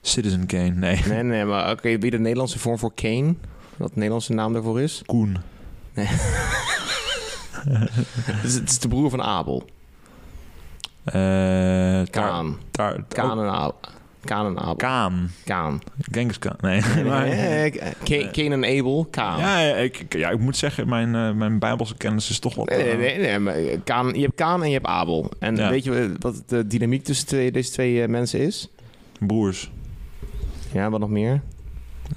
Citizen 0.00 0.46
Kane, 0.46 0.70
nee. 0.70 1.00
Nee, 1.08 1.22
nee, 1.22 1.44
maar 1.44 1.70
oké, 1.70 1.98
wie 1.98 2.10
de 2.10 2.18
Nederlandse 2.18 2.58
vorm 2.58 2.78
voor 2.78 2.94
Kane? 2.94 3.34
Wat 3.76 3.88
de 3.88 3.94
Nederlandse 3.94 4.32
naam 4.32 4.52
daarvoor 4.52 4.80
is? 4.80 5.02
Koen. 5.06 5.36
Is, 5.94 6.10
het 7.68 8.68
is 8.70 8.78
de 8.78 8.88
broer 8.88 9.10
van 9.10 9.22
Abel. 9.22 9.64
Eh, 11.04 11.12
Kaan. 11.12 12.06
Kaan. 12.10 12.56
Kaan. 12.70 13.04
Kaan 13.08 13.38
en 13.38 13.50
Abel. 13.50 13.74
Kaan 14.24 14.46
en 14.46 14.58
Abel. 14.58 14.76
Kaan. 14.76 15.30
Kaan. 15.44 15.80
Genghis 16.10 16.38
Khan. 16.38 16.56
Nee. 16.60 16.80
en 18.52 18.64
Abel. 18.64 19.06
Kaan. 19.10 19.38
ja, 19.38 19.60
ja, 19.60 19.74
ik, 19.74 20.14
ja, 20.16 20.30
ik 20.30 20.38
moet 20.38 20.56
zeggen, 20.56 20.88
mijn, 20.88 21.14
eh, 21.14 21.32
mijn 21.32 21.58
bijbelse 21.58 21.96
kennis 21.96 22.30
is 22.30 22.38
toch 22.38 22.54
wat... 22.54 22.68
Nee, 22.68 22.78
nee, 22.78 22.90
eh, 22.92 22.98
nee, 22.98 23.18
nee, 23.18 23.38
maar 23.38 23.54
Kaan, 23.84 24.06
je 24.14 24.20
hebt 24.20 24.34
Kaan 24.34 24.62
en 24.62 24.68
je 24.68 24.74
hebt 24.74 24.86
Abel. 24.86 25.30
En 25.38 25.56
Ja. 25.56 25.70
weet 25.70 25.84
je 25.84 26.14
wat 26.18 26.42
de 26.46 26.66
dynamiek 26.66 27.04
tussen 27.04 27.26
twee, 27.26 27.52
deze 27.52 27.70
twee 27.70 28.08
mensen 28.08 28.40
is? 28.40 28.68
Broers. 29.18 29.70
Ja, 30.72 30.90
wat 30.90 31.00
nog 31.00 31.10
meer? 31.10 31.40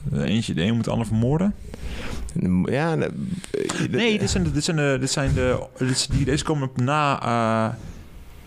De 0.04 0.24
Eentje, 0.24 0.54
de 0.54 0.64
een 0.64 0.76
moet 0.76 0.84
de 0.86 0.92
ander 0.92 1.08
vermoorden. 1.08 1.54
Ja, 2.66 2.96
Nee, 3.90 4.20
dit 4.20 4.30
zijn 4.30 4.44
de... 4.44 4.52
Dit 4.52 4.64
zijn 4.64 4.78
de, 4.78 4.98
dit 5.00 5.12
zijn 5.12 5.34
de 5.34 5.66
dit 5.78 6.08
die, 6.12 6.26
deze 6.26 6.44
komen 6.44 6.70
na 6.76 7.22
eh, 7.22 7.74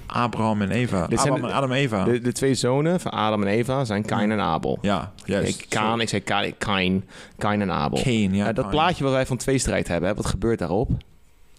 Abraham 0.06 0.62
en 0.62 0.70
Eva. 0.70 1.06
Dit 1.06 1.20
zijn 1.20 1.32
Abraham 1.32 1.40
de- 1.40 1.48
en 1.48 1.54
Adam 1.56 1.70
en 1.72 1.76
Eva. 1.76 2.04
de, 2.04 2.20
de 2.20 2.32
twee 2.32 2.54
zonen 2.54 3.00
van 3.00 3.11
Adam 3.11 3.42
en 3.42 3.48
Eva 3.48 3.84
zijn 3.84 4.04
Kain 4.04 4.30
en 4.30 4.40
Abel. 4.40 4.78
ja, 4.82 5.12
juist. 5.24 5.48
Ik, 5.61 5.66
Kaan, 5.68 6.00
ik 6.00 6.08
zei 6.08 6.22
Kain, 6.22 6.54
Kain, 6.58 7.04
Kain 7.38 7.61
en 7.61 7.70
Abel. 7.72 8.02
Cain, 8.02 8.34
ja. 8.34 8.48
Eh, 8.48 8.54
dat 8.54 8.70
plaatje 8.70 9.04
wat 9.04 9.12
wij 9.12 9.26
van 9.26 9.37
tweestrijd 9.37 9.88
hebben, 9.88 10.08
hè, 10.08 10.14
wat 10.16 10.26
gebeurt 10.26 10.58
daarop? 10.58 10.88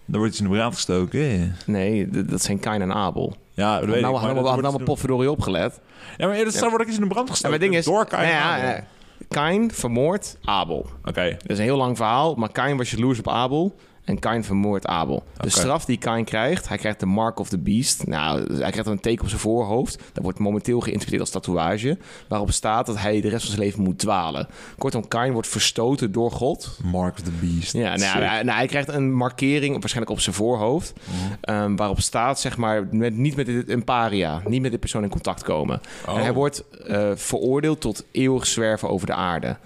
Daar 0.04 0.18
wordt 0.18 0.32
iets 0.34 0.42
in 0.42 0.48
de 0.50 0.56
brand 0.56 0.74
gestoken. 0.74 1.54
Nee, 1.66 2.08
dat 2.10 2.42
zijn 2.42 2.58
Kain 2.60 2.82
en 2.82 2.92
Abel. 2.94 3.36
Ja, 3.54 3.78
dat 3.78 3.84
weet 3.86 3.94
ik. 3.96 4.00
nou, 4.00 4.12
maar 4.14 4.22
hadden 4.22 4.42
dat 4.44 4.54
we 4.54 4.60
nou 4.60 4.74
maar 4.76 4.84
potverdorie 4.84 5.30
opgelet. 5.30 5.80
Ja, 6.16 6.26
maar 6.26 6.36
eerder 6.36 6.52
Ja. 6.54 6.60
ja. 6.60 6.68
wordt 6.68 6.82
ook 6.82 6.88
iets 6.88 6.96
in 6.98 7.02
de 7.02 7.08
brand 7.08 7.26
En 7.28 7.32
gestoken. 7.34 7.58
mijn 7.58 7.70
ding 7.70 7.80
is, 7.82 7.84
Door 7.88 8.06
Kain 8.06 8.22
nou 8.28 8.34
en 8.34 8.40
ja, 8.62 8.70
Abel. 8.70 8.84
Kain 9.28 9.70
vermoordt 9.70 10.38
Abel. 10.44 10.86
Oké. 11.04 11.30
Dat 11.30 11.50
is 11.50 11.58
een 11.58 11.64
heel 11.64 11.76
lang 11.76 11.96
verhaal, 11.96 12.34
maar 12.34 12.52
Kain 12.52 12.76
was 12.76 12.90
jaloers 12.90 13.18
op 13.18 13.28
Abel. 13.28 13.76
En 14.10 14.18
Kain 14.18 14.44
vermoordt 14.44 14.86
Abel. 14.86 15.22
De 15.40 15.48
straf 15.48 15.84
die 15.84 15.98
Kain 15.98 16.24
krijgt, 16.24 16.68
hij 16.68 16.78
krijgt 16.78 17.00
de 17.00 17.06
Mark 17.06 17.38
of 17.38 17.48
the 17.48 17.58
Beast. 17.58 18.06
Nou, 18.06 18.54
hij 18.54 18.70
krijgt 18.70 18.86
een 18.86 19.00
teken 19.00 19.22
op 19.22 19.28
zijn 19.28 19.40
voorhoofd. 19.40 19.98
Dat 20.12 20.22
wordt 20.22 20.38
momenteel 20.38 20.80
geïnterpreteerd 20.80 21.20
als 21.20 21.30
tatoeage. 21.30 21.98
Waarop 22.28 22.50
staat 22.50 22.86
dat 22.86 22.98
hij 22.98 23.20
de 23.20 23.28
rest 23.28 23.44
van 23.44 23.54
zijn 23.54 23.66
leven 23.66 23.82
moet 23.82 23.98
dwalen. 23.98 24.48
Kortom, 24.78 25.08
Kain 25.08 25.32
wordt 25.32 25.48
verstoten 25.48 26.12
door 26.12 26.30
God. 26.30 26.78
Mark 26.82 27.18
of 27.18 27.20
the 27.20 27.30
Beast. 27.40 27.72
Ja, 27.72 27.96
nou, 27.96 28.24
hij, 28.24 28.42
nou, 28.42 28.56
hij 28.56 28.66
krijgt 28.66 28.88
een 28.88 29.12
markering, 29.12 29.72
waarschijnlijk 29.72 30.12
op 30.12 30.20
zijn 30.20 30.34
voorhoofd. 30.34 30.92
Mhm. 30.92 31.32
ehm, 31.40 31.76
waarop 31.76 32.00
staat, 32.00 32.40
zeg 32.40 32.56
maar, 32.56 32.86
met, 32.90 33.16
niet 33.16 33.36
met 33.36 33.46
dit, 33.46 33.68
een 33.68 33.84
paria. 33.84 34.42
Niet 34.46 34.62
met 34.62 34.70
dit 34.70 34.80
persoon 34.80 35.02
in 35.02 35.08
contact 35.08 35.42
komen. 35.42 35.80
Oh. 36.08 36.16
En 36.16 36.22
hij 36.22 36.32
wordt 36.32 36.64
eh, 36.86 37.10
veroordeeld 37.14 37.80
tot 37.80 38.04
eeuwig 38.10 38.46
zwerven 38.46 38.88
over 38.88 39.06
de 39.06 39.14
aarde. 39.14 39.56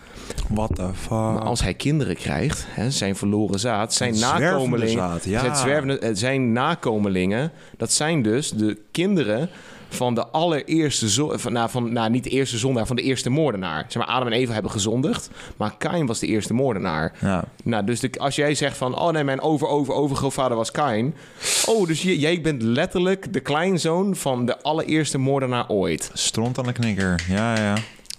What 0.48 0.74
the 0.74 0.90
fuck? 0.94 1.10
Maar 1.10 1.42
als 1.42 1.62
hij 1.62 1.74
kinderen 1.74 2.16
krijgt, 2.16 2.66
hè, 2.68 2.90
zijn 2.90 3.16
verloren 3.16 3.60
zaad, 3.60 3.94
zijn 3.94 4.14
zwervende 4.14 4.33
nakomelingen, 4.40 5.18
ja. 5.24 5.40
zijn, 5.40 5.56
zwervende, 5.56 6.10
zijn 6.12 6.52
nakomelingen, 6.52 7.52
dat 7.76 7.92
zijn 7.92 8.22
dus 8.22 8.50
de 8.50 8.78
kinderen 8.90 9.48
van 9.88 10.14
de 10.14 10.26
allereerste 10.26 11.08
zon, 11.08 11.38
van, 11.38 11.52
nou, 11.52 11.70
van, 11.70 11.92
nou, 11.92 12.10
niet 12.10 12.24
de 12.24 12.30
eerste 12.30 12.58
zondaar, 12.58 12.86
van 12.86 12.96
de 12.96 13.02
eerste 13.02 13.30
moordenaar. 13.30 13.84
Zeg 13.88 14.06
maar, 14.06 14.14
Adam 14.14 14.26
en 14.26 14.32
Eva 14.32 14.52
hebben 14.52 14.70
gezondigd, 14.70 15.30
maar 15.56 15.76
Kain 15.78 16.06
was 16.06 16.18
de 16.18 16.26
eerste 16.26 16.54
moordenaar. 16.54 17.12
Ja. 17.20 17.44
Nou, 17.64 17.84
dus 17.84 18.00
de, 18.00 18.10
als 18.16 18.36
jij 18.36 18.54
zegt 18.54 18.76
van, 18.76 18.98
oh 18.98 19.10
nee, 19.10 19.24
mijn 19.24 19.40
over, 19.40 19.66
over, 19.68 19.94
overgrootvader 19.94 20.56
was 20.56 20.70
Kain. 20.70 21.14
Oh, 21.66 21.86
dus 21.86 22.02
je- 22.02 22.18
jij 22.18 22.40
bent 22.40 22.62
letterlijk 22.62 23.32
de 23.32 23.40
kleinzoon 23.40 24.16
van 24.16 24.46
de 24.46 24.62
allereerste 24.62 25.18
moordenaar 25.18 25.68
ooit. 25.68 26.10
Stront 26.12 26.58
aan 26.58 26.64
de 26.66 26.72
knikker. 26.72 27.24
Ja, 27.28 27.56
ja. 27.58 27.74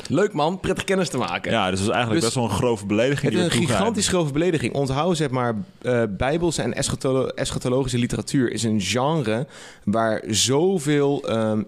Leuk 0.08 0.34
man, 0.34 0.60
prettig 0.60 0.84
kennis 0.84 1.10
te 1.10 1.18
maken. 1.18 1.52
Ja, 1.52 1.70
dus 1.70 1.80
dat 1.80 1.88
is 1.90 1.94
eigenlijk 1.94 2.24
Dus- 2.26 2.34
best 2.34 2.36
wel 2.36 2.44
een 2.44 2.64
grove 2.66 2.86
belediging. 2.86 3.32
Het 3.34 3.42
is 3.42 3.46
een 3.46 3.68
gigantisch 3.68 4.08
grove 4.08 4.32
belediging. 4.34 4.74
Onthoud, 4.74 5.18
zeg 5.18 5.30
maar, 5.30 5.56
eh 5.82 6.04
bijbelse 6.10 6.62
en 6.62 6.74
eschatolo- 6.74 7.28
eschatologische 7.28 7.98
literatuur 7.98 8.52
is 8.52 8.64
een 8.64 8.82
genre 8.82 9.48
waar 9.84 10.24
zoveel 10.28 11.24
ehm, 11.28 11.62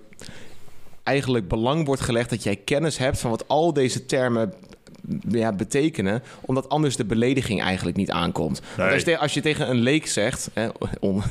eigenlijk 1.04 1.48
belang 1.48 1.86
wordt 1.86 2.02
gelegd 2.02 2.30
dat 2.30 2.44
jij 2.44 2.56
kennis 2.56 2.98
hebt 2.98 3.20
van 3.20 3.30
wat 3.30 3.48
al 3.48 3.74
deze 3.74 4.06
termen 4.06 4.54
ja, 5.30 5.52
betekenen, 5.54 6.24
omdat 6.42 6.70
anders 6.70 6.96
de 6.96 7.06
belediging 7.06 7.62
eigenlijk 7.62 7.98
niet 7.98 8.12
aankomt. 8.12 8.62
Nee. 8.78 8.94
als, 8.94 9.04
je, 9.04 9.18
als 9.18 9.34
je 9.34 9.42
tegen 9.42 9.70
een 9.70 9.80
leek 9.80 10.08
zegt, 10.08 10.50
hè, 10.54 10.68
on- 11.00 11.24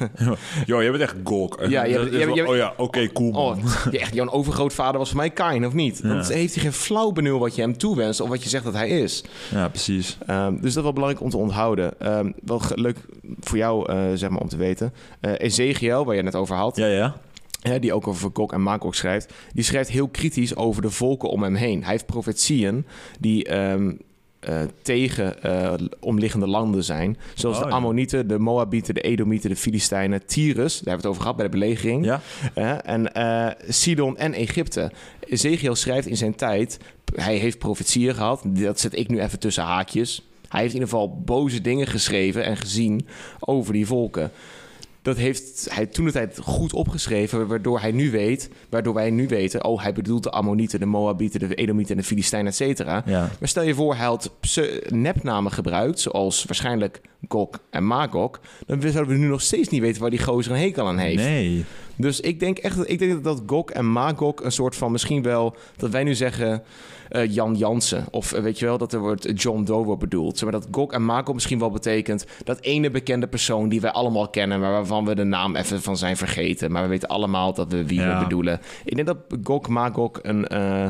Yo, 0.66 0.82
jij 0.82 0.90
bent 0.90 1.02
echt 1.02 1.14
gok. 1.24 1.58
Ja, 1.68 1.84
je 1.84 1.98
hebt- 1.98 2.12
je 2.12 2.18
hebt- 2.18 2.48
Oh 2.48 2.56
ja, 2.56 2.72
oké, 2.76 3.12
cool 3.12 3.30
oh, 3.32 3.58
ja, 3.90 3.98
echt, 3.98 4.14
jouw 4.14 4.28
overgrootvader 4.30 4.98
was 4.98 5.08
voor 5.08 5.16
mij 5.18 5.30
Kain, 5.30 5.66
of 5.66 5.72
niet? 5.72 6.02
Dan 6.02 6.16
Ja. 6.16 6.24
heeft 6.26 6.54
hij 6.54 6.62
geen 6.62 6.72
flauw 6.72 7.10
benul 7.12 7.38
wat 7.38 7.54
je 7.54 7.60
hem 7.62 7.78
toewenst 7.78 8.20
of 8.20 8.28
wat 8.28 8.42
je 8.42 8.48
zegt 8.48 8.64
dat 8.64 8.74
hij 8.74 8.88
is. 8.88 9.24
Ja, 9.50 9.68
precies. 9.68 10.18
Ehm, 10.26 10.50
dus 10.52 10.60
dat 10.60 10.76
is 10.76 10.82
wel 10.82 10.92
belangrijk 10.92 11.24
om 11.24 11.30
te 11.30 11.36
onthouden. 11.36 12.00
Ehm, 12.00 12.30
wel 12.44 12.60
leuk 12.74 12.96
voor 13.40 13.58
jou, 13.58 13.92
eh, 13.92 13.98
zeg 14.14 14.30
maar, 14.30 14.40
om 14.40 14.48
te 14.48 14.56
weten. 14.56 14.92
Eh 15.20 15.32
Ezekiel, 15.38 16.04
waar 16.04 16.14
je 16.14 16.22
het 16.22 16.32
net 16.32 16.40
over 16.40 16.56
had, 16.56 16.76
Ja, 16.76 16.86
ja. 16.86 17.16
Hè, 17.66 17.78
die 17.78 17.92
ook 17.92 18.06
over 18.06 18.30
Gog 18.32 18.52
en 18.52 18.62
Magog 18.62 18.94
schrijft, 18.94 19.32
die 19.52 19.64
schrijft 19.64 19.90
heel 19.90 20.08
kritisch 20.08 20.56
over 20.56 20.82
de 20.82 20.90
volken 20.90 21.28
om 21.28 21.42
hem 21.42 21.54
heen. 21.54 21.82
Hij 21.82 21.90
heeft 21.92 22.06
profetieën 22.06 22.86
die 23.20 23.44
ehm, 23.44 23.92
eh, 24.40 24.60
tegen 24.82 25.42
eh, 25.42 25.74
omliggende 26.00 26.46
landen 26.46 26.84
zijn. 26.84 27.16
Zoals 27.34 27.56
Oh, 27.56 27.62
de 27.62 27.68
ja. 27.68 27.74
Ammonieten, 27.74 28.28
de 28.28 28.38
Moabieten, 28.38 28.94
de 28.94 29.00
Edomieten, 29.00 29.50
de 29.50 29.56
Filistijnen, 29.56 30.26
Tyrus, 30.26 30.54
daar 30.80 30.88
hebben 30.88 30.90
we 30.90 30.96
het 30.96 31.06
over 31.06 31.20
gehad 31.20 31.36
bij 31.36 31.44
de 31.44 31.50
belegering. 31.50 32.04
Ja? 32.04 32.20
Hè? 32.54 32.74
En 32.74 33.14
eh, 33.14 33.48
Sidon 33.68 34.16
en 34.16 34.32
Egypte. 34.32 34.90
Ezekiel 35.20 35.74
schrijft 35.74 36.06
in 36.06 36.16
zijn 36.16 36.34
tijd, 36.34 36.78
hij 37.14 37.36
heeft 37.36 37.58
profetieën 37.58 38.14
gehad. 38.14 38.42
Dat 38.44 38.80
zet 38.80 38.98
ik 38.98 39.08
nu 39.08 39.20
even 39.20 39.38
tussen 39.38 39.62
haakjes. 39.62 40.22
Hij 40.48 40.60
heeft 40.60 40.74
in 40.74 40.80
ieder 40.80 40.94
geval 40.94 41.20
boze 41.24 41.60
dingen 41.60 41.86
geschreven 41.86 42.44
en 42.44 42.56
gezien 42.56 43.06
over 43.40 43.72
die 43.72 43.86
volken. 43.86 44.30
Dat 45.06 45.16
heeft 45.16 45.68
hij 45.70 45.86
toen 45.86 46.04
de 46.04 46.12
tijd 46.12 46.38
goed 46.42 46.72
opgeschreven, 46.72 47.46
waardoor 47.46 47.80
hij 47.80 47.92
nu 47.92 48.10
weet, 48.10 48.50
waardoor 48.68 48.94
wij 48.94 49.10
nu 49.10 49.28
weten, 49.28 49.64
oh, 49.64 49.82
hij 49.82 49.92
bedoelt 49.92 50.22
de 50.22 50.30
Ammonieten, 50.30 50.80
de 50.80 50.86
Moabieten, 50.86 51.40
de 51.40 51.54
Edomieten 51.54 51.94
en 51.94 52.00
de 52.00 52.06
Filistijnen, 52.06 52.48
et 52.48 52.56
cetera. 52.56 53.02
Ja. 53.06 53.30
Maar 53.38 53.48
stel 53.48 53.62
je 53.62 53.74
voor, 53.74 53.94
hij 53.94 54.06
had 54.06 54.30
nepnamen 54.88 55.52
gebruikt, 55.52 56.00
zoals 56.00 56.44
waarschijnlijk 56.44 57.00
Gog 57.28 57.48
en 57.70 57.86
Magog, 57.86 58.40
dan 58.66 58.80
zouden 58.80 59.14
we 59.14 59.20
nu 59.20 59.26
nog 59.26 59.42
steeds 59.42 59.68
niet 59.68 59.80
weten 59.80 60.00
waar 60.00 60.10
die 60.10 60.22
gozer 60.22 60.52
een 60.52 60.60
hekel 60.60 60.86
aan 60.86 60.98
heeft. 60.98 61.22
Nee. 61.22 61.64
Dus 61.96 62.20
ik 62.20 62.40
denk 62.40 62.58
echt 62.58 62.90
ik 62.90 62.98
denk 62.98 63.24
dat 63.24 63.42
Gok 63.46 63.70
en 63.70 63.92
Magog 63.92 64.34
een 64.42 64.52
soort 64.52 64.76
van 64.76 64.92
misschien 64.92 65.22
wel 65.22 65.56
dat 65.76 65.90
wij 65.90 66.04
nu 66.04 66.14
zeggen 66.14 66.62
eh, 67.08 67.32
Jan 67.34 67.54
Jansen 67.54 68.04
of 68.10 68.32
eh, 68.32 68.42
weet 68.42 68.58
je 68.58 68.64
wel 68.64 68.78
dat 68.78 68.92
er 68.92 69.00
wordt 69.00 69.42
John 69.42 69.62
Doe 69.64 69.84
wordt 69.84 70.00
bedoeld. 70.00 70.38
Zeg 70.38 70.50
maar 70.50 70.60
dat 70.60 70.68
Gok 70.70 70.92
en 70.92 71.04
Magog 71.04 71.34
misschien 71.34 71.58
wel 71.58 71.70
betekent 71.70 72.26
dat 72.44 72.60
ene 72.60 72.90
bekende 72.90 73.26
persoon 73.26 73.68
die 73.68 73.80
wij 73.80 73.90
allemaal 73.90 74.28
kennen, 74.28 74.60
maar 74.60 74.72
waarvan 74.72 75.04
we 75.04 75.14
de 75.14 75.24
naam 75.24 75.56
even 75.56 75.82
van 75.82 75.96
zijn 75.96 76.16
vergeten, 76.16 76.72
maar 76.72 76.82
we 76.82 76.88
weten 76.88 77.08
allemaal 77.08 77.54
dat 77.54 77.72
we 77.72 77.86
wie 77.86 78.00
Ja. 78.00 78.18
we 78.18 78.24
bedoelen. 78.24 78.60
Ik 78.84 78.94
denk 78.94 79.06
dat 79.06 79.18
Gok 79.42 79.68
Magog 79.68 80.10
een 80.22 80.46
eh, 80.46 80.86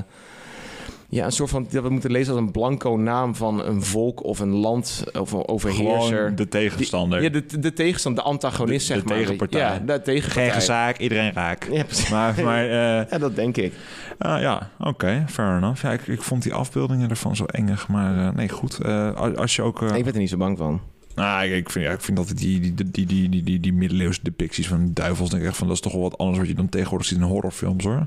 ja, 1.09 1.25
een 1.25 1.33
soort 1.33 1.51
van 1.51 1.67
dat 1.71 1.83
we 1.83 1.89
moeten 1.89 2.11
lezen 2.11 2.33
als 2.35 2.43
een 2.43 2.51
blanco 2.51 2.97
naam 2.97 3.35
van 3.35 3.65
een 3.65 3.83
volk 3.83 4.25
of 4.25 4.39
een 4.39 4.49
land 4.55 5.05
of 5.19 5.33
een 5.33 5.49
overheerser. 5.49 6.17
Gewoon 6.17 6.35
de 6.37 6.49
tegenstander. 6.49 7.23
Ja, 7.23 7.29
de, 7.29 7.59
de 7.61 7.73
tegenstander, 7.73 8.23
de 8.25 8.29
antagonist, 8.31 8.87
De- 8.89 8.93
de 8.95 8.99
zeg 9.01 9.09
maar. 9.09 9.19
tegenpartij. 9.19 9.61
Ja, 9.61 9.79
de 9.79 10.03
tegenpartij. 10.03 10.51
Geen 10.51 10.63
zaak, 10.63 10.99
iedereen 10.99 11.33
raak. 11.33 11.69
Ja, 11.73 11.85
precies. 11.85 12.09
Maar, 12.11 12.35
maar 12.45 12.65
eh, 12.71 13.11
Ja, 13.11 13.19
dat 13.19 13.37
denk 13.37 13.57
ik. 13.57 13.73
ah, 14.19 14.41
ja, 14.41 14.71
oké, 14.81 15.25
fair 15.29 15.57
enough. 15.57 15.83
Ja, 15.83 15.93
ik, 15.93 16.07
ik 16.07 16.23
vond 16.23 16.43
die 16.43 16.55
afbeeldingen 16.55 17.11
ervan 17.11 17.37
zo 17.37 17.45
engig, 17.45 17.89
maar 17.89 18.27
eh, 18.27 18.33
nee, 18.35 18.49
goed. 18.49 18.79
Eh, 18.79 19.15
als- 19.15 19.37
als 19.37 19.57
je 19.57 19.63
ook... 19.63 19.83
Ik 19.83 20.05
ben 20.05 20.13
er 20.15 20.19
niet 20.21 20.29
zo 20.31 20.37
bang 20.37 20.59
van. 20.59 20.81
Nou, 21.17 21.45
ik- 21.47 21.53
ik 21.53 21.71
vind, 21.71 21.85
ja, 21.85 21.93
ik 21.93 22.01
vind 22.01 22.17
dat 22.17 22.33
die, 22.35 22.61
die, 22.61 22.75
die, 22.75 22.91
die, 23.07 23.29
die, 23.29 23.43
die, 23.45 23.61
die, 23.61 23.73
middeleeuwse 23.73 24.21
depicties 24.23 24.69
van 24.69 24.91
duivels, 24.93 25.31
denk 25.31 25.43
ik 25.43 25.49
echt 25.49 25.57
van, 25.59 25.67
dat 25.67 25.77
is 25.77 25.83
toch 25.83 25.93
wel 25.93 26.03
wat 26.03 26.19
anders 26.19 26.39
wat 26.39 26.49
je 26.49 26.55
dan 26.55 26.69
tegenwoordig 26.69 27.07
ziet 27.07 27.19
in 27.19 27.25
horrorfilms, 27.25 27.85
hoor. 27.85 28.07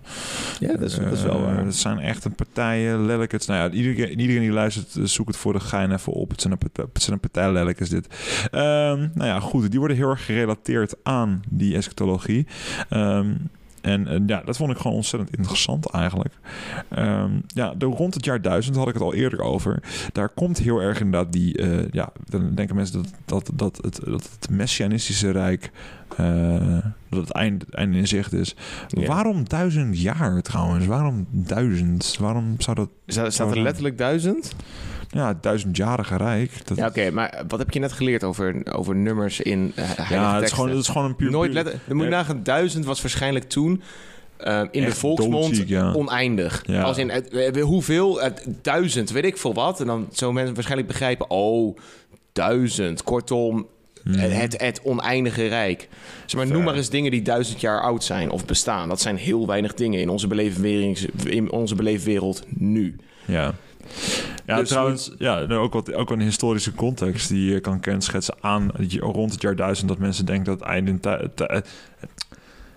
Ja, 0.59 0.67
dat 0.67 0.81
is, 0.81 0.95
dat 0.95 1.11
is 1.11 1.21
wel 1.23 1.35
Eh, 1.35 1.41
waar. 1.43 1.65
Het 1.65 1.75
zijn 1.75 1.99
echt 1.99 2.25
een 2.25 2.35
partijen, 2.35 3.05
lelijkes. 3.05 3.45
Nou 3.45 3.59
ja, 3.59 3.77
iedereen, 3.77 4.19
iedereen 4.19 4.41
die 4.41 4.51
luistert, 4.51 4.95
eh, 4.95 5.03
zoek 5.03 5.27
het 5.27 5.37
voor 5.37 5.53
de 5.53 5.59
gein 5.59 5.91
even 5.91 6.13
op. 6.13 6.29
Het 6.29 6.41
zijn 6.41 6.53
een 6.53 6.69
het 6.93 7.03
zijn 7.03 7.13
een 7.15 7.29
partij 7.29 7.51
lelijkes 7.51 7.89
dit. 7.89 8.07
Ehm, 8.51 8.99
nou 9.13 9.25
ja, 9.25 9.39
goed. 9.39 9.69
Die 9.69 9.79
worden 9.79 9.97
heel 9.97 10.09
erg 10.09 10.25
gerelateerd 10.25 10.95
aan 11.03 11.41
die 11.49 11.75
eschatologie. 11.75 12.47
Ehm, 12.89 13.31
en 13.81 14.07
eh, 14.07 14.19
ja, 14.25 14.41
dat 14.45 14.57
vond 14.57 14.71
ik 14.71 14.77
gewoon 14.77 14.95
ontzettend 14.95 15.37
interessant 15.37 15.89
eigenlijk. 15.89 16.33
Ehm, 16.89 17.31
ja, 17.47 17.73
de, 17.73 17.85
rond 17.85 18.13
het 18.13 18.25
jaar 18.25 18.41
1000 18.41 18.75
had 18.75 18.87
ik 18.87 18.93
het 18.93 19.03
al 19.03 19.13
eerder 19.13 19.41
over. 19.41 19.83
Daar 20.11 20.29
komt 20.29 20.57
heel 20.57 20.81
erg 20.81 20.99
inderdaad 20.99 21.33
die... 21.33 21.57
eh, 21.57 21.91
ja, 21.91 22.11
dan 22.29 22.55
denken 22.55 22.75
mensen 22.75 23.01
dat, 23.01 23.11
dat, 23.25 23.51
dat, 23.53 23.79
het, 23.81 23.99
dat 24.05 24.29
het 24.39 24.49
messianistische 24.49 25.31
rijk... 25.31 25.71
eh, 26.17 26.77
dat 27.09 27.19
het 27.19 27.31
einde, 27.31 27.65
einde 27.69 27.97
in 27.97 28.07
zicht 28.07 28.33
is. 28.33 28.55
Waarom 28.89 29.49
duizend 29.49 29.99
jaar 30.01 30.41
trouwens? 30.41 30.85
Waarom 30.85 31.27
duizend? 31.31 32.17
Waarom 32.19 32.55
zou 32.57 32.75
dat... 32.75 32.89
Staat, 33.07 33.33
staat 33.33 33.55
er 33.55 33.61
letterlijk 33.61 33.97
duizend? 33.97 34.55
Ja, 35.11 35.27
het 35.27 35.43
duizendjarige 35.43 36.15
rijk. 36.17 36.67
Dat, 36.67 36.77
Ja, 36.77 36.87
oké. 36.87 37.11
maar 37.11 37.43
wat 37.47 37.59
heb 37.59 37.71
je 37.71 37.79
net 37.79 37.91
geleerd 37.91 38.23
over, 38.23 38.61
over 38.71 38.95
nummers 38.95 39.39
in 39.39 39.71
uh, 39.75 39.83
heilige 39.85 40.13
ja, 40.13 40.35
het 40.35 40.43
is, 40.43 40.51
gewoon, 40.51 40.69
het 40.69 40.79
is 40.79 40.87
gewoon 40.87 41.05
een 41.05 41.15
puur... 41.15 41.31
Nooit 41.31 41.53
letter... 41.53 41.79
Dan 41.87 41.95
moet 41.95 42.05
je 42.05 42.11
nagaan, 42.11 42.43
duizend 42.43 42.85
was 42.85 43.01
waarschijnlijk 43.01 43.49
toen 43.49 43.81
eh, 44.37 44.61
in 44.71 44.85
de 44.85 44.91
volksmond 44.91 45.43
doodziek, 45.43 45.67
ja. 45.67 45.93
oneindig. 45.93 46.63
Ja. 46.65 46.81
Als 46.81 46.97
in 46.97 47.09
eh, 47.09 47.63
hoeveel, 47.63 48.21
duizend, 48.61 49.09
weet 49.09 49.25
ik 49.25 49.37
veel 49.37 49.53
wat. 49.53 49.79
En 49.79 49.87
dan 49.87 50.07
zo 50.11 50.31
mensen 50.31 50.53
waarschijnlijk 50.53 50.91
begrijpen, 50.91 51.29
oh, 51.29 51.77
duizend. 52.33 53.03
Kortom, 53.03 53.67
het, 54.09 54.61
het 54.61 54.81
oneindige 54.83 55.47
rijk. 55.47 55.89
Zeg 56.25 56.39
maar, 56.39 56.51
noem 56.51 56.63
maar 56.63 56.75
eens 56.75 56.89
dingen 56.89 57.11
die 57.11 57.21
duizend 57.21 57.61
jaar 57.61 57.81
oud 57.81 58.03
zijn 58.03 58.29
of 58.29 58.45
bestaan. 58.45 58.89
Dat 58.89 59.01
zijn 59.01 59.17
heel 59.17 59.47
weinig 59.47 59.73
dingen 59.73 59.99
in 59.99 60.09
onze, 60.09 60.27
beleefwerings- 60.27 61.05
in 61.23 61.51
onze 61.51 61.75
beleefwereld 61.75 62.43
nu. 62.47 62.95
Ja. 63.25 63.53
Ja, 64.45 64.57
Dus 64.57 64.69
trouwens, 64.69 65.11
ja, 65.17 65.39
nou, 65.39 65.61
ook, 65.61 65.73
wat, 65.73 65.93
ook 65.93 66.09
een 66.11 66.19
historische 66.19 66.73
context 66.73 67.29
die 67.29 67.51
je 67.51 67.59
kan 67.59 67.79
kenschetsen 67.79 68.35
aan 68.39 68.71
rond 68.99 69.31
het 69.31 69.41
jaar 69.41 69.55
1000 69.55 69.87
dat 69.87 69.97
mensen 69.97 70.25
denken 70.25 70.45
dat 70.45 70.59
het 70.59 70.67
einde 70.67 70.91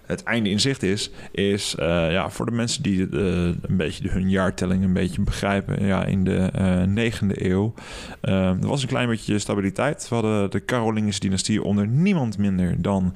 het, 0.07 0.23
einde 0.23 0.51
in 0.51 0.61
zicht 0.61 0.83
is, 0.83 1.11
is 1.33 1.75
eh, 1.75 2.13
ja, 2.13 2.31
voor 2.31 2.47
de 2.47 2.53
mensen 2.53 2.83
die 2.83 3.09
eh, 3.09 3.21
een 3.45 3.77
beetje 3.77 4.09
hun 4.09 4.31
jaartelling 4.31 4.85
een 4.85 4.93
beetje 4.93 5.23
begrijpen, 5.23 5.87
ja, 5.87 6.05
in 6.05 6.25
de 6.25 6.37
eh, 6.37 6.83
negende 6.83 7.51
eeuw, 7.51 7.75
eh, 8.21 8.49
er 8.49 8.67
was 8.67 8.83
een 8.83 8.89
klein 8.89 9.09
beetje 9.09 9.39
stabiliteit. 9.39 10.09
We 10.09 10.15
hadden 10.15 10.51
de 10.51 10.65
Carolingische 10.65 11.21
dynastie 11.21 11.63
onder 11.63 11.87
niemand 11.87 12.39
minder 12.39 12.83
dan 12.83 13.15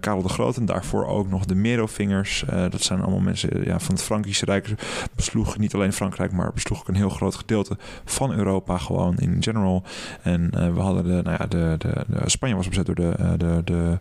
Karel 0.00 0.22
de 0.22 0.28
Grote 0.28 0.60
en 0.60 0.66
daarvoor 0.66 1.06
ook 1.06 1.28
nog 1.28 1.44
de 1.44 1.54
Merovingers. 1.54 2.44
Dat 2.70 2.82
zijn 2.82 3.00
allemaal 3.00 3.20
mensen 3.20 3.64
ja, 3.64 3.78
van 3.78 3.94
het 3.94 4.04
Frankische 4.04 4.44
Rijk 4.44 4.74
besloeg 5.14 5.58
niet 5.58 5.74
alleen 5.74 5.92
Frankrijk, 5.92 6.32
maar 6.32 6.52
besloeg 6.52 6.80
ook 6.80 6.88
een 6.88 6.94
heel 6.94 7.08
groot 7.08 7.34
gedeelte 7.34 7.76
van 8.04 8.32
Europa 8.32 8.78
gewoon 8.78 9.16
in 9.16 9.36
general. 9.42 9.84
En 10.22 10.50
we 10.74 10.80
hadden 10.80 11.04
de, 11.04 11.22
nou 11.22 11.36
ja, 11.38 11.46
de, 11.46 11.74
de, 11.78 12.04
Spanje 12.24 12.54
was 12.54 12.68
bezet 12.68 12.86
door 12.86 12.94
de, 12.94 13.14
de, 13.36 13.36
de, 13.38 13.62
de 13.64 13.98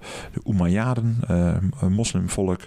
eh, 1.28 1.88
moslimvolk. 2.22 2.62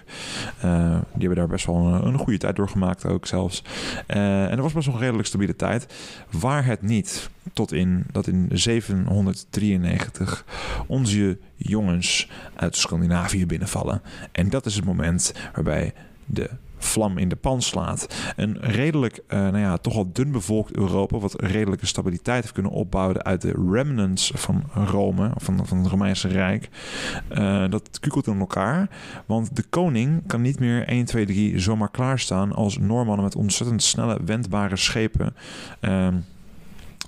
Eh, 0.59 0.89
die 0.89 1.27
hebben 1.27 1.35
daar 1.37 1.47
best 1.47 1.65
wel 1.65 1.75
een, 1.75 2.05
een 2.05 2.17
goede 2.17 2.37
tijd 2.37 2.55
doorgemaakt 2.55 3.05
ook 3.05 3.25
zelfs. 3.25 3.63
Eh, 4.07 4.43
en 4.43 4.51
er 4.51 4.61
was 4.61 4.73
best 4.73 4.85
wel 4.85 4.95
een 4.95 5.01
redelijk 5.01 5.27
stabiele 5.27 5.55
tijd. 5.55 5.93
Waar 6.31 6.65
het 6.65 6.81
niet 6.81 7.29
tot 7.53 7.73
in 7.73 8.05
dat 8.11 8.27
in 8.27 8.49
793 8.51 10.45
onze 10.87 11.37
jongens 11.55 12.29
uit 12.55 12.75
Scandinavië 12.75 13.45
binnenvallen. 13.45 14.01
En 14.31 14.49
dat 14.49 14.65
is 14.65 14.75
het 14.75 14.85
moment 14.85 15.33
waarbij 15.53 15.93
de 16.25 16.49
vlam 16.85 17.17
in 17.17 17.29
de 17.29 17.35
pan 17.35 17.61
slaat. 17.61 18.07
Een 18.35 18.57
redelijk, 18.59 19.19
eh, 19.27 19.39
nou 19.39 19.57
ja, 19.57 19.77
toch 19.77 19.95
al 19.95 20.11
dun 20.11 20.31
bevolkt 20.31 20.75
Europa, 20.75 21.17
wat 21.17 21.41
redelijke 21.41 21.85
stabiliteit 21.85 22.41
heeft 22.41 22.53
kunnen 22.53 22.71
opbouwen 22.71 23.23
uit 23.23 23.41
de 23.41 23.55
remnants 23.71 24.31
van 24.35 24.63
Rome, 24.73 25.31
van, 25.35 25.67
van 25.67 25.77
het 25.77 25.87
Romeinse 25.87 26.27
Rijk. 26.27 26.69
Eh, 27.27 27.63
dat 27.69 27.99
kukelt 27.99 28.27
in 28.27 28.39
elkaar, 28.39 28.89
want 29.25 29.55
de 29.55 29.63
koning 29.63 30.23
kan 30.27 30.41
niet 30.41 30.59
meer 30.59 30.87
1, 30.87 31.05
2, 31.05 31.25
3 31.25 31.59
zomaar 31.59 31.91
klaarstaan 31.91 32.53
als 32.53 32.77
Noormannen 32.77 33.23
met 33.23 33.35
ontzettend 33.35 33.83
snelle, 33.83 34.19
wendbare 34.25 34.75
schepen. 34.75 35.35
ehm, 35.79 36.15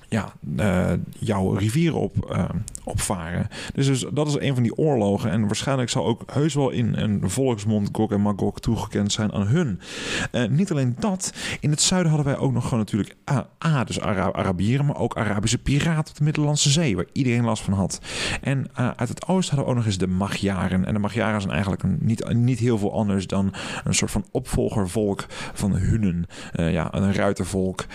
ja, 0.10 0.34
eh, 0.58 0.92
jouw 1.20 1.54
rivieren 1.54 2.00
op, 2.00 2.32
eh, 2.32 2.44
opvaren. 2.84 3.48
Dus, 3.74 3.86
dus 3.86 4.06
dat 4.14 4.28
is 4.28 4.40
een 4.40 4.54
van 4.54 4.64
die 4.64 4.78
oorlogen. 4.78 5.32
En 5.32 5.46
waarschijnlijk 5.46 5.90
zal 5.90 6.06
ook 6.06 6.24
heus 6.32 6.54
wel 6.54 6.70
in 6.70 6.96
een 6.96 7.30
volksmond 7.30 7.90
Gog 7.92 8.12
en 8.12 8.22
Magog 8.22 8.60
toegekend 8.60 9.12
zijn 9.12 9.34
aan 9.34 9.48
hun. 9.48 9.80
Eh, 10.32 10.48
niet 10.48 10.72
alleen 10.72 10.96
dat. 11.00 11.34
In 11.60 11.70
het 11.70 11.82
zuiden 11.82 12.12
hadden 12.12 12.34
wij 12.34 12.42
ook 12.42 12.54
nog 12.54 12.64
gewoon 12.64 12.80
natuurlijk 12.80 13.16
A, 13.66 13.84
dus 13.84 14.00
Ara- 14.02 14.32
Arabieren, 14.32 14.86
maar 14.86 14.98
ook 14.98 15.18
Arabische 15.18 15.58
piraten 15.58 16.12
op 16.12 16.18
de 16.18 16.24
Middellandse 16.24 16.70
Zee, 16.70 16.96
waar 16.96 17.06
iedereen 17.12 17.44
last 17.44 17.64
van 17.64 17.74
had. 17.74 18.02
En 18.42 18.68
uit 18.74 19.10
het 19.10 19.28
oosten 19.28 19.56
hadden 19.56 19.66
we 19.66 19.70
ook 19.70 19.76
nog 19.76 19.86
eens 19.86 19.98
de 19.98 20.08
Magyaren. 20.08 20.86
En 20.86 20.94
de 20.94 21.00
Magyaren 21.00 21.42
zijn 21.42 21.54
eigenlijk 21.54 21.84
een, 21.84 21.98
niet, 22.02 22.34
niet 22.34 22.60
heel 22.60 22.78
veel 22.78 22.94
anders 22.94 23.28
dan 23.28 23.54
een 23.84 23.94
soort 23.94 24.12
van 24.12 24.26
opvolgervolk 24.32 25.26
van 25.54 25.76
Hunnen. 25.76 26.26
Ja, 26.54 26.94
een 26.94 27.14
ruitervolk. 27.14 27.86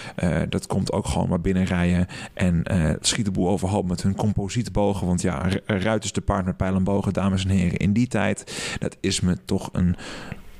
Dat 0.49 0.67
komt 0.67 0.93
ook 0.93 1.07
gewoon 1.07 1.29
maar 1.29 1.41
binnenrijden 1.41 2.02
en 2.35 2.63
eh 2.63 2.91
schiet 3.01 3.25
de 3.25 3.31
boel 3.31 3.49
overhoop 3.49 3.89
met 3.89 4.03
hun 4.03 4.17
composietbogen. 4.17 5.07
Want 5.07 5.23
ja, 5.23 5.39
ru- 5.49 5.61
ruiters 5.79 6.13
te 6.13 6.21
paard 6.21 6.45
met 6.45 6.85
bogen, 6.85 7.13
dames 7.13 7.45
en 7.45 7.51
heren. 7.51 7.79
In 7.79 7.93
die 7.93 8.09
tijd, 8.09 8.77
dat 8.79 8.97
is 9.01 9.21
me 9.21 9.37
toch 9.45 9.69
een 9.73 9.97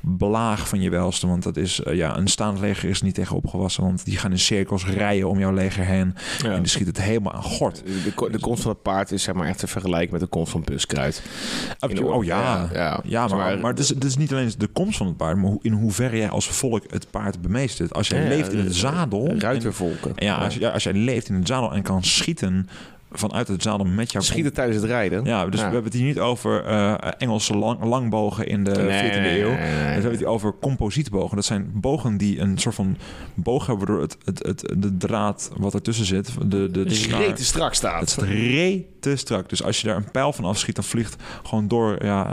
belaag 0.05 0.67
van 0.67 0.81
je 0.81 0.89
welste. 0.89 1.27
Want 1.27 1.43
dat 1.43 1.57
is, 1.57 1.79
eh, 1.83 1.95
ja, 1.95 2.17
een 2.17 2.27
staand 2.27 2.59
leger 2.59 2.89
is 2.89 3.01
niet 3.01 3.15
tegen 3.15 3.35
opgewassen. 3.35 3.83
Want 3.83 4.05
die 4.05 4.17
gaan 4.17 4.31
in 4.31 4.39
cirkels 4.39 4.85
rijden 4.85 5.29
om 5.29 5.39
jouw 5.39 5.53
leger 5.53 5.85
heen. 5.85 6.15
En 6.45 6.59
die 6.61 6.67
schiet 6.71 6.87
het 6.87 7.01
helemaal 7.01 7.33
aan 7.33 7.43
gort. 7.43 7.83
De, 7.85 8.29
de 8.31 8.39
komst 8.39 8.61
van 8.61 8.71
het 8.71 8.81
paard 8.81 9.11
is 9.11 9.23
zeg 9.23 9.35
maar 9.35 9.47
echt 9.47 9.59
te 9.59 9.67
vergelijken 9.67 10.11
met 10.11 10.21
de 10.21 10.27
komst 10.27 10.51
van 10.51 10.61
buskruid. 10.63 11.21
Oh 12.03 12.23
ja, 12.23 12.69
Ja, 12.73 12.99
ja. 13.03 13.27
maar, 13.27 13.37
maar- 13.37 13.59
maar 13.59 13.69
het, 13.71 13.79
is, 13.79 13.89
het 13.89 14.03
is 14.03 14.17
niet 14.17 14.31
alleen 14.31 14.51
de 14.57 14.67
komst 14.67 14.97
van 14.97 15.07
het 15.07 15.17
paard, 15.17 15.37
maar 15.37 15.45
hoe- 15.49 15.59
in 15.61 15.71
hoeverre 15.73 16.17
jij 16.17 16.29
als 16.29 16.47
volk 16.47 16.83
het 16.91 17.07
paard 17.11 17.41
bemeestert. 17.41 17.93
Als 17.93 18.07
jij 18.07 18.21
Ja, 18.21 18.27
leeft 18.27 18.51
in 18.53 18.59
het 18.59 18.75
zadel. 18.75 19.27
en- 19.27 19.39
Ruitervolken. 19.39 20.11
ja, 20.15 20.35
als, 20.35 20.55
ja, 20.55 20.69
als 20.69 20.83
jij 20.83 20.93
leeft 20.93 21.29
in 21.29 21.35
het 21.35 21.47
zadel 21.47 21.73
en 21.73 21.81
kan 21.81 22.03
schieten 22.03 22.67
vanuit 23.17 23.47
het 23.47 23.61
zadel 23.63 23.85
met 23.85 24.11
jouw 24.11 24.21
Schieten 24.21 24.53
tijdens 24.53 24.77
het 24.81 24.85
rijden. 24.89 25.25
Ja, 25.25 25.45
dus 25.45 25.55
we 25.59 25.63
hebben 25.65 25.83
het 25.83 25.93
hier 25.93 26.05
niet 26.05 26.19
over 26.19 26.65
eh, 26.65 26.93
Engelse 27.17 27.57
lang, 27.57 27.83
langbogen 27.83 28.47
in 28.47 28.63
de 28.63 28.71
Nee, 28.71 29.11
14e 29.11 29.15
nee, 29.15 29.41
eeuw. 29.41 29.47
nee, 29.49 29.57
nee, 29.57 29.65
nee. 29.71 29.83
We 29.85 29.91
hebben 29.91 30.09
het 30.11 30.19
hier 30.19 30.27
over 30.27 30.53
composietbogen. 30.61 31.35
Dat 31.35 31.45
zijn 31.45 31.71
bogen 31.73 32.17
die 32.17 32.39
een 32.39 32.57
soort 32.57 32.75
van 32.75 32.97
boog 33.33 33.65
hebben 33.67 33.87
door 33.87 34.01
het, 34.01 34.17
het, 34.25 34.43
het, 34.45 34.73
de 34.77 34.97
draad 34.97 35.51
wat 35.57 35.73
ertussen 35.73 36.05
zit. 36.05 36.31
De, 36.39 36.47
de, 36.47 36.71
de 36.71 36.83
Dus 36.83 37.03
snaar. 37.03 37.21
reet 37.21 37.35
te 37.35 37.43
strak 37.45 37.67
Het 37.69 37.77
staat. 37.77 38.01
is 38.01 38.15
re 38.15 38.85
te 38.99 39.15
strak. 39.15 39.49
Dus 39.49 39.63
als 39.63 39.81
je 39.81 39.87
daar 39.87 39.95
een 39.95 40.11
pijl 40.11 40.33
van 40.33 40.45
afschiet, 40.45 40.75
dan 40.75 40.83
vliegt 40.83 41.15
gewoon 41.43 41.67
door 41.67 42.05
ja, 42.05 42.27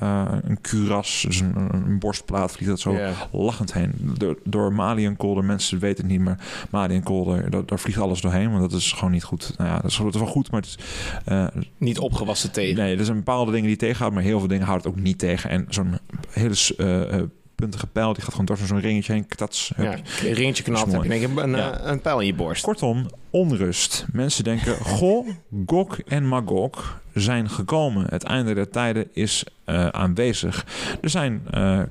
eh, 0.00 0.08
eh, 0.08 0.32
een 0.42 0.60
kuras, 0.60 1.22
dus 1.26 1.40
een, 1.40 1.54
een 1.72 1.98
borstplaat, 1.98 2.52
vliegt 2.52 2.70
dat 2.70 2.80
zo 2.80 2.96
lachend 3.32 3.72
heen. 3.72 3.92
Door, 4.18 4.38
door 4.44 4.72
Maliënkolder, 4.72 5.44
mensen 5.44 5.78
weten 5.78 6.04
het 6.04 6.12
niet, 6.12 6.20
maar 6.20 6.38
Maliënkolder, 6.70 7.50
daar, 7.50 7.66
daar 7.66 7.78
vliegt 7.78 7.98
alles 7.98 8.20
doorheen, 8.20 8.50
want 8.50 8.70
dat 8.70 8.80
is 8.80 8.92
gewoon 8.92 9.10
niet 9.10 9.24
goed. 9.24 9.54
Nou 9.58 9.70
ja, 9.70 9.76
dat 9.76 9.90
is, 9.90 9.96
dat 9.96 10.14
is 10.14 10.20
wel 10.26 10.34
goed, 10.34 10.50
maar 10.50 10.60
het 10.60 10.68
is, 10.70 10.78
eh, 11.24 11.46
Niet 11.78 11.98
opgewassen 11.98 12.50
tegen. 12.52 12.76
Nee, 12.76 12.96
er 12.96 13.04
zijn 13.04 13.16
bepaalde 13.16 13.52
dingen 13.52 13.66
die 13.66 13.76
tegenhouden, 13.76 14.18
maar 14.18 14.28
heel 14.28 14.38
veel 14.38 14.48
dingen 14.48 14.66
houdt 14.66 14.84
het 14.84 14.92
ook 14.92 15.00
niet 15.00 15.18
tegen. 15.18 15.50
En 15.50 15.66
zo'n 15.68 15.98
hele 16.30 16.54
eh, 16.76 17.22
puntige 17.54 17.86
pijl, 17.86 18.12
die 18.12 18.22
gaat 18.22 18.30
gewoon 18.30 18.46
door 18.46 18.56
zo'n 18.56 18.80
ringetje 18.80 19.12
heen. 19.12 19.26
Ktats. 19.26 19.72
Ja, 19.76 19.98
een 20.24 20.32
ringetje 20.32 20.62
knapt, 20.62 20.92
heb 20.92 21.02
je 21.04 21.10
één 21.10 21.34
keer 21.34 21.42
een, 21.42 21.50
Ja. 21.50 21.80
een 21.84 22.00
pijl 22.00 22.20
in 22.20 22.26
je 22.26 22.34
borst. 22.34 22.62
Kortom, 22.62 23.06
onrust. 23.30 24.06
Mensen 24.12 24.44
denken, 24.44 24.76
goh, 24.96 25.28
Gog 25.66 26.00
en 26.00 26.28
Magog 26.28 27.00
zijn 27.14 27.50
gekomen. 27.50 28.06
Het 28.08 28.22
einde 28.22 28.54
der 28.54 28.70
tijden 28.70 29.08
is 29.12 29.44
aanwezig. 29.90 30.66
Er 31.00 31.10
zijn 31.10 31.42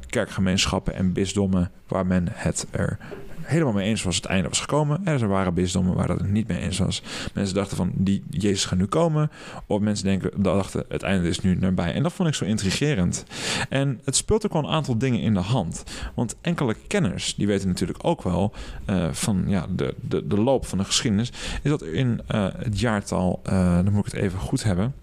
kerkgemeenschappen 0.10 0.96
en 0.96 1.14
bisdommen 1.14 1.72
waar 1.88 2.06
men 2.06 2.28
het 2.32 2.68
er 2.72 2.98
helemaal 3.46 3.74
mee 3.74 3.88
eens 3.88 4.04
was. 4.04 4.16
Het 4.16 4.26
einde 4.26 4.50
was 4.50 4.60
gekomen. 4.60 5.02
En 5.04 5.22
er 5.22 5.28
waren 5.28 5.54
bisdommen 5.54 5.96
waar 5.96 6.08
dat 6.08 6.20
het 6.20 6.32
niet 6.32 6.48
mee 6.48 6.60
eens 6.60 6.78
was. 6.78 7.02
Mensen 7.34 7.56
dachten 7.56 7.78
van, 7.78 7.92
die 7.94 8.24
Jezus 8.30 8.66
gaat 8.66 8.78
nu 8.78 8.86
komen. 8.86 9.32
Of 9.68 9.80
mensen 9.80 10.06
denken, 10.06 10.44
dachten, 10.44 10.86
het 10.90 11.04
einde 11.04 11.28
is 11.28 11.40
nu 11.40 11.56
nabij. 11.56 11.94
En 11.94 12.04
dat 12.04 12.14
vond 12.14 12.30
ik 12.30 12.36
zo 12.36 12.46
intrigerend. 12.46 13.26
En 13.70 14.00
het 14.04 14.16
speelt 14.16 14.46
ook 14.46 14.54
wel 14.54 14.64
een 14.64 14.70
aantal 14.70 14.98
dingen 14.98 15.20
in 15.20 15.34
de 15.34 15.40
hand. 15.40 15.84
Want 16.16 16.36
enkele 16.42 16.76
kenners, 16.88 17.36
die 17.36 17.48
weten 17.48 17.68
natuurlijk 17.68 18.00
ook 18.02 18.22
wel 18.22 18.54
eh, 18.86 19.08
van 19.12 19.44
ja, 19.48 19.66
de, 19.70 19.94
de, 20.02 20.28
de 20.28 20.38
loop 20.38 20.66
van 20.66 20.78
de 20.78 20.84
geschiedenis, 20.84 21.32
is 21.64 21.70
dat 21.70 21.84
in 21.84 22.22
eh, 22.28 22.48
het 22.58 22.80
jaartal, 22.80 23.40
eh, 23.44 23.76
dan 23.76 23.92
moet 23.92 24.06
ik 24.06 24.12
het 24.14 24.22
even 24.22 24.40
goed 24.40 24.64
hebben, 24.64 24.94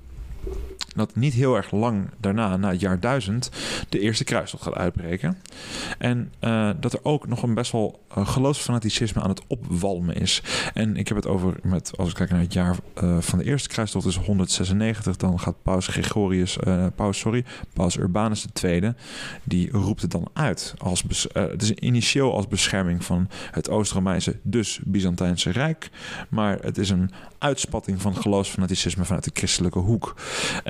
dat 0.95 1.17
niet 1.17 1.33
heel 1.33 1.57
erg 1.57 1.71
lang 1.71 2.11
daarna, 2.21 2.57
na 2.57 2.71
het 2.71 2.81
jaar 2.81 3.01
1000, 3.01 3.51
de 3.89 3.99
eerste 3.99 4.25
kruistocht 4.25 4.63
gaat 4.63 4.75
uitbreken. 4.75 5.39
En 5.99 6.33
eh, 6.39 6.71
dat 6.81 6.93
er 6.93 7.01
ook 7.03 7.29
nog 7.29 7.43
een 7.43 7.55
best 7.55 7.73
wel 7.73 8.01
uh, 8.19 8.37
aan 9.13 9.29
het 9.29 9.43
opwalmen 9.47 10.15
is. 10.15 10.43
En 10.75 10.97
ik 10.97 11.09
heb 11.09 11.17
het 11.17 11.27
over, 11.27 11.55
met, 11.63 11.93
als 11.97 12.09
ik 12.09 12.15
kijk 12.15 12.31
naar 12.31 12.41
het 12.41 12.53
jaar 12.53 12.77
uh, 13.03 13.19
van 13.21 13.39
de 13.39 13.45
eerste 13.45 13.69
kruistocht, 13.69 14.07
is 14.07 14.17
196. 14.17 15.17
Dan 15.17 15.41
gaat 15.41 15.63
Paus 15.63 15.87
Gregorius, 15.87 16.59
Paus, 16.95 17.19
sorry, 17.19 17.45
Paus 17.73 17.97
Urbanus 17.97 18.47
II, 18.63 18.93
die 19.45 19.71
roept 19.71 20.03
het 20.03 20.11
dan 20.11 20.29
uit. 20.33 20.75
Als 20.79 21.05
het 21.33 21.63
is 21.63 21.71
initieel 21.71 22.35
als 22.35 22.49
bescherming 22.49 23.05
van 23.05 23.29
het 23.51 23.71
Oost-Romeinse, 23.71 24.37
dus 24.43 24.81
Byzantijnse 24.85 25.51
Rijk. 25.51 25.91
Maar 26.29 26.59
het 26.59 26.79
is 26.79 26.91
een 26.91 27.11
uitspatting 27.39 28.03
van 28.03 28.17
geloofsfanaticisme 28.17 29.05
vanuit 29.05 29.25
de 29.25 29.31
christelijke 29.35 29.79
hoek. 29.79 30.15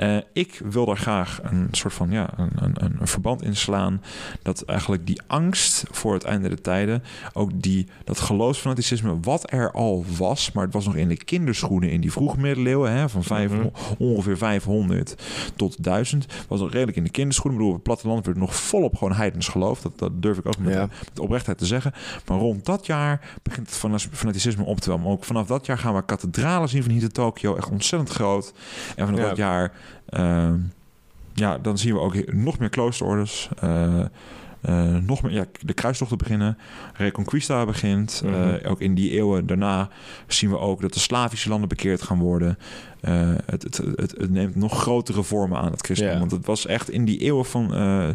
Uh, 0.03 0.17
ik 0.33 0.61
wil 0.63 0.85
daar 0.85 0.97
graag 0.97 1.39
een 1.43 1.67
soort 1.71 1.93
van 1.93 2.11
ja, 2.11 2.29
een, 2.37 2.51
een, 2.55 2.75
een 2.99 3.07
verband 3.07 3.43
in 3.43 3.55
slaan. 3.55 4.01
Dat 4.41 4.61
eigenlijk 4.61 5.05
die 5.05 5.21
angst 5.27 5.83
voor 5.91 6.13
het 6.13 6.23
einde 6.23 6.47
der 6.47 6.61
tijden, 6.61 7.03
ook 7.33 7.61
die, 7.61 7.87
dat 8.03 8.19
geloofsfanaticisme, 8.19 9.19
wat 9.21 9.51
er 9.51 9.71
al 9.71 10.05
was, 10.17 10.51
maar 10.51 10.63
het 10.63 10.73
was 10.73 10.85
nog 10.85 10.95
in 10.95 11.07
de 11.07 11.23
kinderschoenen 11.23 11.89
in 11.89 12.01
die 12.01 12.11
vroege 12.11 12.39
middeleeuwen, 12.39 12.91
hè, 12.91 13.09
van 13.09 13.23
vijf, 13.23 13.51
mm 13.51 13.59
-hmm. 13.59 13.71
ongeveer 13.97 14.37
500 14.37 15.15
tot 15.55 15.83
1000, 15.83 16.25
was 16.47 16.59
nog 16.59 16.71
redelijk 16.71 16.97
in 16.97 17.03
de 17.03 17.09
kinderschoenen. 17.09 17.59
Ik 17.59 17.65
bedoel, 17.65 17.77
het 17.77 17.87
platteland 17.87 18.25
werd 18.25 18.37
nog 18.37 18.55
volop 18.55 18.95
gewoon 18.95 19.13
heidens 19.13 19.47
geloof. 19.47 19.81
Dat, 19.81 19.99
dat 19.99 20.21
durf 20.21 20.37
ik 20.37 20.45
ook 20.45 20.57
met, 20.57 20.73
ja. 20.73 20.89
met 21.09 21.19
oprechtheid 21.19 21.57
te 21.57 21.65
zeggen. 21.65 21.93
Maar 22.25 22.37
rond 22.37 22.65
dat 22.65 22.85
jaar 22.85 23.37
begint 23.43 23.69
het 23.69 24.09
fanaticisme 24.11 24.63
op 24.63 24.79
te 24.79 24.89
wel. 24.89 24.97
Maar 24.97 25.11
ook 25.11 25.23
vanaf 25.23 25.47
dat 25.47 25.65
jaar 25.65 25.77
gaan 25.77 25.95
we 25.95 26.05
kathedralen 26.05 26.69
zien 26.69 26.83
van 26.83 26.91
hier 26.91 27.01
in 27.01 27.11
Tokio, 27.11 27.55
echt 27.55 27.69
ontzettend 27.69 28.11
groot. 28.11 28.53
En 28.95 29.05
vanaf 29.05 29.21
ja. 29.21 29.27
dat 29.27 29.37
jaar 29.37 29.71
ja, 31.33 31.57
dan 31.57 31.77
zien 31.77 31.93
we 31.93 31.99
ook 31.99 32.33
nog 32.33 32.59
meer 32.59 32.69
kloosterorders. 32.69 33.49
Uh, 34.69 34.95
eh, 34.95 35.03
nog 35.03 35.21
meer, 35.21 35.31
ja, 35.31 35.45
de 35.61 35.73
kruistochten 35.73 36.17
beginnen. 36.17 36.57
Reconquista 36.93 37.65
begint. 37.65 38.21
Eh, 38.25 38.31
Mhm. 38.31 38.67
ook 38.67 38.81
in 38.81 38.95
die 38.95 39.11
eeuwen 39.11 39.45
daarna 39.47 39.89
zien 40.27 40.49
we 40.49 40.57
ook 40.57 40.81
dat 40.81 40.93
de 40.93 40.99
Slavische 40.99 41.49
landen 41.49 41.69
bekeerd 41.69 42.01
gaan 42.01 42.19
worden. 42.19 42.57
Eh, 43.01 43.29
het, 43.45 43.63
het, 43.63 43.77
het, 43.95 44.11
het 44.17 44.29
neemt 44.29 44.55
nog 44.55 44.81
grotere 44.81 45.23
vormen 45.23 45.57
aan, 45.57 45.71
het 45.71 45.85
christendom. 45.85 46.19
Want 46.19 46.31
het 46.31 46.45
was 46.45 46.65
echt 46.65 46.89
in 46.89 47.05
die 47.05 47.17
eeuwen 47.19 47.45
van 47.45 47.73
eh, 47.73 48.07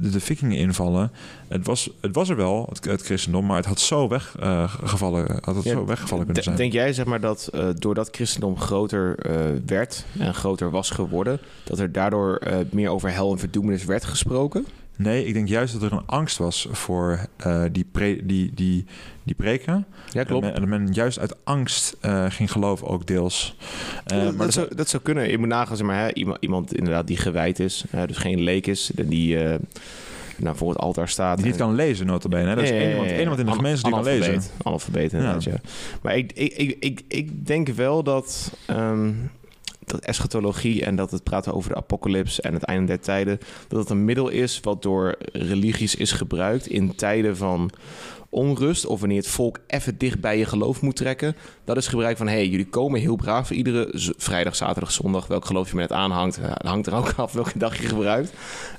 de 0.00 0.20
vikingen 0.20 0.56
invallen. 0.56 1.10
Het 1.48 1.66
was, 1.66 1.90
het 2.00 2.14
was 2.14 2.28
er 2.28 2.36
wel, 2.36 2.72
het, 2.82 3.02
christendom, 3.02 3.46
maar 3.46 3.56
het 3.56 3.66
had 3.66 3.80
zo 3.80 4.08
weggevallen, 4.08 5.38
had 5.40 5.54
het 5.54 5.64
Ja, 5.64 5.72
zo 5.72 5.84
weggevallen 5.86 6.24
kunnen 6.24 6.42
zijn. 6.42 6.56
Denk 6.56 6.72
jij 6.72 6.92
zeg 6.92 7.06
maar 7.06 7.20
dat 7.20 7.46
eh, 7.46 7.68
doordat 7.74 8.08
christendom 8.10 8.58
groter 8.58 9.18
eh, 9.18 9.34
werd 9.66 10.04
en 10.18 10.34
groter 10.34 10.70
was 10.70 10.90
geworden, 10.90 11.40
dat 11.64 11.78
er 11.78 11.92
daardoor 11.92 12.36
eh, 12.36 12.56
meer 12.70 12.90
over 12.90 13.12
hel 13.12 13.32
en 13.32 13.38
verdoemenis 13.38 13.84
werd 13.84 14.04
gesproken? 14.04 14.66
Nee, 14.98 15.24
ik 15.24 15.34
denk 15.34 15.48
juist 15.48 15.72
dat 15.72 15.82
er 15.82 15.92
een 15.92 16.06
angst 16.06 16.38
was 16.38 16.68
voor 16.70 17.18
eh, 17.36 17.64
die, 17.72 17.86
pre, 17.92 18.26
die, 18.26 18.50
die, 18.54 18.84
die 19.22 19.34
preken. 19.34 19.86
Ja, 20.10 20.24
En 20.24 20.40
men, 20.40 20.54
en 20.54 20.68
men 20.68 20.92
juist 20.92 21.18
uit 21.18 21.36
angst 21.44 21.96
eh, 22.00 22.24
ging 22.28 22.52
geloven, 22.52 22.86
ook 22.86 23.06
deels. 23.06 23.56
Eh, 24.04 24.24
dat, 24.24 24.36
maar 24.36 24.46
dat, 24.46 24.54
zou, 24.54 24.74
dat 24.74 24.88
zou 24.88 25.02
kunnen. 25.02 25.30
Je 25.30 25.38
moet 25.38 25.48
nagaan, 25.48 25.76
zeg 25.76 25.86
maar, 25.86 25.98
hè, 25.98 26.12
iemand, 26.12 26.38
iemand 26.40 26.74
inderdaad 26.74 27.06
die 27.06 27.16
gewijd 27.16 27.60
is, 27.60 27.84
dus 28.06 28.16
geen 28.16 28.40
leek 28.40 28.66
is, 28.66 28.90
die 28.94 29.38
nou, 30.38 30.56
voor 30.56 30.68
het 30.68 30.78
altaar 30.78 31.08
staat. 31.08 31.36
die 31.36 31.46
niet 31.46 31.56
kan 31.56 31.74
lezen, 31.74 32.06
notabene. 32.06 32.48
Hè? 32.48 32.54
Dat 32.54 32.64
is 32.64 32.70
één 32.70 32.90
iemand, 32.90 33.38
in 33.38 33.46
de 33.46 33.52
gemeente 33.52 33.82
die 33.82 33.92
kan 33.92 34.04
lezen. 34.04 34.24
analfabeet. 34.24 34.52
Analfabeet, 34.62 35.12
inderdaad, 35.12 35.44
ja. 35.44 35.60
Maar 36.02 36.16
ik, 36.16 36.32
ik, 36.32 36.52
ik, 36.52 36.76
ik, 36.78 37.02
ik 37.08 37.46
denk 37.46 37.68
wel 37.68 38.02
dat, 38.02 38.52
ehm, 38.66 39.10
dat 39.90 40.00
eschatologie 40.00 40.84
en 40.84 40.96
dat 40.96 41.10
het 41.10 41.22
praten 41.22 41.54
over 41.54 41.70
de 41.70 41.76
apocalyps 41.76 42.40
en 42.40 42.54
het 42.54 42.62
einde 42.62 42.86
der 42.86 43.00
tijden, 43.00 43.38
dat 43.68 43.80
het 43.80 43.90
een 43.90 44.04
middel 44.04 44.28
is 44.28 44.60
wat 44.60 44.82
door 44.82 45.16
religies 45.32 45.94
is 45.94 46.12
gebruikt 46.12 46.66
in 46.66 46.94
tijden 46.94 47.36
van 47.36 47.70
onrust 48.30 48.86
of 48.86 49.00
wanneer 49.00 49.18
het 49.18 49.28
volk 49.28 49.58
even 49.66 49.98
dicht 49.98 50.20
bij 50.20 50.38
je 50.38 50.44
geloof 50.44 50.80
moet 50.80 50.96
trekken. 50.96 51.36
Dat 51.64 51.76
is 51.76 51.86
gebruik 51.86 52.16
van, 52.16 52.28
hey, 52.28 52.48
jullie 52.48 52.68
komen 52.68 53.00
heel 53.00 53.16
braaf 53.16 53.50
iedere 53.50 53.88
vrijdag, 54.16 54.56
zaterdag, 54.56 54.92
zondag, 54.92 55.26
welk 55.26 55.44
geloof 55.44 55.70
je 55.70 55.76
met 55.76 55.88
het 55.88 55.98
aanhangt. 55.98 56.40
Dat 56.42 56.66
hangt 56.66 56.86
er 56.86 56.94
ook 56.94 57.12
af 57.16 57.32
welke 57.32 57.58
dag 57.58 57.80
je 57.80 57.88
gebruikt. 57.88 58.32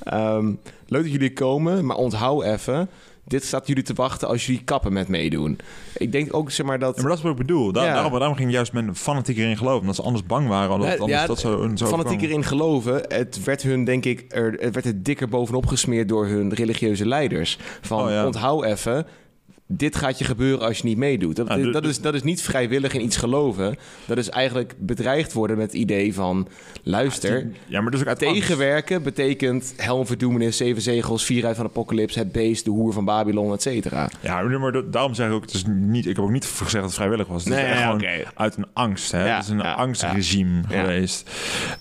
Ehm, 0.03 0.45
leuk 0.87 1.03
dat 1.03 1.11
jullie 1.11 1.33
komen, 1.33 1.85
maar 1.85 1.95
onthoud 1.95 2.43
even, 2.43 2.89
dit 3.29 3.43
staat 3.45 3.67
jullie 3.67 3.83
te 3.83 3.93
wachten 3.93 4.27
als 4.27 4.45
jullie 4.45 4.63
kappen 4.63 4.93
met 4.93 5.07
meedoen. 5.07 5.57
Ik 5.97 6.11
denk 6.11 6.33
ook, 6.33 6.51
zeg 6.51 6.65
maar, 6.65 6.79
dat... 6.79 6.95
Ja, 6.95 7.01
maar 7.01 7.09
dat 7.09 7.17
is 7.17 7.23
wat 7.23 7.33
ik 7.33 7.37
bedoel. 7.37 7.71
Daar, 7.71 7.85
Ja. 7.85 7.93
daarom, 7.93 8.19
daarom 8.19 8.37
ging 8.37 8.51
juist 8.51 8.73
men 8.73 8.95
fanatieker 8.95 9.49
in 9.49 9.57
geloven. 9.57 9.79
Omdat 9.79 9.95
ze 9.95 10.01
anders 10.01 10.25
bang 10.25 10.47
waren. 10.47 10.71
Omdat 10.71 10.87
Ja, 10.87 10.91
het 10.93 11.01
anders 11.01 11.25
dat 11.27 11.39
zo, 11.39 11.71
zo 11.75 11.85
fanatiek 11.87 12.17
kwam. 12.17 12.29
erin 12.29 12.43
geloven. 12.43 13.03
Het 13.07 13.43
werd 13.43 13.61
hun, 13.61 13.83
denk 13.83 14.05
ik, 14.05 14.25
er, 14.27 14.51
het 14.59 14.73
werd 14.73 14.85
er 14.85 15.03
dikker 15.03 15.27
bovenop 15.29 15.65
gesmeerd 15.65 16.09
door 16.09 16.27
hun 16.27 16.53
religieuze 16.53 17.05
leiders. 17.07 17.57
Van 17.81 18.09
Oh, 18.11 18.25
onthoud 18.25 18.63
even. 18.63 19.05
Dit 19.71 19.95
gaat 19.95 20.17
je 20.19 20.25
gebeuren 20.25 20.67
als 20.67 20.77
je 20.77 20.83
niet 20.83 20.97
meedoet. 20.97 21.35
Dat, 21.35 21.47
dat, 21.73 21.85
is, 21.85 22.01
dat 22.01 22.13
is 22.13 22.23
niet 22.23 22.41
vrijwillig 22.41 22.93
in 22.93 23.01
iets 23.03 23.17
geloven. 23.17 23.75
Dat 24.05 24.17
is 24.17 24.29
eigenlijk 24.29 24.73
bedreigd 24.77 25.33
worden 25.33 25.57
met 25.57 25.65
het 25.71 25.75
idee 25.81 26.13
van... 26.13 26.47
luister, 26.83 27.47
Ja, 27.67 27.81
maar 27.81 27.91
dus 27.91 27.99
ook 28.01 28.07
uit 28.07 28.23
angst. 28.23 28.39
tegenwerken 28.39 29.03
betekent 29.03 29.73
helm 29.77 30.05
verdoemenis, 30.05 30.57
zeven 30.57 30.81
zegels... 30.81 31.25
vierheid 31.25 31.55
van 31.55 31.65
apocalypse, 31.65 32.19
het 32.19 32.31
beest, 32.31 32.65
de 32.65 32.71
hoer 32.71 32.93
van 32.93 33.05
Babylon, 33.05 33.53
et 33.53 33.61
cetera. 33.61 34.09
Ja, 34.21 34.41
maar 34.41 34.71
dat- 34.71 34.93
daarom 34.93 35.13
zeg 35.13 35.27
ik 35.27 35.33
ook, 35.33 35.41
het 35.41 35.53
is 35.53 35.63
niet, 35.67 36.05
ik 36.05 36.15
heb 36.15 36.25
ook 36.25 36.31
niet 36.31 36.45
gezegd 36.45 36.73
dat 36.73 36.83
het 36.83 36.93
vrijwillig 36.93 37.27
was. 37.27 37.43
Het 37.43 37.53
Nee, 37.53 37.63
is 37.65 37.69
echt 37.71 38.01
ja, 38.01 38.31
uit 38.35 38.57
een 38.57 38.67
angst. 38.73 39.11
Hè? 39.11 39.25
Ja, 39.27 39.35
het 39.35 39.43
is 39.43 39.49
een 39.49 39.61
angstregime 39.61 40.61
geweest. 40.67 41.29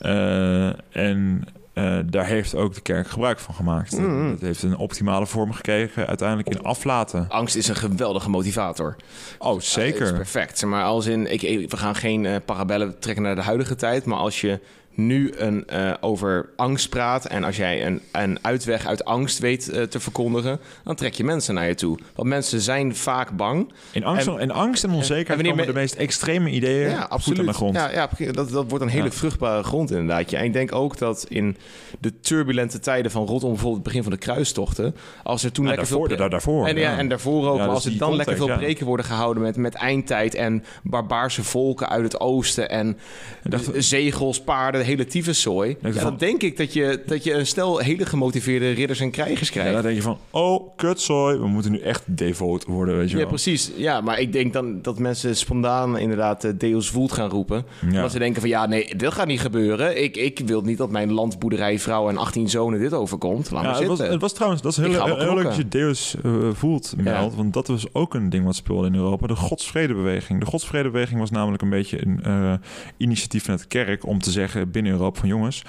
Eh, 0.01 0.97
en 0.97 1.45
eh, 1.79 1.99
daar 2.07 2.26
heeft 2.26 2.55
ook 2.55 2.74
de 2.74 2.81
kerk 2.81 3.09
gebruik 3.09 3.39
van 3.39 3.55
gemaakt. 3.55 3.97
Het 4.31 4.41
heeft 4.41 4.62
een 4.62 4.76
optimale 4.76 5.26
vorm 5.26 5.53
gekregen 5.53 6.07
uiteindelijk 6.07 6.49
in 6.49 6.62
aflaten. 6.62 7.26
Angst 7.29 7.57
is 7.57 7.68
een 7.68 7.76
geweldige 7.76 8.31
motivator. 8.31 8.97
Oh, 9.39 9.53
Het 9.55 9.62
is 9.62 9.72
zeker. 9.72 10.12
perfect. 10.14 10.64
Maar 10.64 10.85
als 10.85 11.07
in, 11.07 11.33
ik, 11.33 11.43
ik- 11.43 11.70
we 11.70 11.76
gaan 11.76 11.95
geen 11.95 12.26
eh, 12.26 12.37
parabellen 12.45 12.99
trekken 12.99 13.22
naar 13.22 13.35
de 13.35 13.43
huidige 13.43 13.74
tijd, 13.74 14.05
maar 14.05 14.18
als 14.18 14.41
je 14.41 14.61
nu 14.99 15.32
een, 15.36 15.66
eh, 15.66 15.92
over 16.01 16.49
angst 16.57 16.88
praat 16.88 17.24
en 17.26 17.44
als 17.44 17.57
jij 17.57 17.86
een, 17.86 18.01
een 18.12 18.38
uitweg 18.42 18.86
uit 18.86 19.05
angst 19.05 19.38
weet 19.38 19.68
eh, 19.68 19.82
te 19.82 20.01
verkondigen, 20.01 20.61
dan 20.84 20.94
trek 20.94 21.14
je 21.14 21.24
mensen 21.24 21.55
naar 21.55 21.66
je 21.68 21.74
toe. 21.74 21.99
Want 22.14 22.28
mensen 22.28 22.61
zijn 22.61 22.96
vaak 22.96 23.36
bang. 23.36 23.72
In 23.92 24.05
angst, 24.05 24.26
En- 24.26 24.38
en, 24.38 24.51
angst 24.51 24.84
en 24.84 24.90
onzekerheid 24.90 25.28
en 25.28 25.34
wanneer 25.34 25.51
komen 25.53 25.66
me- 25.66 25.72
de 25.72 25.78
meest 25.78 25.94
extreme 25.94 26.51
ideeën 26.51 26.90
Ja, 26.90 27.03
absoluut. 27.03 27.38
aan 27.38 27.46
de 27.46 27.53
grond. 27.53 27.74
Ja, 27.74 27.90
ja, 27.90 28.09
dat, 28.32 28.51
dat 28.51 28.64
wordt 28.68 28.84
een 28.84 28.90
hele 28.90 29.05
Ja. 29.05 29.11
vruchtbare 29.11 29.62
grond 29.62 29.90
inderdaad. 29.90 30.30
Ja, 30.30 30.38
En 30.38 30.44
ik 30.44 30.53
denk 30.53 30.74
ook 30.74 30.99
dat 30.99 31.26
in 31.28 31.57
de 32.01 32.20
turbulente 32.20 32.78
tijden 32.78 33.11
van 33.11 33.26
rondom 33.26 33.49
bijvoorbeeld 33.51 33.74
het 33.74 33.84
begin 33.84 34.03
van 34.03 34.12
de 34.12 34.18
kruistochten, 34.18 34.94
als 35.22 35.44
er 35.44 35.53
toen 35.53 35.64
Ja, 35.64 35.70
lekker 35.70 35.88
daarvoor, 35.88 36.09
veel... 36.09 36.16
daar, 36.16 36.30
daarvoor. 36.30 36.66
En, 36.66 36.76
ja, 36.76 36.99
en 36.99 37.09
daarvoor 37.09 37.49
ook. 37.49 37.57
Maar 37.59 37.66
dus 37.66 37.74
als 37.74 37.84
er 37.86 37.99
dan 37.99 38.16
lekker 38.16 38.36
veel 38.36 38.46
ja. 38.49 38.57
preken 38.57 38.86
worden 38.86 39.07
gehouden 39.07 39.42
met, 39.42 39.57
met 39.57 39.74
eindtijd 39.74 40.34
en 40.34 40.64
barbaarse 40.82 41.44
volken 41.44 41.88
uit 41.88 42.03
het 42.05 42.20
oosten 42.20 42.70
en 42.70 42.99
dacht- 43.42 43.70
zegels, 43.76 44.40
paarden, 44.40 44.86
hele 44.89 45.07
tyfuszooi. 45.07 45.76
Ja, 45.82 45.91
dan 45.91 46.16
denk 46.16 46.43
ik 46.43 46.57
dat 46.57 46.72
je, 46.72 47.03
dat 47.07 47.24
je 47.24 47.32
een 47.34 47.47
stel 47.47 47.78
hele 47.78 48.07
gemotiveerde 48.07 48.70
ridders 48.70 49.01
en 49.01 49.11
krijgers 49.11 49.49
Ja, 49.49 49.55
krijgt. 49.55 49.72
dan 49.72 49.82
denk 49.82 49.97
je 49.97 50.03
van, 50.03 50.18
oh, 50.30 50.76
kutzooi, 50.76 51.39
we 51.39 51.47
moeten 51.47 51.72
nu 51.72 51.78
echt 51.78 52.03
devoot 52.07 52.64
worden, 52.64 52.97
weet 52.97 53.07
je 53.11 53.14
Ja, 53.16 53.20
wel. 53.20 53.28
precies. 53.28 53.70
Ja, 53.76 54.01
maar 54.01 54.20
ik 54.20 54.32
denk 54.32 54.53
dan 54.53 54.82
dat 54.82 54.99
mensen 54.99 55.36
spontaan 55.36 55.99
inderdaad 55.99 56.45
eh, 56.45 56.51
Deus 56.59 56.91
Vult 56.91 57.12
gaan 57.12 57.30
roepen. 57.30 57.64
Ja. 57.80 57.95
Omdat 57.97 58.12
ze 58.12 58.18
denken 58.18 58.41
van 58.41 58.51
ja, 58.51 58.66
nee, 58.66 58.97
dit 58.97 59.12
gaat 59.12 59.26
niet 59.26 59.41
gebeuren. 59.41 60.03
Ik, 60.03 60.16
ik 60.16 60.41
wil 60.47 60.61
niet 60.61 60.78
dat 60.78 60.91
mijn 60.91 61.12
landboerderij, 61.12 61.78
vrouw 61.78 62.09
en 62.09 62.16
18 62.16 62.49
zonen 62.49 62.80
dit 62.80 62.93
overkomt. 62.93 63.51
Laat 63.51 63.62
Ja, 63.62 63.70
maar 63.70 63.78
het, 63.78 63.89
was, 63.89 63.99
het 63.99 64.20
was 64.20 64.32
trouwens, 64.32 64.62
dat 64.62 64.72
is 64.72 64.78
heel, 64.78 64.91
heel, 64.91 65.05
wel 65.07 65.18
heel 65.18 65.34
leuk 65.34 65.45
dat 65.45 65.57
je 65.57 65.68
Deus 65.68 66.14
eh, 66.24 66.32
voelt, 66.53 66.95
meldt. 66.97 67.34
Want 67.34 67.53
dat 67.53 67.66
was 67.66 67.86
ook 67.95 68.14
een 68.14 68.30
ding 68.30 68.45
wat 68.45 68.55
speelde 68.57 68.86
in 68.86 68.95
Europa. 68.95 69.26
De 69.26 69.36
Godsvredebeweging. 69.36 70.41
De 70.41 70.47
Godsvredebeweging 70.47 71.20
was 71.20 71.30
namelijk 71.30 71.62
een 71.62 71.70
beetje 71.70 72.07
een 72.07 72.22
eh, 72.22 72.53
initiatief 72.97 73.45
van 73.45 73.55
het 73.55 73.66
kerk... 73.66 74.07
om 74.07 74.18
te 74.20 74.30
zeggen 74.30 74.70
in 74.79 74.87
Europa 74.87 75.20
van 75.20 75.29
jongens, 75.29 75.62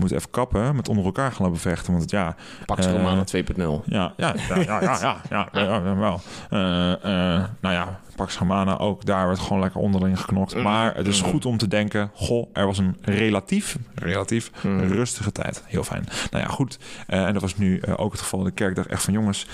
moet 0.00 0.10
moeten 0.10 0.16
even 0.16 0.30
kappen 0.30 0.76
met 0.76 0.88
onder 0.88 1.04
elkaar 1.04 1.32
gaan 1.32 1.44
lopen 1.44 1.60
vechten. 1.60 1.90
Want 1.90 2.02
het, 2.02 2.10
ja. 2.10 2.36
Pax 2.66 2.86
Romana 2.86 3.24
2.0. 3.36 3.84
Ja, 3.84 4.12
ja, 4.16 4.34
ja, 4.48 4.56
ja, 4.80 5.18
ja, 5.30 5.48
ja, 5.52 5.94
wel. 5.94 6.20
Eh, 6.50 6.92
eh, 6.92 7.44
nou 7.60 7.74
ja, 7.74 8.00
Pax 8.16 8.36
Romana 8.36 8.78
ook 8.78 9.04
daar 9.04 9.26
werd 9.26 9.38
gewoon 9.38 9.60
lekker 9.60 9.80
onderling 9.80 10.20
geknokt. 10.20 10.62
Maar 10.62 10.94
het 10.94 11.06
is 11.06 11.20
goed 11.20 11.44
om 11.44 11.56
te 11.56 11.68
denken, 11.68 12.10
goh, 12.14 12.48
er 12.52 12.66
was 12.66 12.78
een 12.78 12.96
relatief, 13.00 13.76
relatief 13.94 14.50
rustige 14.88 15.32
tijd. 15.32 15.62
Heel 15.66 15.84
fijn. 15.84 16.04
Nou 16.30 16.44
ja, 16.44 16.50
goed. 16.50 16.78
Eh, 17.06 17.26
en 17.26 17.32
dat 17.32 17.42
was 17.42 17.56
nu 17.56 17.82
ook 17.96 18.12
het 18.12 18.20
geval 18.20 18.42
de 18.42 18.50
kerkdag. 18.50 18.86
Echt 18.86 19.02
van 19.02 19.12
jongens, 19.12 19.46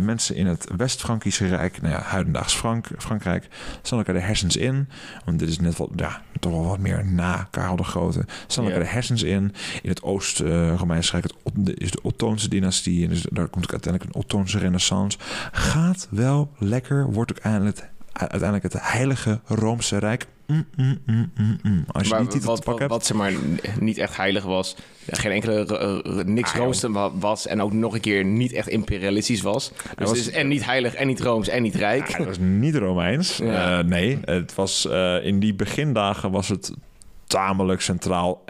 mensen 0.00 0.36
in 0.36 0.46
het 0.46 0.68
West-Frankische 0.76 1.46
Rijk, 1.46 1.82
nou 1.82 1.94
ja, 1.94 2.00
huidendaags 2.00 2.54
Frank, 2.54 2.88
Frankrijk, 2.98 3.48
staan 3.82 3.98
elkaar 3.98 4.14
de 4.14 4.20
hersens 4.20 4.56
in. 4.56 4.88
Want 5.24 5.38
dit 5.38 5.48
is 5.48 5.58
net 5.58 5.76
wat, 5.76 5.88
ja, 5.96 6.20
toch 6.42 6.52
wel 6.52 6.66
wat 6.66 6.78
meer 6.78 7.04
na 7.06 7.48
Karel 7.50 7.76
de 7.76 7.84
Grote. 7.84 8.24
Staan 8.46 8.64
Ja. 8.64 8.78
de 8.78 8.84
hersens 8.84 9.22
in. 9.22 9.54
In 9.82 9.88
het 9.88 10.02
Oost-Romeinse 10.02 11.10
Rijk 11.12 11.24
is 11.78 11.90
de 11.90 12.02
Ottoonse 12.02 12.48
dynastie. 12.48 13.02
En 13.02 13.08
dus 13.08 13.26
daar 13.30 13.48
komt 13.48 13.70
uiteindelijk 13.72 14.14
een 14.14 14.20
Ottoonse 14.20 14.58
renaissance. 14.58 15.18
Gaat 15.52 16.08
wel 16.10 16.50
lekker, 16.58 17.12
wordt 17.12 17.30
ook 17.30 17.38
eindelijk, 17.38 17.90
uiteindelijk 18.12 18.62
het 18.62 18.82
heilige 18.82 19.40
Roomse 19.46 19.98
Rijk. 19.98 20.26
Mm, 20.46 20.66
mm, 20.76 21.30
mm. 21.62 21.84
Als 21.86 22.02
je 22.08 22.12
Maar 22.14 22.20
die 22.22 22.28
titel 22.28 22.48
wat, 22.48 22.56
te 22.56 22.62
pakken 22.62 22.88
wat, 22.88 23.08
hebt. 23.08 23.18
wat 23.18 23.32
zeg 23.32 23.42
maar 23.62 23.80
niet 23.80 23.98
echt 23.98 24.16
heilig 24.16 24.44
was. 24.44 24.76
Geen 25.06 25.32
enkele, 25.32 25.78
eh, 25.78 26.18
eh, 26.20 26.26
niks 26.26 26.50
Ah, 26.52 26.56
rooms 26.56 26.86
was. 27.18 27.46
En 27.46 27.62
ook 27.62 27.72
nog 27.72 27.94
een 27.94 28.00
keer 28.00 28.24
niet 28.24 28.52
echt 28.52 28.68
imperialistisch 28.68 29.40
was. 29.42 29.68
Dus 29.68 30.08
was- 30.08 30.08
het 30.08 30.18
is 30.18 30.30
en 30.30 30.48
niet 30.48 30.64
heilig 30.64 30.94
en 30.94 31.06
niet 31.06 31.20
rooms 31.20 31.48
en 31.48 31.62
niet 31.62 31.74
rijk. 31.74 32.16
Dat 32.18 32.26
was 32.26 32.38
niet 32.38 32.74
Romeins. 32.74 33.36
Ja. 33.36 33.78
Eh, 33.78 33.84
nee, 33.84 34.18
het 34.24 34.54
was, 34.54 34.86
in 35.22 35.38
die 35.40 35.54
begindagen 35.54 36.30
was 36.30 36.48
het 36.48 36.72
tamelijk 37.32 37.80
centraal. 37.80 38.44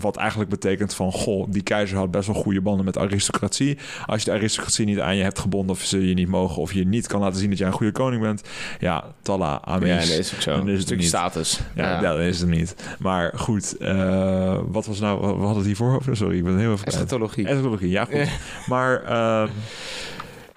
Wat 0.00 0.16
eigenlijk 0.16 0.50
betekent 0.50 0.94
van... 0.94 1.12
Goh, 1.12 1.46
die 1.50 1.62
keizer 1.62 1.96
had 1.98 2.10
best 2.10 2.26
wel 2.26 2.42
goede 2.42 2.60
banden 2.60 2.84
met 2.84 2.98
aristocratie. 2.98 3.78
Als 4.06 4.22
je 4.22 4.30
de 4.30 4.36
aristocratie 4.36 4.86
niet 4.86 5.00
aan 5.00 5.16
je 5.16 5.22
hebt 5.22 5.38
gebonden... 5.38 5.70
of 5.70 5.80
ze 5.80 6.08
je 6.08 6.14
niet 6.14 6.28
mogen... 6.28 6.62
of 6.62 6.72
je 6.72 6.86
niet 6.86 7.06
kan 7.06 7.20
laten 7.20 7.38
zien 7.40 7.48
dat 7.48 7.58
jij 7.58 7.66
een 7.66 7.72
goede 7.72 7.92
koning 7.92 8.22
bent... 8.22 8.42
ja, 8.80 9.04
talla, 9.22 9.60
amen. 9.64 9.88
Ja, 9.88 9.94
dat 9.98 10.08
is 10.08 10.34
ook 10.34 10.40
zo. 10.40 10.56
Dan 10.56 10.68
is 10.68 10.78
het 10.78 10.96
niet. 10.98 11.06
status. 11.06 11.60
Ja, 11.74 11.90
Ja. 11.90 12.00
dat 12.00 12.18
is 12.18 12.40
het 12.40 12.48
niet. 12.48 12.74
Maar 12.98 13.32
goed, 13.34 13.76
eh, 13.76 14.58
wat 14.66 14.86
was 14.86 15.00
nou... 15.00 15.20
We 15.20 15.26
hadden 15.26 15.56
het 15.56 15.66
hiervoor 15.66 15.94
over? 15.94 16.16
Sorry, 16.16 16.36
ik 16.36 16.44
ben 16.44 16.58
heel 16.58 16.72
even. 16.72 16.86
Eschatologie. 16.86 17.46
Eschatologie, 17.46 17.90
ja 17.90 18.04
goed. 18.04 18.28
Maar 18.66 19.02
ehm, 19.04 19.48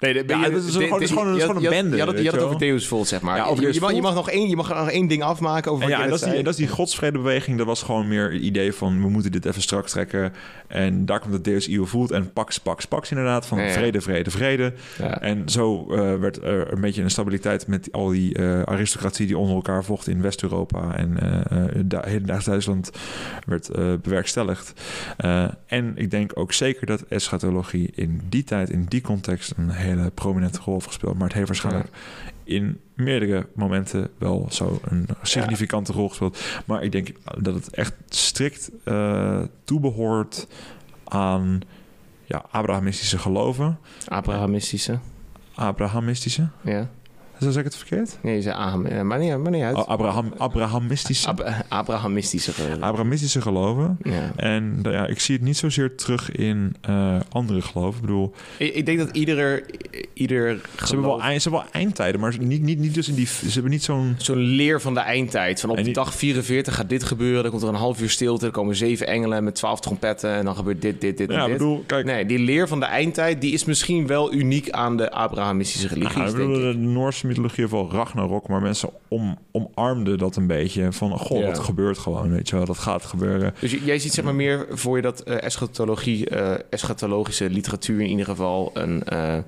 Nee, 0.02 0.12
de, 0.12 0.24
Ja, 0.26 0.48
dat 0.50 0.62
is 0.64 0.72
gewoon- 0.72 0.88
dat 0.90 1.00
is 1.00 1.10
gewoon 1.10 1.26
een- 1.26 1.38
dat 1.38 1.68
bende, 1.68 1.96
Je 1.96 2.02
had 2.02 2.12
het, 2.12 2.22
je 2.22 2.24
had 2.30 2.34
het 2.34 2.44
over. 2.48 2.58
Deus 2.58 2.86
Volt, 2.88 3.08
zeg 3.08 3.20
maar. 3.20 3.36
Ja, 3.36 3.42
je, 3.48 3.50
mag, 3.50 3.60
je, 3.74 3.80
Vult. 3.80 4.00
mag 4.00 4.14
nog 4.14 4.30
één, 4.30 4.48
je 4.48 4.56
mag 4.56 4.68
nog 4.68 4.90
één 4.90 5.06
ding 5.06 5.22
afmaken 5.22 5.70
over 5.70 5.84
En 5.84 5.90
wat 5.90 5.98
ja, 5.98 6.04
en 6.04 6.10
dat, 6.10 6.22
is 6.22 6.32
die, 6.32 6.42
dat 6.42 6.52
is 6.52 6.58
die 6.58 6.68
godsvredebeweging. 6.68 7.58
Dat 7.58 7.66
was 7.66 7.82
gewoon 7.82 8.08
meer 8.08 8.32
het 8.32 8.42
idee 8.42 8.72
van... 8.72 9.02
we 9.02 9.08
moeten 9.08 9.32
dit 9.32 9.44
even 9.44 9.62
strak 9.62 9.88
trekken. 9.88 10.32
En 10.68 11.06
daar 11.06 11.20
komt 11.20 11.32
het 11.32 11.44
Deus 11.44 11.68
Io 11.68 11.84
voelt. 11.84 12.10
En 12.10 12.32
pax, 12.32 12.58
pax, 12.58 12.84
pax 12.84 13.10
inderdaad. 13.10 13.46
Van 13.46 13.58
Ja, 13.60 13.70
vrede, 13.70 14.00
vrede, 14.00 14.30
vrede. 14.30 14.72
En 15.20 15.48
zo 15.48 15.86
eh, 15.90 16.14
werd 16.18 16.42
er 16.42 16.72
een 16.72 16.80
beetje 16.80 17.02
een 17.02 17.10
stabiliteit... 17.10 17.66
met 17.66 17.88
al 17.92 18.08
die 18.08 18.34
eh, 18.34 18.62
aristocratie 18.62 19.26
die 19.26 19.38
onder 19.38 19.54
elkaar 19.54 19.84
vocht 19.84 20.08
in 20.08 20.22
West-Europa. 20.22 20.94
En 20.96 21.18
eh 21.20 21.30
eh, 21.64 21.82
da- 21.84 22.02
hedendaags 22.06 22.44
Duitsland 22.44 22.90
werd 23.46 23.70
bewerkstelligd. 24.02 24.72
En 25.66 25.92
ik 25.94 26.10
denk 26.10 26.30
ook 26.34 26.52
zeker 26.52 26.86
dat 26.86 27.04
eschatologie 27.08 27.90
in 27.94 28.20
die 28.28 28.44
tijd... 28.44 28.70
in 28.70 28.84
die 28.88 29.00
context 29.00 29.52
een 29.56 29.70
hele 29.70 29.90
prominente 30.14 30.60
rol 30.64 30.74
heeft 30.74 30.86
gespeeld. 30.86 31.14
Maar 31.14 31.26
het 31.26 31.36
heeft 31.36 31.46
waarschijnlijk 31.46 31.88
in 32.44 32.80
meerdere 32.94 33.46
momenten 33.54 34.10
wel 34.18 34.46
zo 34.50 34.80
een 34.84 35.08
significante 35.22 35.92
rol 35.92 36.08
gespeeld. 36.08 36.38
Maar 36.64 36.82
ik 36.82 36.92
denk 36.92 37.12
dat 37.38 37.54
het 37.54 37.70
echt 37.70 37.94
strikt 38.08 38.70
eh 38.84 39.42
toebehoort 39.64 40.46
aan 41.04 41.60
ja, 42.24 42.44
Abrahamistische 42.50 43.18
geloven. 43.18 43.78
Abrahamistische. 44.08 44.98
Abrahamistische? 45.54 46.48
Ja. 46.60 46.88
Zeg 47.50 47.56
ik 47.56 47.64
het 47.64 47.76
verkeerd? 47.76 48.18
Nee, 48.22 48.34
je 48.34 48.42
zei 48.42 48.54
Abraham. 48.54 49.06
Maar 49.06 49.18
niet, 49.18 49.38
maar 49.38 49.50
niet 49.50 49.62
uit. 49.62 49.76
Oh, 49.76 49.86
Abraham, 49.88 50.32
Abrahamistische, 50.36 51.28
Ab- 51.28 51.54
Abrahamistische. 51.68 52.52
ge- 52.52 52.76
Abrahamistische 52.80 53.40
geloven. 53.40 53.98
ja. 54.02 54.32
En 54.36 54.78
ja, 54.82 55.06
ik 55.06 55.20
zie 55.20 55.34
het 55.34 55.44
niet 55.44 55.56
zozeer 55.56 55.94
terug 55.94 56.30
in 56.32 56.74
eh, 56.80 57.16
andere 57.28 57.60
geloven. 57.62 57.94
Ik 57.94 58.00
bedoel, 58.06 58.32
Ik, 58.56 58.74
ik 58.74 58.86
denk 58.86 58.98
dat 58.98 59.16
ieder, 59.16 59.64
ieder 60.14 60.60
ze 60.78 60.84
hebben, 60.86 61.06
wel 61.06 61.20
eind, 61.22 61.42
ze 61.42 61.48
hebben 61.48 61.66
wel 61.72 61.80
eindtijden, 61.82 62.20
maar 62.20 62.34
niet, 62.40 62.62
niet, 62.62 62.78
niet 62.78 62.94
dus 62.94 63.08
in 63.08 63.14
die... 63.14 63.26
Ze 63.26 63.50
hebben 63.52 63.70
niet 63.70 63.82
zo'n... 63.82 64.14
Zo'n 64.18 64.36
leer 64.36 64.80
van 64.80 64.94
de 64.94 65.00
eindtijd. 65.00 65.60
Van 65.60 65.70
op 65.70 65.76
die- 65.84 65.92
dag 65.92 66.14
44 66.14 66.74
gaat 66.74 66.88
dit 66.88 67.04
gebeuren. 67.04 67.42
Dan 67.42 67.50
komt 67.50 67.62
er 67.62 67.68
een 67.68 67.74
half 67.74 68.00
uur 68.00 68.10
stilte. 68.10 68.46
Er 68.46 68.52
komen 68.52 68.76
zeven 68.76 69.06
engelen 69.06 69.44
met 69.44 69.54
twaalf 69.54 69.80
trompetten. 69.80 70.30
En 70.30 70.44
dan 70.44 70.54
gebeurt 70.56 70.82
dit, 70.82 71.00
dit, 71.00 71.18
dit 71.18 71.30
Ja, 71.30 71.36
en 71.36 71.42
ik 71.42 71.48
dit. 71.48 71.58
bedoel, 71.58 71.82
kijk... 71.86 72.04
Nee, 72.04 72.26
die 72.26 72.38
leer 72.38 72.68
van 72.68 72.80
de 72.80 72.86
eindtijd... 72.86 73.40
die 73.40 73.52
is 73.52 73.64
misschien 73.64 74.06
wel 74.06 74.32
uniek 74.34 74.70
aan 74.70 74.96
de 74.96 75.10
Abrahamistische 75.10 75.88
religies, 75.88 76.16
Nou, 76.16 76.28
ik 76.30 76.36
denk 76.36 76.50
ik. 76.56 76.72
de 76.72 76.78
Noorse 76.78 77.26
mythologie 77.40 77.68
wel 77.68 77.90
Ragnarok, 77.92 78.48
maar 78.48 78.62
mensen 78.62 78.90
om, 79.08 79.38
omarmden 79.50 80.18
dat 80.18 80.36
een 80.36 80.46
beetje. 80.46 80.92
Van, 80.92 81.18
goh, 81.18 81.40
Ja. 81.40 81.46
dat 81.46 81.58
gebeurt 81.58 81.98
gewoon, 81.98 82.30
weet 82.30 82.48
je 82.48 82.56
wel, 82.56 82.64
dat 82.64 82.78
gaat 82.78 83.04
gebeuren. 83.04 83.54
Dus 83.60 83.76
jij 83.84 83.98
ziet 83.98 84.12
zeg 84.12 84.24
maar 84.24 84.34
meer 84.34 84.66
voor 84.70 84.96
je 84.96 85.02
dat 85.02 85.20
eh, 85.20 85.42
eschatologie, 85.42 86.28
eh, 86.28 86.54
eschatologische 86.70 87.50
literatuur 87.50 88.00
in 88.00 88.08
ieder 88.10 88.26
geval 88.26 88.70
een, 88.74 89.04
eh, 89.04 89.38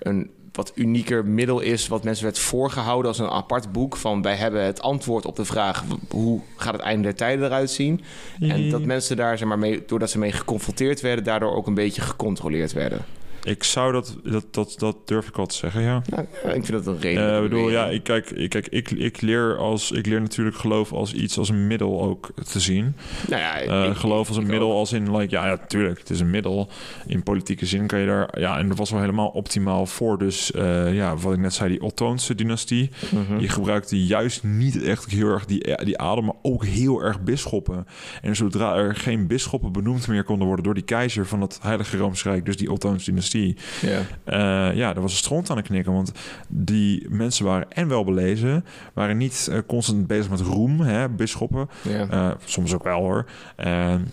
een 0.00 0.30
wat 0.52 0.72
unieker 0.74 1.26
middel 1.26 1.60
is, 1.60 1.88
wat 1.88 2.04
mensen 2.04 2.24
werd 2.24 2.38
voorgehouden 2.38 3.08
als 3.10 3.18
een 3.18 3.28
apart 3.28 3.72
boek 3.72 3.96
van 3.96 4.22
wij 4.22 4.34
hebben 4.34 4.64
het 4.64 4.82
antwoord 4.82 5.26
op 5.26 5.36
de 5.36 5.44
vraag 5.44 5.84
hoe 6.08 6.40
gaat 6.56 6.72
het 6.72 6.82
einde 6.82 7.02
der 7.02 7.14
tijden 7.14 7.44
eruit 7.44 7.70
zien 7.70 8.00
en 8.40 8.70
dat 8.70 8.84
mensen 8.84 9.16
daar 9.16 9.38
zeg 9.38 9.48
maar 9.48 9.58
mee, 9.58 9.82
doordat 9.86 10.10
ze 10.10 10.18
mee 10.18 10.32
geconfronteerd 10.32 11.00
werden, 11.00 11.24
daardoor 11.24 11.54
ook 11.54 11.66
een 11.66 11.74
beetje 11.74 12.02
gecontroleerd 12.02 12.72
werden. 12.72 13.04
Ik 13.46 13.62
zou 13.64 13.92
dat, 13.92 14.16
dat, 14.24 14.46
dat, 14.50 14.74
dat 14.78 14.96
durf 15.08 15.28
ik 15.28 15.36
wel 15.36 15.46
te 15.46 15.54
zeggen, 15.54 15.82
ja. 15.82 16.02
Nou, 16.10 16.22
ik 16.56 16.64
vind 16.64 16.68
dat 16.84 16.86
een 16.86 17.00
reden. 17.00 17.30
Eh, 17.30 17.36
ik 17.36 17.42
bedoel, 17.42 17.70
ja, 17.70 17.86
ik, 17.86 18.02
kijk, 18.02 18.30
ik, 18.30 18.50
kijk 18.50 18.66
ik, 18.68 18.90
ik, 18.90 19.20
leer 19.20 19.56
als, 19.58 19.90
ik 19.90 20.06
leer 20.06 20.20
natuurlijk 20.20 20.56
geloof 20.56 20.92
als 20.92 21.12
iets, 21.12 21.38
als 21.38 21.48
een 21.48 21.66
middel 21.66 22.02
ook 22.02 22.28
te 22.52 22.60
zien. 22.60 22.94
nou 23.28 23.40
ja, 23.42 23.60
Eh, 23.60 23.84
ik- 23.90 23.96
geloof 23.96 24.28
als 24.28 24.36
een 24.36 24.46
middel, 24.46 24.70
ook. 24.72 24.78
als 24.78 24.92
in, 24.92 25.16
like, 25.16 25.34
ja, 25.34 25.46
ja, 25.46 25.56
tuurlijk, 25.56 25.98
het 25.98 26.10
is 26.10 26.20
een 26.20 26.30
middel. 26.30 26.68
In 27.06 27.22
politieke 27.22 27.66
zin 27.66 27.86
kan 27.86 27.98
je 27.98 28.06
daar, 28.06 28.38
ja, 28.40 28.58
en 28.58 28.68
dat 28.68 28.78
was 28.78 28.90
wel 28.90 29.00
helemaal 29.00 29.28
optimaal 29.28 29.86
voor. 29.86 30.18
Dus, 30.18 30.52
eh, 30.52 30.94
ja, 30.94 31.16
wat 31.16 31.32
ik 31.32 31.38
net 31.38 31.54
zei, 31.54 31.68
die 31.70 31.82
Ottoonse 31.82 32.34
dynastie. 32.34 32.90
Mhm. 33.10 33.38
Je 33.40 33.48
gebruikte 33.48 34.06
juist 34.06 34.42
niet 34.44 34.82
echt 34.82 35.10
heel 35.10 35.28
erg 35.28 35.44
die, 35.44 35.84
die 35.84 35.98
adem, 35.98 36.24
maar 36.24 36.34
ook 36.42 36.64
heel 36.64 37.02
erg 37.02 37.20
bisschoppen. 37.22 37.86
En 38.22 38.36
zodra 38.36 38.74
er 38.76 38.94
geen 38.96 39.26
bisschoppen 39.26 39.72
benoemd 39.72 40.08
meer 40.08 40.24
konden 40.24 40.46
worden 40.46 40.64
door 40.64 40.74
die 40.74 40.82
keizer 40.84 41.26
van 41.26 41.40
het 41.40 41.58
Heilige 41.62 41.96
Roomse 41.96 42.28
Rijk, 42.28 42.44
dus 42.44 42.56
die 42.56 42.72
Ottoonse 42.72 43.10
dynastie, 43.10 43.34
Ja. 43.80 44.00
eh, 44.24 44.76
ja, 44.76 44.92
daar 44.92 45.02
was 45.02 45.10
een 45.12 45.16
stront 45.18 45.50
aan 45.50 45.56
de 45.56 45.62
knikken. 45.62 45.92
Want 45.92 46.12
die 46.48 47.06
mensen 47.08 47.44
waren 47.44 47.72
en 47.72 47.88
wel 47.88 48.04
belezen, 48.04 48.64
waren 48.92 49.16
niet 49.16 49.48
eh, 49.50 49.58
constant 49.66 50.06
bezig 50.06 50.30
met 50.30 50.40
roem, 50.40 50.80
hè, 50.80 51.08
bisschoppen. 51.08 51.68
Ja. 51.82 52.08
Eh, 52.08 52.30
soms 52.44 52.74
ook 52.74 52.84
wel 52.84 53.00
hoor. 53.00 53.26
En, 53.56 54.10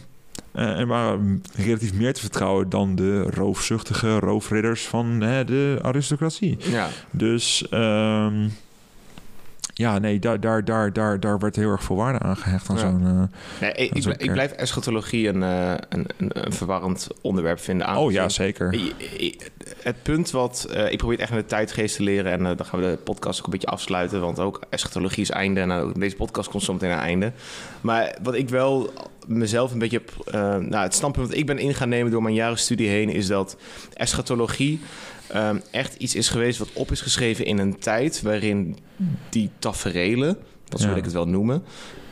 en 0.51 0.87
waren 0.87 1.41
relatief 1.55 1.93
meer 1.93 2.13
te 2.13 2.21
vertrouwen 2.21 2.69
dan 2.69 2.95
de 2.95 3.21
roofzuchtige 3.21 4.19
roofridders 4.19 4.87
van 4.87 5.21
hè, 5.21 5.45
de 5.45 5.79
aristocratie. 5.81 6.57
ja. 6.59 6.87
Dus 7.11 7.67
ehm, 7.69 8.47
ja, 9.73 9.99
nee, 9.99 10.19
daar, 10.19 10.39
daar, 10.39 10.65
daar, 10.65 10.93
daar, 10.93 11.19
daar 11.19 11.39
werd 11.39 11.55
heel 11.55 11.69
erg 11.69 11.83
veel 11.83 11.95
waarde 11.95 12.19
aan 12.19 12.37
gehecht 12.37 12.69
aan 12.69 12.75
Ja. 12.75 12.81
zo'n... 12.81 13.05
eh, 13.05 13.61
Nee, 13.61 13.71
ik, 13.89 14.05
ik, 14.05 14.31
blijf 14.31 14.51
eschatologie 14.51 15.27
een, 15.27 15.43
eh, 15.43 15.73
een, 15.89 16.05
een, 16.17 16.29
een 16.45 16.53
verwarrend 16.53 17.07
onderwerp 17.21 17.59
vinden. 17.59 17.87
oh 17.87 17.93
aangezien- 17.93 18.13
ja, 18.13 18.29
zeker. 18.29 18.75
Het 19.83 19.95
punt 20.03 20.31
wat... 20.31 20.67
eh, 20.73 20.91
ik 20.91 20.97
probeer 20.97 21.15
het 21.17 21.21
echt 21.25 21.31
in 21.35 21.37
de 21.43 21.45
tijdgeest 21.45 21.95
te 21.95 22.03
leren... 22.03 22.31
en 22.31 22.43
dan 22.43 22.65
gaan 22.65 22.79
we 22.79 22.85
de 22.85 22.97
podcast 23.03 23.39
ook 23.39 23.45
een 23.45 23.51
beetje 23.51 23.67
afsluiten... 23.67 24.21
want 24.21 24.39
ook 24.39 24.61
eschatologie 24.69 25.21
is 25.23 25.29
einde... 25.29 25.59
en 25.61 25.71
ook 25.71 25.99
deze 25.99 26.15
podcast 26.15 26.49
komt 26.49 26.63
zo 26.63 26.73
meteen 26.73 26.91
aan 26.91 26.99
einde. 26.99 27.31
Maar 27.81 28.15
wat 28.23 28.33
ik 28.35 28.49
wel 28.49 28.93
mezelf 29.27 29.71
een 29.71 29.79
beetje... 29.79 30.01
nou, 30.59 30.75
het 30.75 30.93
standpunt 30.93 31.27
wat 31.27 31.37
ik 31.37 31.45
ben 31.45 31.57
in 31.59 31.73
gaan 31.73 31.89
nemen... 31.89 32.11
door 32.11 32.21
mijn 32.23 32.35
jaren 32.35 32.57
studie 32.57 32.89
heen... 32.89 33.09
is 33.09 33.27
dat 33.27 33.57
eschatologie... 33.93 34.81
ehm, 35.33 35.57
echt 35.71 35.95
iets 35.95 36.15
is 36.15 36.29
geweest 36.29 36.59
wat 36.59 36.69
op 36.73 36.91
is 36.91 37.01
geschreven 37.01 37.45
in 37.45 37.57
een 37.57 37.79
tijd... 37.79 38.21
waarin 38.21 38.77
die 39.29 39.49
taferelen... 39.59 40.37
dat 40.69 40.79
Ja. 40.81 40.87
wil 40.87 40.97
ik 40.97 41.03
het 41.03 41.13
wel 41.13 41.27
noemen... 41.27 41.63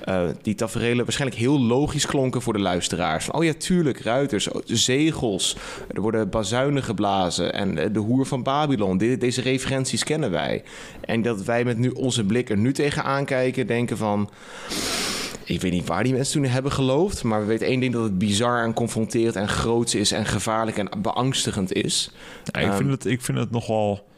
eh, 0.03 0.24
die 0.41 0.55
taferelen 0.55 1.03
waarschijnlijk 1.03 1.39
heel 1.39 1.59
logisch 1.59 2.05
klonken 2.05 2.41
voor 2.41 2.53
de 2.53 2.59
luisteraars. 2.59 3.26
Van, 3.26 3.36
oh 3.36 3.43
ja, 3.43 3.53
tuurlijk, 3.53 3.99
ruiters, 3.99 4.47
oh, 4.47 4.61
zegels, 4.65 5.57
er 5.93 6.01
worden 6.01 6.30
bazuinen 6.30 6.84
geblazen 6.84 7.53
en 7.53 7.78
eh, 7.78 7.89
de 7.93 7.99
hoer 7.99 8.26
van 8.26 8.43
Babylon. 8.43 8.97
De- 8.97 9.17
deze 9.17 9.41
referenties 9.41 10.03
kennen 10.03 10.32
wij. 10.32 10.63
En 11.01 11.22
dat 11.22 11.43
wij 11.43 11.63
met 11.63 11.78
nu 11.78 11.89
onze 11.89 12.24
blik 12.26 12.49
er 12.49 12.57
nu 12.57 12.74
tegenaan 12.74 13.26
kijken, 13.26 13.67
denken 13.67 13.97
van... 13.97 14.30
Ik 15.54 15.62
weet 15.62 15.72
niet 15.72 15.88
waar 15.88 16.04
die 16.04 16.14
mensen 16.14 16.41
toen 16.41 16.52
hebben 16.52 16.72
geloofd, 16.72 17.24
maar 17.24 17.39
we 17.39 17.45
weten 17.45 17.68
één 17.68 17.80
ding 17.80 17.93
dat 17.93 18.04
het 18.04 18.18
bizar 18.18 18.64
en 18.64 18.74
confronterend 18.74 19.36
en 19.36 19.47
groots 19.47 19.95
is 19.95 20.12
en 20.12 20.26
gevaarlijk 20.26 20.78
en 20.78 20.89
beangstigend 21.02 21.74
is. 21.74 22.12
Ja, 22.43 22.60
ik, 22.60 22.68
Ehm, 22.68 22.78
vind 22.78 22.89
het, 22.89 23.06
ik 23.06 23.22
vind 23.22 23.38
het 23.38 23.52
nogal... 23.52 24.10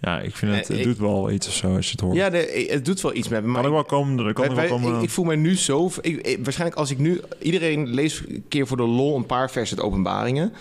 Ja, 0.00 0.20
ik 0.20 0.36
vind 0.36 0.52
het, 0.52 0.60
Eh, 0.62 0.68
het 0.68 0.78
ik- 0.78 0.84
doet 0.84 0.98
wel 0.98 1.30
iets 1.30 1.46
of 1.48 1.54
zo 1.54 1.76
als 1.76 1.84
je 1.86 1.90
het 1.92 2.00
hoort. 2.00 2.16
Ja, 2.16 2.30
de, 2.30 2.66
het 2.70 2.84
doet 2.84 3.00
wel 3.00 3.14
iets 3.14 3.28
met 3.28 3.42
me. 3.42 3.46
maar 3.48 3.56
kan 3.62 3.70
ik 3.70 3.74
wel 3.76 3.84
komen, 3.84 4.16
kan 4.34 4.48
Wij- 4.54 4.54
er 4.64 4.68
wel 4.68 4.78
komen... 4.78 4.96
ik, 4.96 5.02
ik 5.02 5.10
voel 5.10 5.24
me 5.24 5.36
nu 5.36 5.56
zo... 5.56 5.90
Ik- 6.00 6.38
waarschijnlijk 6.42 6.78
als 6.80 6.90
ik 6.90 6.98
nu... 6.98 7.20
Iedereen 7.42 7.88
leest 7.88 8.22
een 8.28 8.44
keer 8.48 8.66
voor 8.66 8.76
de 8.76 8.82
lol 8.82 9.16
een 9.16 9.26
paar 9.26 9.50
versen 9.50 9.76
uit 9.76 9.86
openbaringen. 9.86 10.52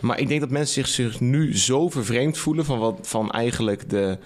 Maar 0.00 0.18
ik 0.20 0.28
denk 0.28 0.40
dat 0.40 0.50
mensen 0.50 0.74
zich, 0.74 0.88
zich 0.88 1.20
nu 1.20 1.56
zo 1.58 1.88
vervreemd 1.88 2.38
voelen... 2.38 2.64
van, 2.64 2.78
wat, 2.78 2.98
van 3.02 3.30
eigenlijk 3.30 3.90
de, 3.90 4.18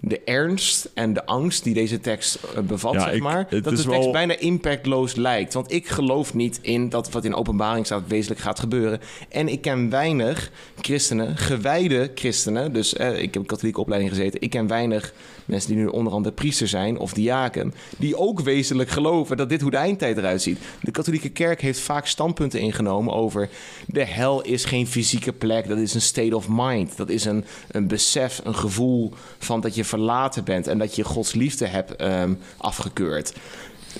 de 0.00 0.20
ernst 0.24 0.90
en 0.94 1.12
de 1.12 1.26
angst 1.26 1.64
die 1.64 1.74
deze 1.74 2.00
tekst 2.00 2.34
eh, 2.56 2.62
bevat, 2.62 2.92
Ja, 2.94 3.00
zeg 3.04 3.12
ik- 3.14 3.22
maar. 3.22 3.46
Dat 3.50 3.64
de 3.64 3.70
tekst 3.70 3.84
wel- 3.84 4.10
bijna 4.12 4.38
impactloos 4.38 5.14
lijkt. 5.14 5.54
Want 5.54 5.72
ik 5.72 5.88
geloof 5.88 6.34
niet 6.34 6.58
in 6.62 6.88
dat 6.88 7.10
wat 7.10 7.24
in 7.24 7.34
openbaring 7.34 7.86
staat 7.86 8.02
wezenlijk 8.06 8.40
gaat 8.40 8.58
gebeuren. 8.60 9.00
En 9.28 9.48
ik 9.48 9.60
ken 9.60 9.90
weinig 9.90 10.50
christenen, 10.80 11.36
gewijde 11.36 12.10
christenen... 12.14 12.72
dus 12.72 12.94
eh, 12.94 13.12
ik 13.18 13.34
heb 13.34 13.36
een 13.42 13.46
katholieke 13.46 13.80
opleiding 13.80 14.12
gezeten... 14.12 14.40
ik 14.40 14.50
ken 14.50 14.66
weinig 14.66 15.12
mensen 15.50 15.70
die 15.70 15.78
nu 15.78 15.86
onder 15.86 16.12
andere 16.12 16.34
priester 16.34 16.68
zijn 16.68 16.98
of 16.98 17.12
diaken... 17.12 17.74
die 17.98 18.16
ook 18.16 18.40
wezenlijk 18.40 18.90
geloven 18.90 19.36
dat 19.36 19.48
dit 19.48 19.60
hoe 19.60 19.70
de 19.70 19.76
eindtijd 19.76 20.16
eruit 20.16 20.42
ziet. 20.42 20.58
De 20.82 20.90
katholieke 20.90 21.28
kerk 21.28 21.60
heeft 21.60 21.80
vaak 21.80 22.06
standpunten 22.06 22.60
ingenomen 22.60 23.14
over... 23.14 23.48
de 23.86 24.04
hel 24.04 24.40
is 24.42 24.64
geen 24.64 24.86
fysieke 24.86 25.32
plek, 25.32 25.68
dat 25.68 25.78
is 25.78 25.94
een 25.94 26.00
state 26.00 26.36
of 26.36 26.46
mind. 26.48 26.96
Dat 26.96 27.08
is 27.08 27.24
een, 27.24 27.44
een 27.70 27.86
besef, 27.86 28.40
een 28.44 28.54
gevoel 28.54 29.12
van 29.38 29.60
dat 29.60 29.74
je 29.74 29.84
verlaten 29.84 30.44
bent... 30.44 30.66
en 30.66 30.78
dat 30.78 30.96
je 30.96 31.04
Gods 31.04 31.34
liefde 31.34 31.66
hebt 31.66 31.96
ehm, 31.96 32.34
afgekeurd. 32.56 33.32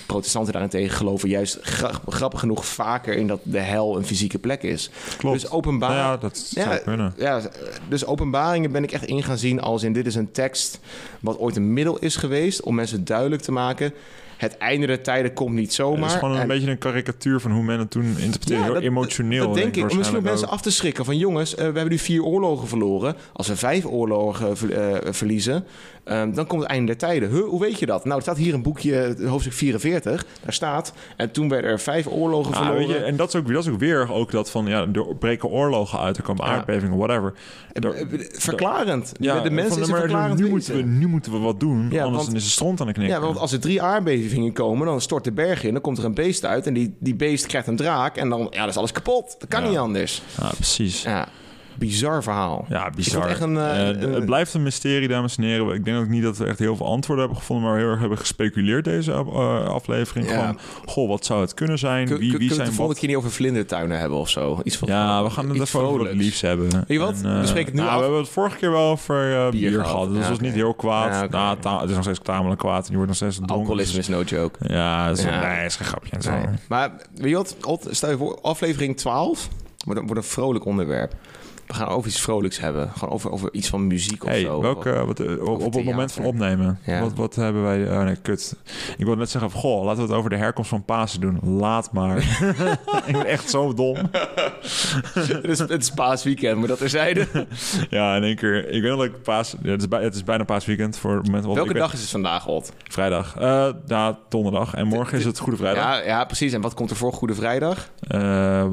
Protestanten 0.05 0.53
daarentegen 0.53 0.95
geloven 0.97 1.29
juist 1.29 1.57
gra- 1.61 1.99
grappig 2.07 2.39
genoeg 2.39 2.65
vaker 2.65 3.13
in 3.15 3.27
dat 3.27 3.39
de 3.43 3.59
hel 3.59 3.97
een 3.97 4.05
fysieke 4.05 4.39
plek 4.39 4.63
is. 4.63 4.89
Klopt. 5.17 5.41
Dus 5.41 5.49
openbaar. 5.51 5.89
Nou 5.89 6.01
ja, 6.01 6.17
dat 6.17 6.37
zou 6.37 6.77
kunnen. 6.77 7.13
Ja, 7.17 7.41
dus 7.89 8.05
openbaringen 8.05 8.71
ben 8.71 8.83
ik 8.83 8.91
echt 8.91 9.05
in 9.05 9.23
gaan 9.23 9.37
zien 9.37 9.61
als 9.61 9.83
in 9.83 9.93
dit 9.93 10.05
is 10.05 10.15
een 10.15 10.31
tekst 10.31 10.79
wat 11.19 11.37
ooit 11.39 11.55
een 11.55 11.73
middel 11.73 11.97
is 11.99 12.15
geweest 12.15 12.61
om 12.61 12.75
mensen 12.75 13.05
duidelijk 13.05 13.41
te 13.41 13.51
maken. 13.51 13.93
Het 14.37 14.57
einde 14.57 14.87
der 14.87 15.01
tijden 15.03 15.33
komt 15.33 15.55
niet 15.55 15.73
zomaar. 15.73 16.01
Het 16.03 16.11
is 16.11 16.17
gewoon 16.19 16.35
een 16.35 16.41
En- 16.41 16.47
beetje 16.47 16.71
een 16.71 16.77
karikatuur 16.77 17.39
van 17.39 17.51
hoe 17.51 17.63
men 17.63 17.79
het 17.79 17.91
toen 17.91 18.03
interpreteerde. 18.03 18.53
Ja, 18.55 18.63
Heel 18.63 18.73
dat- 18.73 18.83
emotioneel. 18.83 19.45
Dat 19.45 19.55
denk 19.55 19.75
ik, 19.75 19.75
om 19.75 19.83
misschien 19.83 19.95
ook 19.95 19.95
waarschijnlijk 20.03 20.25
mensen 20.33 20.49
af 20.49 20.61
te 20.61 20.71
schrikken. 20.71 21.05
Van 21.05 21.17
jongens, 21.17 21.51
eh, 21.51 21.57
we 21.57 21.63
hebben 21.63 21.89
nu 21.89 21.97
vier 21.97 22.23
oorlogen 22.23 22.67
verloren. 22.67 23.15
Als 23.33 23.47
we 23.47 23.55
vijf 23.55 23.85
oorlogen 23.85 24.47
eh, 24.71 25.11
verliezen, 25.13 25.65
ehm, 26.03 26.33
dan 26.33 26.47
komt 26.47 26.61
het 26.61 26.71
einde 26.71 26.85
der 26.85 26.97
tijden. 26.97 27.29
Huh, 27.29 27.43
hoe 27.43 27.59
weet 27.59 27.79
je 27.79 27.85
dat? 27.85 28.03
Nou, 28.03 28.15
er 28.15 28.21
staat 28.21 28.37
hier 28.37 28.53
een 28.53 28.61
boekje, 28.61 29.01
eh, 29.01 29.29
hoofdstuk 29.29 29.53
44. 29.53 30.25
Daar 30.43 30.53
staat, 30.53 30.93
en 31.17 31.31
toen 31.31 31.49
werden 31.49 31.71
er 31.71 31.79
vijf 31.79 32.07
oorlogen 32.07 32.51
Ja, 32.51 32.57
verloren. 32.57 32.87
weet 32.87 32.97
je, 32.97 33.03
en 33.03 33.15
dat 33.15 33.27
is, 33.27 33.35
ook, 33.35 33.53
dat 33.53 33.63
is 33.65 33.71
ook 33.71 33.79
weer 33.79 34.11
ook 34.13 34.31
dat 34.31 34.49
van, 34.51 34.65
ja, 34.65 34.87
er 34.93 35.15
breken 35.19 35.49
oorlogen 35.49 35.99
uit, 35.99 36.17
er 36.17 36.23
komen 36.23 36.43
aardbevingen, 36.45 36.97
whatever. 36.97 37.33
Eh, 37.73 37.83
Er- 37.83 37.95
eh, 37.95 38.25
Verklarend. 38.31 39.11
ja, 39.19 39.39
de 39.41 39.49
mensen 39.49 39.79
van, 39.81 39.89
maar 39.89 39.99
verklarend 39.99 40.39
nu, 40.39 40.49
moeten 40.49 40.75
we, 40.75 40.81
nu 40.81 41.07
moeten 41.07 41.31
we 41.31 41.37
wat 41.37 41.59
doen, 41.59 41.87
Ja, 41.91 42.03
anders 42.03 42.23
want- 42.23 42.35
is 42.37 42.43
de 42.43 42.49
stront 42.49 42.81
aan 42.81 42.87
de 42.87 42.93
knikken. 42.93 43.15
Ja, 43.15 43.21
want 43.23 43.37
als 43.37 43.51
er 43.51 43.59
drie 43.59 43.81
aardbevingen 43.81 44.53
komen, 44.53 44.87
dan 44.87 45.01
stort 45.01 45.23
de 45.23 45.31
berg 45.31 45.63
in. 45.63 45.73
Dan 45.73 45.81
komt 45.81 45.97
er 45.97 46.05
een 46.05 46.13
beest 46.13 46.45
uit 46.45 46.67
en 46.67 46.73
die, 46.73 46.95
die 46.99 47.15
beest 47.15 47.45
krijgt 47.45 47.67
een 47.67 47.75
draak. 47.75 48.17
En 48.17 48.29
dan 48.29 48.47
ja, 48.49 48.59
dan 48.59 48.67
is 48.69 48.77
alles 48.77 48.91
kapot. 48.91 49.35
Dat 49.39 49.49
kan 49.49 49.63
niet 49.69 49.77
anders. 49.77 50.21
Ja, 50.41 50.49
precies. 50.55 51.03
Ja, 51.03 51.27
bizar 51.75 52.23
verhaal. 52.23 52.65
Ja, 52.69 52.89
bizar. 52.95 53.21
het 53.21 53.31
echt 53.31 53.41
een, 53.41 53.57
eh, 53.57 53.89
Eh, 53.89 54.01
een- 54.01 54.13
het 54.13 54.25
blijft 54.25 54.53
een 54.53 54.63
mysterie, 54.63 55.07
dames 55.07 55.37
en 55.37 55.43
heren. 55.43 55.73
Ik 55.73 55.85
denk 55.85 55.97
ook 55.97 56.07
niet 56.07 56.23
dat 56.23 56.37
we 56.37 56.45
echt 56.45 56.59
heel 56.59 56.75
veel 56.75 56.85
antwoorden 56.85 57.23
hebben 57.25 57.41
gevonden, 57.41 57.65
maar 57.65 57.75
we 57.75 57.81
heel 57.81 57.91
erg 57.91 57.99
hebben 57.99 58.17
gespeculeerd 58.17 58.83
deze 58.83 59.11
eh, 59.11 59.65
aflevering. 59.65 60.29
Ja. 60.29 60.45
Van, 60.45 60.57
goh, 60.85 61.07
wat 61.09 61.25
zou 61.25 61.41
het 61.41 61.53
kunnen 61.53 61.77
zijn? 61.79 62.07
Wie, 62.07 62.17
wie 62.17 62.29
kunnen 62.29 62.39
we 62.39 62.53
zijn 62.53 62.59
het 62.59 62.69
de 62.69 62.75
volgende 62.75 62.99
keer 62.99 63.09
niet 63.09 63.17
over 63.17 63.31
vlindertuinen 63.31 63.99
hebben 63.99 64.17
of 64.17 64.29
zo? 64.29 64.59
Iets 64.63 64.77
van, 64.77 64.87
Ja, 64.87 65.23
we 65.23 65.29
gaan 65.29 65.49
het 65.49 65.53
even 65.59 65.79
over 65.79 65.89
wat 65.89 65.97
vrolijks. 65.97 66.17
liefs 66.23 66.41
hebben. 66.41 66.69
Weet 66.71 66.83
je 66.87 66.97
wat? 66.99 67.15
En, 67.23 67.33
eh, 67.33 67.39
We 67.39 67.45
spreken 67.47 67.65
het 67.71 67.73
nu 67.73 67.79
nou, 67.79 67.91
af. 67.91 67.95
We 67.97 68.01
hebben 68.03 68.21
het 68.21 68.29
vorige 68.29 68.57
keer 68.57 68.71
wel 68.71 68.89
over 68.91 69.35
eh, 69.45 69.49
bier, 69.51 69.71
gehad. 69.83 70.07
Dus 70.07 70.13
Ja, 70.15 70.19
dat 70.21 70.29
was 70.29 70.39
niet 70.39 70.53
heel 70.53 70.73
kwaad. 70.73 71.31
Ja, 71.31 71.55
nou, 71.61 71.79
het 71.81 71.89
is 71.89 71.95
nog 71.95 72.03
steeds 72.03 72.19
tamelijk 72.23 72.59
kwaad. 72.59 72.83
En 72.85 72.89
je 72.89 72.95
wordt 72.95 73.07
nog 73.07 73.15
steeds 73.15 73.35
dronken. 73.35 73.55
Alcoholisme 73.55 73.99
is 73.99 74.07
no 74.07 74.21
joke. 74.21 74.59
Ja, 74.67 75.07
dat 75.07 75.17
is, 75.17 75.23
nee, 75.23 75.65
is 75.65 75.75
geen 75.75 75.87
grapje. 75.87 76.11
en 76.15 76.21
zo. 76.21 76.31
Nee. 76.31 76.45
Maar 76.69 76.91
weet 77.15 77.29
je 77.29 77.35
wat? 77.35 77.55
Stel 77.89 78.09
je 78.09 78.17
voor, 78.17 78.39
aflevering 78.41 78.97
12 78.97 79.47
wordt 79.85 79.99
een, 79.99 80.05
wordt 80.07 80.21
een 80.23 80.29
vrolijk 80.29 80.65
onderwerp. 80.65 81.13
We 81.71 81.77
gaan 81.77 81.87
over 81.87 82.09
iets 82.09 82.21
vrolijks 82.21 82.59
hebben. 82.59 82.89
Gewoon 82.97 83.13
over, 83.13 83.31
over 83.31 83.53
iets 83.53 83.69
van 83.69 83.87
muziek 83.87 84.23
of 84.23 84.29
Hey, 84.29 84.41
zo. 84.41 84.61
welke, 84.61 85.05
wat, 85.05 85.19
eh, 85.19 85.31
op, 85.47 85.61
op 85.61 85.73
het 85.73 85.83
moment 85.85 86.11
van 86.11 86.25
opnemen, 86.25 86.79
Ja. 86.85 87.01
wat, 87.01 87.13
wat 87.13 87.35
hebben 87.35 87.63
wij... 87.63 87.97
Oh 87.97 88.03
nee, 88.03 88.15
kut. 88.15 88.55
Ik 88.97 89.05
wilde 89.05 89.19
net 89.19 89.29
zeggen, 89.29 89.51
van, 89.51 89.59
goh, 89.61 89.83
laten 89.83 90.01
we 90.03 90.07
het 90.09 90.17
over 90.17 90.29
de 90.29 90.35
herkomst 90.35 90.69
van 90.69 90.85
Pasen 90.85 91.21
doen. 91.21 91.39
Laat 91.43 91.91
maar. 91.91 92.17
ik 93.07 93.13
ben 93.13 93.25
echt 93.25 93.49
zo 93.49 93.73
dom. 93.73 93.95
het, 95.13 95.43
is, 95.43 95.59
het 95.59 95.69
is 95.81 95.89
paasweekend, 95.91 96.57
maar 96.59 96.67
dat 96.67 96.77
terzijde. 96.77 97.27
Ja, 97.89 98.15
in 98.15 98.23
één 98.23 98.35
keer. 98.35 98.69
Ik 98.69 98.81
weet 98.81 98.91
nog 98.91 98.99
dat 98.99 99.05
ik 99.15 99.21
paas... 99.21 99.55
Ja, 99.61 99.69
het, 99.71 99.81
is 99.81 99.87
bij, 99.87 100.03
het 100.03 100.15
is 100.15 100.23
bijna 100.23 100.43
paasweekend 100.43 100.97
voor 100.97 101.15
het 101.15 101.25
moment... 101.25 101.45
wat 101.45 101.55
Welke 101.55 101.71
ben- 101.71 101.81
dag 101.81 101.93
is 101.93 102.01
het 102.01 102.09
vandaag, 102.09 102.47
Ot? 102.47 102.71
Vrijdag. 102.87 103.35
Ja, 103.87 104.19
donderdag. 104.29 104.73
En 104.73 104.87
morgen 104.87 105.17
is 105.17 105.25
het 105.25 105.39
Goede 105.39 105.57
Vrijdag. 105.57 105.83
Ja, 105.83 106.03
ja, 106.05 106.25
precies. 106.25 106.53
En 106.53 106.61
wat 106.61 106.73
komt 106.73 106.89
er 106.89 106.95
voor 106.95 107.13
Goede 107.13 107.33
Vrijdag? 107.35 107.89
Eh, 107.99 108.65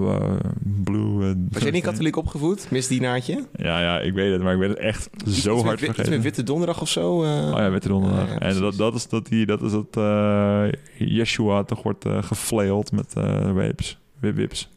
blue... 0.84 1.28
eh, 1.28 1.34
Was 1.50 1.62
jij 1.62 1.70
niet 1.70 1.82
katholiek 1.84 2.16
opgevoed? 2.16 2.66
Misdienaartje? 2.88 3.44
Ja, 3.56 3.80
ja, 3.80 4.00
ik 4.00 4.12
weet 4.12 4.32
het, 4.32 4.42
maar 4.42 4.52
ik 4.52 4.58
ben 4.58 4.68
het 4.68 4.78
echt 4.78 5.08
zo 5.26 5.28
Iets 5.30 5.44
hard 5.46 5.64
met, 5.64 5.64
wi- 5.64 5.72
iets 5.72 5.84
vergeten. 5.84 6.10
met 6.10 6.22
Witte 6.22 6.42
Donderdag 6.42 6.80
of 6.80 6.88
zo? 6.88 7.22
eh? 7.22 7.28
Oh 7.52 7.56
ja, 7.58 7.70
witte 7.70 7.88
donderdag. 7.88 8.26
Ja, 8.28 8.32
ja, 8.32 8.38
en 8.40 8.60
dat, 8.60 8.76
dat 8.76 8.94
is 8.94 9.08
dat 9.08 9.26
die, 9.26 9.46
dat 9.46 9.62
is 9.62 9.72
dat 9.72 9.96
eh 9.96 10.64
Yeshua 10.98 11.64
toch 11.64 11.82
wordt 11.82 12.04
eh 12.04 12.22
geflailed 12.22 12.92
met 12.92 13.14
eh 13.16 13.52
wapes. 13.52 13.98
Wip 14.20 14.36
wips. 14.36 14.68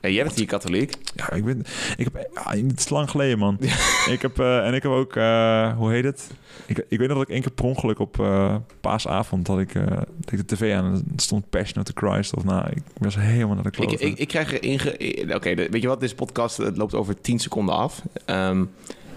Ja, 0.00 0.08
jij 0.08 0.24
bent 0.24 0.36
hier 0.36 0.46
katholiek. 0.46 0.94
Ja, 1.14 1.32
ik 1.32 1.44
ben, 1.44 1.64
ik 1.96 2.04
heb, 2.04 2.28
ja, 2.34 2.50
het 2.50 2.78
is 2.78 2.88
lang 2.88 3.10
geleden, 3.10 3.38
man. 3.38 3.58
ik 4.14 4.22
heb, 4.22 4.38
eh, 4.38 4.66
en 4.66 4.74
ik 4.74 4.82
heb 4.82 4.92
ook, 4.92 5.16
eh, 5.16 5.76
hoe 5.76 5.90
heet 5.90 6.04
het? 6.04 6.30
Ik, 6.66 6.84
ik 6.88 6.98
weet 6.98 7.08
nog 7.08 7.16
dat 7.16 7.26
ik 7.26 7.32
één 7.32 7.42
keer 7.42 7.50
per 7.50 7.64
ongeluk 7.64 7.98
op 7.98 8.20
eh, 8.20 8.56
paasavond 8.80 9.46
had 9.46 9.58
ik, 9.58 9.72
had 9.72 10.32
ik 10.32 10.48
de 10.48 10.54
tv 10.54 10.74
aan 10.74 10.84
en 10.84 11.04
stond 11.16 11.50
Passion 11.50 11.78
of 11.78 11.84
the 11.84 12.06
Christ. 12.06 12.36
Of 12.36 12.44
nou, 12.44 12.70
ik 12.70 12.82
was 12.98 13.16
helemaal 13.16 13.54
naar 13.54 13.62
de 13.62 13.68
Ik, 13.68 13.74
klote. 13.74 14.04
ik, 14.04 14.18
ik 14.18 14.28
krijg 14.28 14.52
er 14.52 14.62
inge... 14.62 15.34
Oké, 15.34 15.54
weet 15.54 15.82
je 15.82 15.88
wat? 15.88 16.00
Deze 16.00 16.14
podcast 16.14 16.56
het 16.56 16.76
loopt 16.76 16.94
over 16.94 17.20
10 17.20 17.38
seconden 17.38 17.74
af. 17.74 18.02
Ehm, 18.24 18.64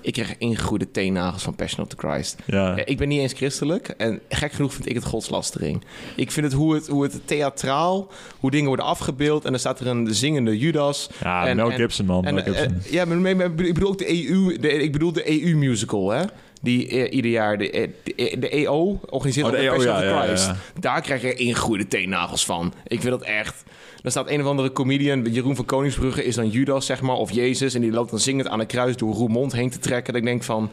ik 0.01 0.13
krijg 0.13 0.35
ingegroeide 0.37 0.91
teennagels 0.91 1.43
van 1.43 1.55
Passion 1.55 1.83
of 1.85 1.87
the 1.89 2.07
Christ. 2.07 2.35
ja. 2.45 2.75
Ja, 2.77 2.85
ik 2.85 2.97
ben 2.97 3.07
niet 3.07 3.19
eens 3.19 3.33
christelijk. 3.33 3.87
En 3.87 4.19
gek 4.29 4.51
genoeg 4.51 4.73
vind 4.73 4.89
ik 4.89 4.95
het 4.95 5.05
godslastering. 5.05 5.83
Ik 6.15 6.31
vind 6.31 6.45
het 6.45 6.55
hoe 6.55 6.73
het, 6.73 6.87
hoe 6.87 7.03
het 7.03 7.19
theatraal, 7.25 8.07
hoe 8.39 8.51
dingen 8.51 8.67
worden 8.67 8.85
afgebeeld. 8.85 9.45
En 9.45 9.49
dan 9.51 9.59
staat 9.59 9.79
er 9.79 9.87
een 9.87 10.07
zingende 10.15 10.57
Judas. 10.57 11.09
ja, 11.23 11.47
en- 11.47 11.55
Mel 11.55 11.69
Gibson, 11.71 12.05
man. 12.05 12.25
En, 12.25 12.33
Mel 12.33 12.43
Gibson. 12.43 12.81
eh, 12.85 12.91
ja, 12.91 13.05
maar, 13.05 13.39
ik 13.41 13.55
bedoel 13.73 13.89
ook 13.89 13.97
de 13.97 14.27
EU. 14.29 14.57
De, 14.59 14.71
ik 14.73 14.91
bedoel 14.91 15.11
de 15.11 15.41
EU-musical, 15.43 16.09
hè? 16.09 16.23
Die 16.61 16.87
eh, 16.87 17.13
ieder 17.15 17.31
jaar 17.31 17.57
de, 17.57 17.71
eh, 17.71 17.87
de, 18.03 18.35
de 18.39 18.49
EO 18.49 18.99
organiseert 19.09 19.45
Oh, 19.45 19.51
de 19.51 19.57
EO, 19.57 19.73
Passion 19.73 19.95
ja, 19.95 20.01
ja, 20.03 20.23
ja. 20.33 20.55
Daar 20.79 21.01
krijg 21.01 21.21
je 21.21 21.33
ingegroeide 21.33 21.87
teennagels 21.87 22.45
van. 22.45 22.73
Ik 22.87 23.01
vind 23.01 23.11
dat 23.19 23.21
echt... 23.27 23.63
Dan 24.01 24.11
staat 24.11 24.29
een 24.29 24.41
of 24.41 24.47
andere 24.47 24.71
comedian, 24.71 25.25
Jeroen 25.31 25.55
van 25.55 25.65
Koningsbrugge, 25.65 26.23
is 26.25 26.35
dan 26.35 26.49
Judas, 26.49 26.85
zeg 26.85 27.01
maar, 27.01 27.15
of 27.15 27.31
Jezus. 27.31 27.73
En 27.73 27.81
die 27.81 27.91
loopt 27.91 28.09
dan 28.09 28.19
zingend 28.19 28.47
aan 28.47 28.59
een 28.59 28.65
kruis 28.67 28.95
door 28.95 29.13
Roermond 29.13 29.51
heen 29.53 29.69
te 29.69 29.79
trekken. 29.79 30.13
Dat 30.13 30.21
ik 30.21 30.27
denk 30.27 30.43
van... 30.43 30.71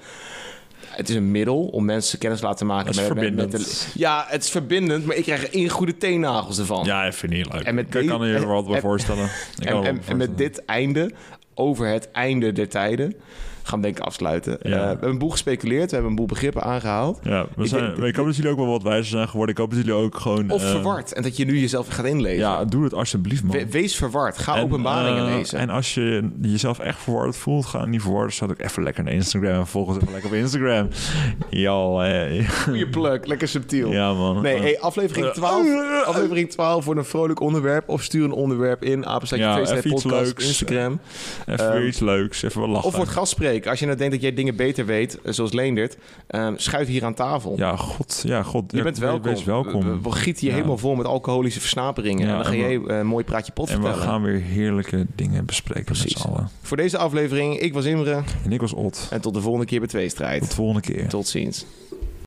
Het 0.87 1.09
is 1.09 1.15
een 1.15 1.31
middel 1.31 1.65
om 1.67 1.85
mensen 1.85 2.19
kennis 2.19 2.41
te 2.41 2.47
laten 2.47 2.67
maken 2.67 2.87
met, 2.87 2.97
met- 2.97 3.05
verbindend. 3.07 3.53
met 3.53 3.61
de- 3.61 3.87
ja, 3.99 4.25
het 4.29 4.43
is 4.45 4.51
verbindend, 4.51 5.07
maar 5.07 5.17
ik 5.17 5.23
krijg 5.23 5.43
er 5.43 5.55
ingegroeide 5.55 5.97
teennagels 5.97 6.59
ervan. 6.59 6.85
Ja, 6.85 7.05
ik 7.05 7.13
vind 7.13 7.33
het 7.33 7.43
niet 7.43 7.53
leuk. 7.53 7.63
En 7.63 7.75
met 7.75 7.85
ik 7.95 8.07
kan 8.07 8.27
je 8.29 8.35
er 8.35 8.47
wat 8.47 8.67
bij 8.67 8.75
en- 8.75 8.81
voorstellen. 8.81 9.29
En, 9.65 10.01
met 10.17 10.39
dit 10.39 10.65
einde, 10.65 11.11
over 11.55 11.87
het 11.87 12.11
einde 12.11 12.53
der 12.53 12.69
tijden, 12.69 13.15
gaan 13.67 13.79
we 13.79 13.85
denk 13.85 13.99
ik 13.99 14.05
afsluiten. 14.05 14.59
Ja. 14.63 14.71
Eh, 14.71 14.81
we 14.81 14.87
hebben 14.87 15.09
een 15.09 15.19
boel 15.19 15.31
gespeculeerd, 15.31 15.85
we 15.87 15.93
hebben 15.93 16.11
een 16.11 16.17
boel 16.17 16.27
begrippen 16.27 16.63
aangehaald. 16.63 17.19
Ja, 17.23 17.47
we 17.57 17.63
Ik 17.63 17.69
zijn, 17.69 17.85
denk- 17.85 17.97
ik 18.09 18.17
hoop 18.17 18.27
dat 18.27 18.37
jullie 18.37 18.51
ook 18.51 18.57
wel 18.57 18.67
wat 18.67 18.83
wijzer 18.83 19.05
zijn 19.07 19.29
geworden. 19.29 19.55
Ik 19.55 19.61
hoop 19.61 19.71
dat 19.71 19.79
jullie 19.79 19.95
ook 19.95 20.17
gewoon... 20.19 20.51
Of 20.51 20.63
eh, 20.63 20.71
verward, 20.71 21.13
en 21.13 21.23
dat 21.23 21.37
je 21.37 21.45
nu 21.45 21.59
jezelf 21.59 21.89
gaat 21.89 22.05
inlezen. 22.07 22.39
Ja, 22.39 22.65
doe 22.65 22.85
het 22.85 22.95
alsjeblieft, 22.95 23.43
man. 23.43 23.57
We- 23.57 23.67
wees 23.71 23.97
verward, 23.97 24.39
ga 24.39 24.57
En, 24.57 24.63
openbaringen 24.63 25.29
eh, 25.29 25.35
lezen. 25.37 25.59
En 25.59 25.71
als 25.71 25.95
je 25.95 26.31
jezelf 26.41 26.79
echt 26.79 26.99
verward 26.99 27.37
voelt, 27.37 27.67
ga 27.67 27.85
niet 27.85 28.03
verwarden. 28.03 28.33
Staat 28.33 28.51
ook 28.51 28.61
even 28.61 28.83
lekker 28.83 29.05
naar 29.05 29.13
Instagram 29.13 29.55
en 29.55 29.67
volg 29.67 29.89
ons 29.89 29.97
even 29.97 30.13
lekker 30.13 30.31
op 30.31 30.37
Instagram. 30.37 30.89
Ja, 31.51 32.05
eh, 32.05 32.49
Goeie 32.49 32.89
pluk, 32.89 33.27
lekker 33.27 33.49
subtiel. 33.49 33.93
ja 33.93 34.13
man. 34.13 34.43
Nee, 34.43 34.59
hey, 34.61 34.81
aflevering 34.81 35.33
12, 35.33 35.67
aflevering 36.05 36.51
12 36.51 36.85
voor 36.85 36.97
een 36.97 37.05
vrolijk 37.05 37.41
onderwerp. 37.41 37.89
Of 37.89 38.03
stuur 38.03 38.25
een 38.25 38.33
onderwerp 38.33 38.83
in, 38.85 39.07
apenstaatje 39.07 39.45
Ja, 39.45 39.81
podcast. 39.91 40.39
Instagram. 40.41 41.01
even 41.47 41.73
weer 41.73 41.87
iets 41.87 42.01
leuks, 42.01 42.43
even 42.43 42.61
wat 42.61 42.71
lachen. 42.71 42.87
Of 42.89 42.97
wordt 42.97 43.11
Als 43.65 43.79
je 43.79 43.87
nou 43.87 43.99
denkt 43.99 44.13
dat 44.13 44.23
jij 44.23 44.35
dingen 44.35 44.57
beter 44.57 44.87
weet, 44.87 45.21
eh, 45.23 45.33
zoals 45.33 45.53
Leendert, 45.53 45.97
ehm, 46.27 46.53
schuif 46.57 46.87
hier 46.89 47.05
aan 47.05 47.15
tafel. 47.15 47.55
Ja, 47.57 47.77
god. 47.77 48.23
Ja, 48.27 48.43
god. 48.43 48.71
Je 48.71 48.77
ja, 48.77 48.83
bent 48.83 48.99
welkom. 48.99 49.23
Wees 49.31 49.45
welkom. 49.45 49.81
We, 49.85 50.01
we 50.03 50.11
gieten 50.13 50.43
je 50.45 50.49
Ja. 50.51 50.55
helemaal 50.57 50.79
vol 50.79 50.95
met 50.95 51.07
alcoholische 51.07 51.61
versnaperingen. 51.61 52.29
En 52.29 52.35
dan 52.35 52.45
ga 52.45 52.51
we- 52.51 52.57
jij 52.57 52.81
eh, 52.87 52.99
een 52.99 53.07
mooi 53.07 53.25
praatje 53.25 53.53
pot 53.53 53.69
en 53.71 53.77
we 53.77 53.83
vertellen. 53.83 54.07
gaan 54.09 54.23
weer 54.23 54.41
heerlijke 54.41 55.07
dingen 55.15 55.45
bespreken 55.45 55.85
Precies. 55.85 56.13
met 56.15 56.23
z'n 56.23 56.29
allen. 56.29 56.49
Voor 56.63 56.77
deze 56.77 56.99
aflevering, 56.99 57.59
ik 57.59 57.73
was 57.73 57.85
Imre. 57.85 58.23
En 58.45 58.53
ik 58.53 58.61
was 58.61 58.73
Ot. 58.73 59.09
En 59.11 59.21
tot 59.21 59.35
de 59.35 59.41
volgende 59.41 59.67
keer 59.67 59.79
bij 59.79 59.89
Tweestrijd. 59.89 60.41
Tot 60.41 60.49
de 60.51 60.55
volgende 60.57 60.81
keer. 60.81 61.09
Tot 61.09 61.27
ziens. 61.27 61.65